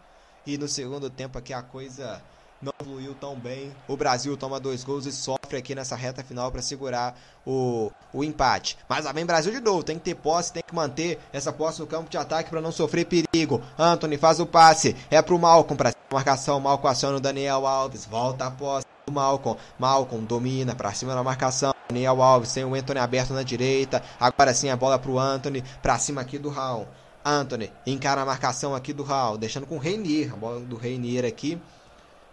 [0.47, 2.21] e no segundo tempo aqui a coisa
[2.61, 3.75] não fluiu tão bem.
[3.89, 5.11] O Brasil toma dois gols e
[5.53, 7.15] sofre aqui nessa reta final para segurar
[7.45, 8.77] o, o empate.
[8.89, 11.79] Mas lá vem Brasil de novo, tem que ter posse, tem que manter essa posse
[11.79, 13.61] no campo de ataque para não sofrer perigo.
[13.77, 18.47] Anthony faz o passe, é pro Malcom para marcação, Malcom aciona o Daniel Alves, volta
[18.47, 19.57] a posse do Malcom.
[19.77, 21.73] Malcom domina para cima da marcação.
[21.89, 24.01] Daniel Alves tem o Anthony aberto na direita.
[24.19, 26.87] Agora sim a bola pro Anthony para cima aqui do Raul.
[27.25, 31.25] Anthony encara a marcação aqui do Raul, deixando com o Reinier, a bola do Reinier
[31.25, 31.61] aqui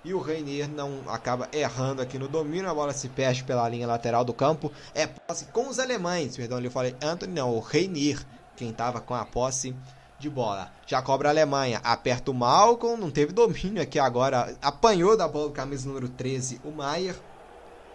[0.03, 3.87] E o Reinier não acaba errando aqui no domínio, a bola se perde pela linha
[3.87, 4.73] lateral do campo.
[4.95, 8.25] É posse com os alemães, perdão, eu falei Anthony, não, o Reinier,
[8.57, 9.77] quem estava com a posse
[10.19, 10.71] de bola.
[10.87, 15.49] Já cobra a Alemanha, aperta o Malcolm, não teve domínio aqui agora, apanhou da bola
[15.49, 17.17] do camisa número 13, o Maier.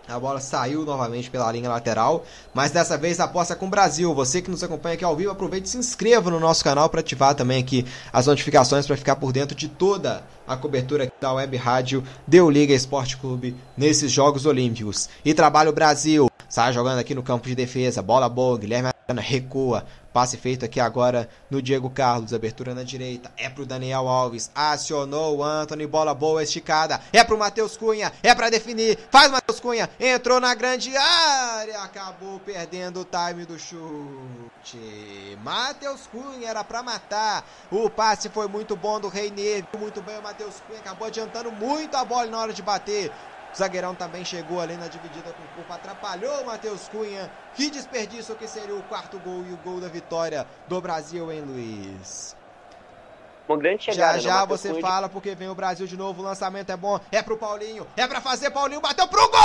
[0.08, 2.24] A bola saiu novamente pela linha lateral,
[2.54, 4.14] mas dessa vez a aposta é com o Brasil.
[4.14, 7.00] Você que nos acompanha aqui ao vivo, aproveite e se inscreva no nosso canal para
[7.00, 11.58] ativar também aqui as notificações para ficar por dentro de toda a cobertura da Web
[11.58, 15.10] Rádio Deu Liga Esporte Clube nesses Jogos Olímpicos.
[15.24, 19.22] E trabalha o Brasil, sai jogando aqui no campo de defesa, bola boa, Guilherme Arana
[19.22, 22.34] recua, Passe feito aqui agora no Diego Carlos.
[22.34, 23.30] Abertura na direita.
[23.36, 24.50] É pro Daniel Alves.
[24.56, 25.86] Acionou o Anthony.
[25.86, 27.02] Bola boa esticada.
[27.12, 28.14] É pro Matheus Cunha.
[28.24, 28.98] É para definir.
[29.12, 29.90] Faz Matheus Cunha.
[30.00, 31.82] Entrou na grande área.
[31.82, 35.38] Acabou perdendo o time do chute.
[35.44, 37.46] Matheus Cunha era para matar.
[37.70, 39.66] O passe foi muito bom do Reiner.
[39.78, 40.80] Muito bem o Matheus Cunha.
[40.80, 43.12] Acabou adiantando muito a bola na hora de bater.
[43.56, 47.32] O zagueirão também chegou ali na dividida com o corpo, atrapalhou o Matheus Cunha.
[47.54, 51.40] Que desperdício que seria o quarto gol e o gol da vitória do Brasil, hein,
[51.40, 52.36] Luiz?
[53.48, 54.20] Uma grande chegada.
[54.20, 57.00] Já já você Cunha fala porque vem o Brasil de novo, o lançamento é bom,
[57.10, 59.40] é pro Paulinho, é para fazer, Paulinho bateu pro gol!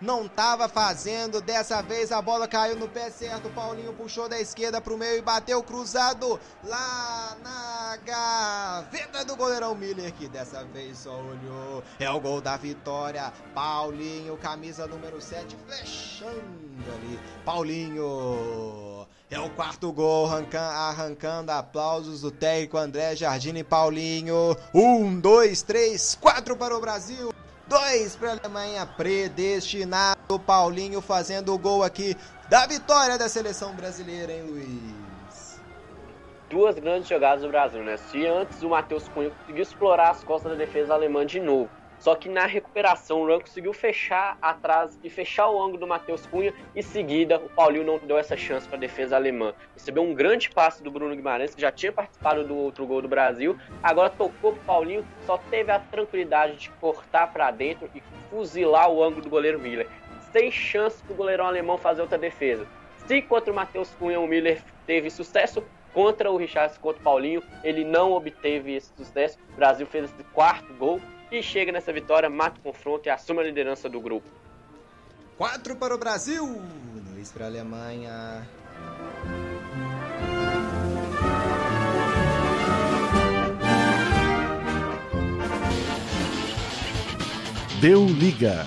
[0.00, 1.40] Não estava fazendo.
[1.40, 3.50] Dessa vez a bola caiu no pé certo.
[3.50, 9.74] Paulinho puxou da esquerda para o meio e bateu cruzado lá na gaveta do goleirão
[9.74, 11.82] Miller, que dessa vez só olhou.
[11.98, 13.32] É o gol da vitória.
[13.54, 17.20] Paulinho, camisa número 7, fechando ali.
[17.44, 19.06] Paulinho.
[19.30, 24.56] É o quarto gol, arrancando aplausos do técnico André Jardine Paulinho.
[24.74, 27.32] Um, dois, três, quatro para o Brasil.
[27.70, 30.40] 2 para a Alemanha, predestinado.
[30.44, 32.16] Paulinho fazendo o gol aqui
[32.48, 35.60] da vitória da seleção brasileira, hein, Luiz?
[36.48, 37.96] Duas grandes jogadas do Brasil, né?
[37.96, 42.14] Se antes o Matheus Cunha conseguiu explorar as costas da defesa alemã de novo só
[42.14, 46.52] que na recuperação o Run conseguiu fechar atrás e fechar o ângulo do Matheus Cunha.
[46.74, 49.52] Em seguida, o Paulinho não deu essa chance para a defesa alemã.
[49.74, 53.08] Recebeu um grande passe do Bruno Guimarães, que já tinha participado do outro gol do
[53.08, 53.56] Brasil.
[53.82, 59.04] Agora tocou pro Paulinho, só teve a tranquilidade de cortar para dentro e fuzilar o
[59.04, 59.86] ângulo do goleiro Miller.
[60.32, 62.66] Sem chance para o goleirão alemão fazer outra defesa.
[63.06, 65.62] Se contra o Matheus Cunha o Miller teve sucesso,
[65.92, 69.38] contra o Richardson, contra o Paulinho, ele não obteve esse sucesso.
[69.52, 70.98] O Brasil fez esse quarto gol
[71.30, 74.28] e chega nessa vitória, mata o confronto e assume a liderança do grupo.
[75.38, 76.60] 4 para o Brasil,
[77.12, 78.48] Luiz para a Alemanha.
[87.80, 88.66] Deu liga.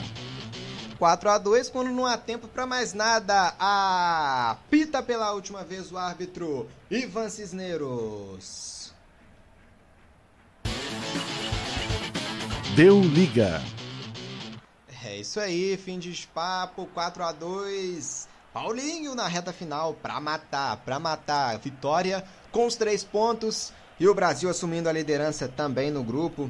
[0.98, 3.54] 4 a 2 quando não há tempo para mais nada.
[3.60, 8.73] Apita pela última vez o árbitro Ivan Cisneros.
[12.76, 13.62] Deu liga.
[15.06, 20.78] É isso aí, fim de papo, 4 a 2 Paulinho na reta final para matar,
[20.78, 21.60] para matar.
[21.60, 26.50] Vitória com os três pontos e o Brasil assumindo a liderança também no grupo.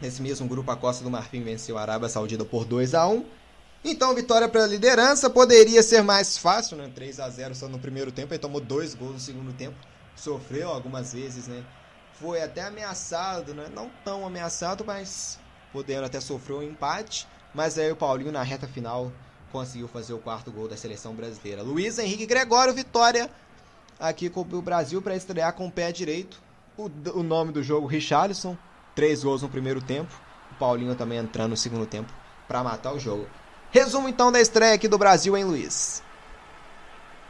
[0.00, 3.22] Nesse mesmo grupo, a Costa do Marfim venceu a Arábia Saudita por 2 a 1
[3.84, 6.90] Então, vitória para a liderança poderia ser mais fácil, né?
[6.94, 9.76] 3 a 0 só no primeiro tempo, aí tomou dois gols no segundo tempo.
[10.16, 11.62] Sofreu algumas vezes, né?
[12.20, 13.68] Foi até ameaçado, né?
[13.72, 15.38] Não tão ameaçado, mas
[15.72, 17.26] podendo até sofrer um empate.
[17.54, 19.12] Mas aí o Paulinho na reta final
[19.52, 21.62] conseguiu fazer o quarto gol da seleção brasileira.
[21.62, 23.30] Luiz Henrique Gregório, vitória
[23.98, 26.42] aqui com o Brasil para estrear com o pé direito.
[26.76, 28.56] O, o nome do jogo, Richarlison.
[28.94, 30.12] Três gols no primeiro tempo.
[30.50, 32.12] O Paulinho também entrando no segundo tempo
[32.46, 33.28] para matar o jogo.
[33.70, 36.02] Resumo então da estreia aqui do Brasil, hein, Luiz?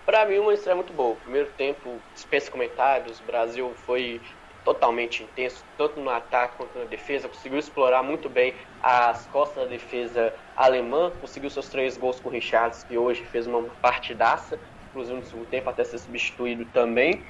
[0.04, 1.16] Para mim, uma estreia muito boa.
[1.16, 3.18] Primeiro tempo, dispensa comentários.
[3.20, 4.20] O Brasil foi
[4.64, 9.68] totalmente intenso, tanto no ataque quanto na defesa, conseguiu explorar muito bem as costas da
[9.70, 14.58] defesa alemã, conseguiu seus três gols com o Richards, que hoje fez uma partidaça,
[14.90, 17.28] inclusive no segundo tempo até ser substituído também.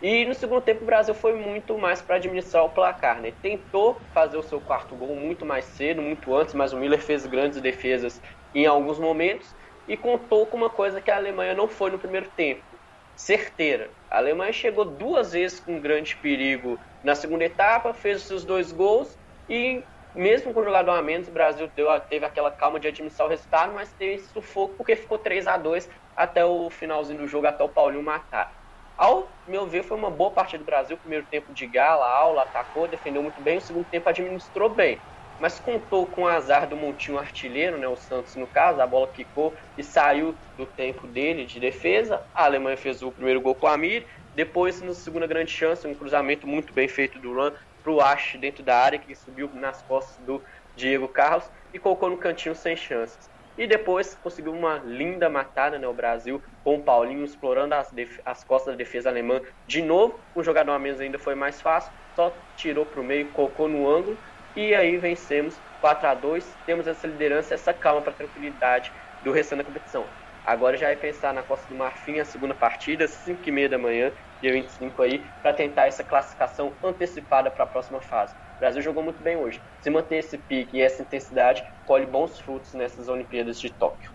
[0.00, 3.32] E no segundo tempo o Brasil foi muito mais para administrar o placar, né?
[3.40, 7.24] Tentou fazer o seu quarto gol muito mais cedo, muito antes, mas o Miller fez
[7.26, 8.20] grandes defesas
[8.52, 9.54] em alguns momentos
[9.86, 12.80] e contou com uma coisa que a Alemanha não foi no primeiro tempo,
[13.14, 13.94] certeira.
[14.12, 18.70] A Alemanha chegou duas vezes com grande perigo na segunda etapa, fez os seus dois
[18.70, 19.18] gols
[19.48, 23.26] e mesmo com o jogador a menos, o Brasil deu, teve aquela calma de administrar
[23.26, 27.46] o resultado, mas teve sufoco porque ficou 3 a 2 até o finalzinho do jogo,
[27.46, 28.52] até o Paulinho matar.
[28.98, 30.98] Ao meu ver, foi uma boa partida do Brasil.
[30.98, 33.56] Primeiro tempo de gala, aula, atacou, defendeu muito bem.
[33.56, 35.02] O segundo tempo administrou bem.
[35.42, 38.80] Mas contou com o azar do Montinho artilheiro, né, o Santos no caso.
[38.80, 42.24] A bola quicou e saiu do tempo dele de defesa.
[42.32, 44.06] A Alemanha fez o primeiro gol com o Amir.
[44.32, 47.52] Depois, na segunda grande chance, um cruzamento muito bem feito do Luan
[47.82, 50.40] para o Ash dentro da área, que subiu nas costas do
[50.76, 53.28] Diego Carlos e colocou no cantinho sem chances.
[53.58, 57.90] E depois conseguiu uma linda matada, né, o Brasil, com o Paulinho explorando as,
[58.24, 60.22] as costas da defesa alemã de novo.
[60.32, 63.88] O jogador a menos ainda foi mais fácil, só tirou para o meio, colocou no
[63.90, 64.20] ângulo
[64.54, 68.92] e aí vencemos 4 a 2 Temos essa liderança, essa calma para tranquilidade
[69.24, 70.04] do restante da competição.
[70.44, 73.78] Agora já é pensar na Costa do Marfim, a segunda partida, 5 e meia da
[73.78, 74.10] manhã,
[74.40, 78.34] dia 25 aí, para tentar essa classificação antecipada para a próxima fase.
[78.56, 79.60] O Brasil jogou muito bem hoje.
[79.80, 84.10] Se manter esse pique e essa intensidade, colhe bons frutos nessas Olimpíadas de Tóquio.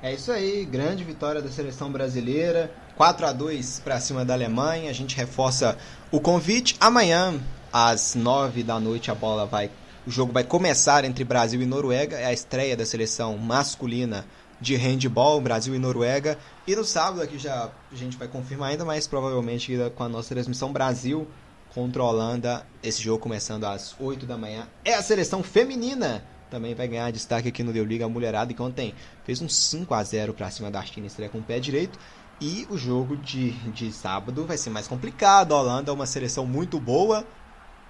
[0.00, 4.90] É isso aí, grande vitória da seleção brasileira, 4 a 2 para cima da Alemanha.
[4.90, 5.76] A gente reforça
[6.12, 6.76] o convite.
[6.80, 7.40] Amanhã,
[7.72, 9.70] às 9 da noite, a bola vai
[10.06, 14.26] o jogo vai começar entre Brasil e Noruega, é a estreia da seleção masculina
[14.60, 16.38] de handball, Brasil e Noruega.
[16.66, 20.34] E no sábado aqui já a gente vai confirmar ainda, mas provavelmente com a nossa
[20.34, 21.26] transmissão Brasil
[21.74, 24.68] contra a Holanda, esse jogo começando às 8 da manhã.
[24.84, 28.94] É a seleção feminina também vai ganhar destaque aqui no Deu Liga mulherada que ontem
[29.24, 31.98] fez um 5 a 0 para cima da China, estreia com o pé direito.
[32.38, 35.54] E o jogo de, de sábado vai ser mais complicado.
[35.54, 37.24] A Holanda é uma seleção muito boa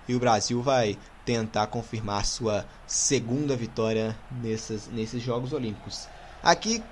[0.07, 4.89] e o Brasil vai tentar confirmar sua segunda vitória nesses,
[5.23, 6.07] Jogos Olímpicos.
[6.43, 6.83] Aqui,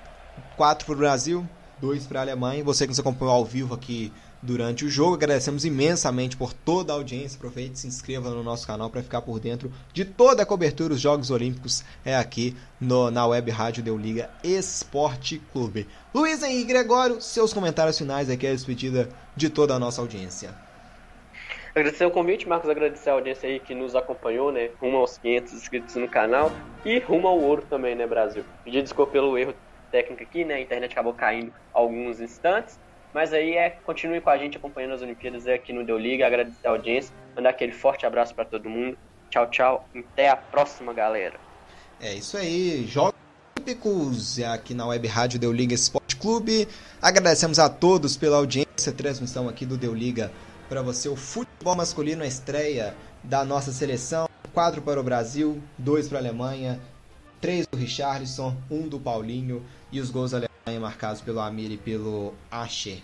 [0.55, 1.47] 4 para o Brasil,
[1.79, 2.63] 2 para a Alemanha.
[2.63, 6.95] Você que nos acompanhou ao vivo aqui durante o jogo, agradecemos imensamente por toda a
[6.95, 7.35] audiência.
[7.37, 10.89] Aproveite e se inscreva no nosso canal para ficar por dentro de toda a cobertura
[10.89, 11.83] dos Jogos Olímpicos.
[12.05, 15.87] É aqui no, na web rádio Deu Liga Esporte Clube.
[16.13, 20.70] Luiz Henrique Gregório, seus comentários finais aqui a despedida de toda a nossa audiência.
[21.73, 24.71] Agradecer o convite, Marcos, agradecer a audiência aí que nos acompanhou, né?
[24.81, 26.51] Rumo aos 500 inscritos no canal
[26.83, 28.43] e rumo ao ouro também, né, Brasil?
[28.65, 29.53] Pedir desculpa pelo erro
[29.89, 30.55] técnico aqui, né?
[30.55, 32.77] A internet acabou caindo alguns instantes.
[33.13, 36.67] Mas aí é, continue com a gente acompanhando as Olimpíadas aqui no Deu Liga, agradecer
[36.67, 38.97] a audiência, mandar aquele forte abraço para todo mundo.
[39.29, 39.89] Tchau, tchau.
[39.95, 41.39] Até a próxima, galera.
[42.01, 42.85] É isso aí.
[42.85, 43.15] Jogos
[43.57, 46.67] Olímpicos aqui na Web Rádio Deu Liga Esporte Clube.
[47.01, 50.31] Agradecemos a todos pela audiência, transmissão aqui do Deu Liga
[50.71, 54.29] para você o futebol masculino, a estreia da nossa seleção.
[54.53, 56.79] Quatro para o Brasil, dois para a Alemanha,
[57.41, 61.77] três do Richarlison, um do Paulinho e os gols da Alemanha marcados pelo Amir e
[61.77, 62.99] pelo Asher.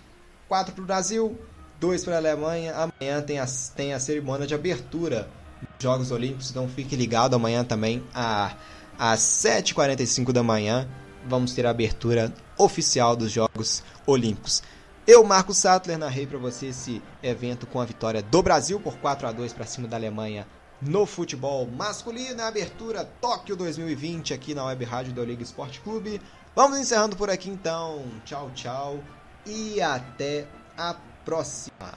[0.47, 1.37] Quatro para o Brasil,
[1.77, 2.73] dois para a Alemanha.
[2.73, 3.45] Amanhã tem a,
[3.75, 5.27] tem a cerimônia de abertura
[5.61, 8.55] dos Jogos Olímpicos, então fique ligado amanhã também a,
[8.97, 10.87] às 7h45 da manhã.
[11.27, 14.63] Vamos ter a abertura oficial dos Jogos Olímpicos.
[15.07, 19.25] Eu, Marco Sattler, narrei para você esse evento com a vitória do Brasil por 4
[19.25, 20.45] a 2 para cima da Alemanha
[20.81, 22.41] no futebol masculino.
[22.41, 26.21] É a abertura Tóquio 2020 aqui na Web Rádio da Liga Esporte Clube.
[26.53, 28.03] Vamos encerrando por aqui então.
[28.25, 28.99] Tchau, tchau
[29.45, 30.45] e até
[30.77, 30.93] a
[31.23, 31.93] próxima.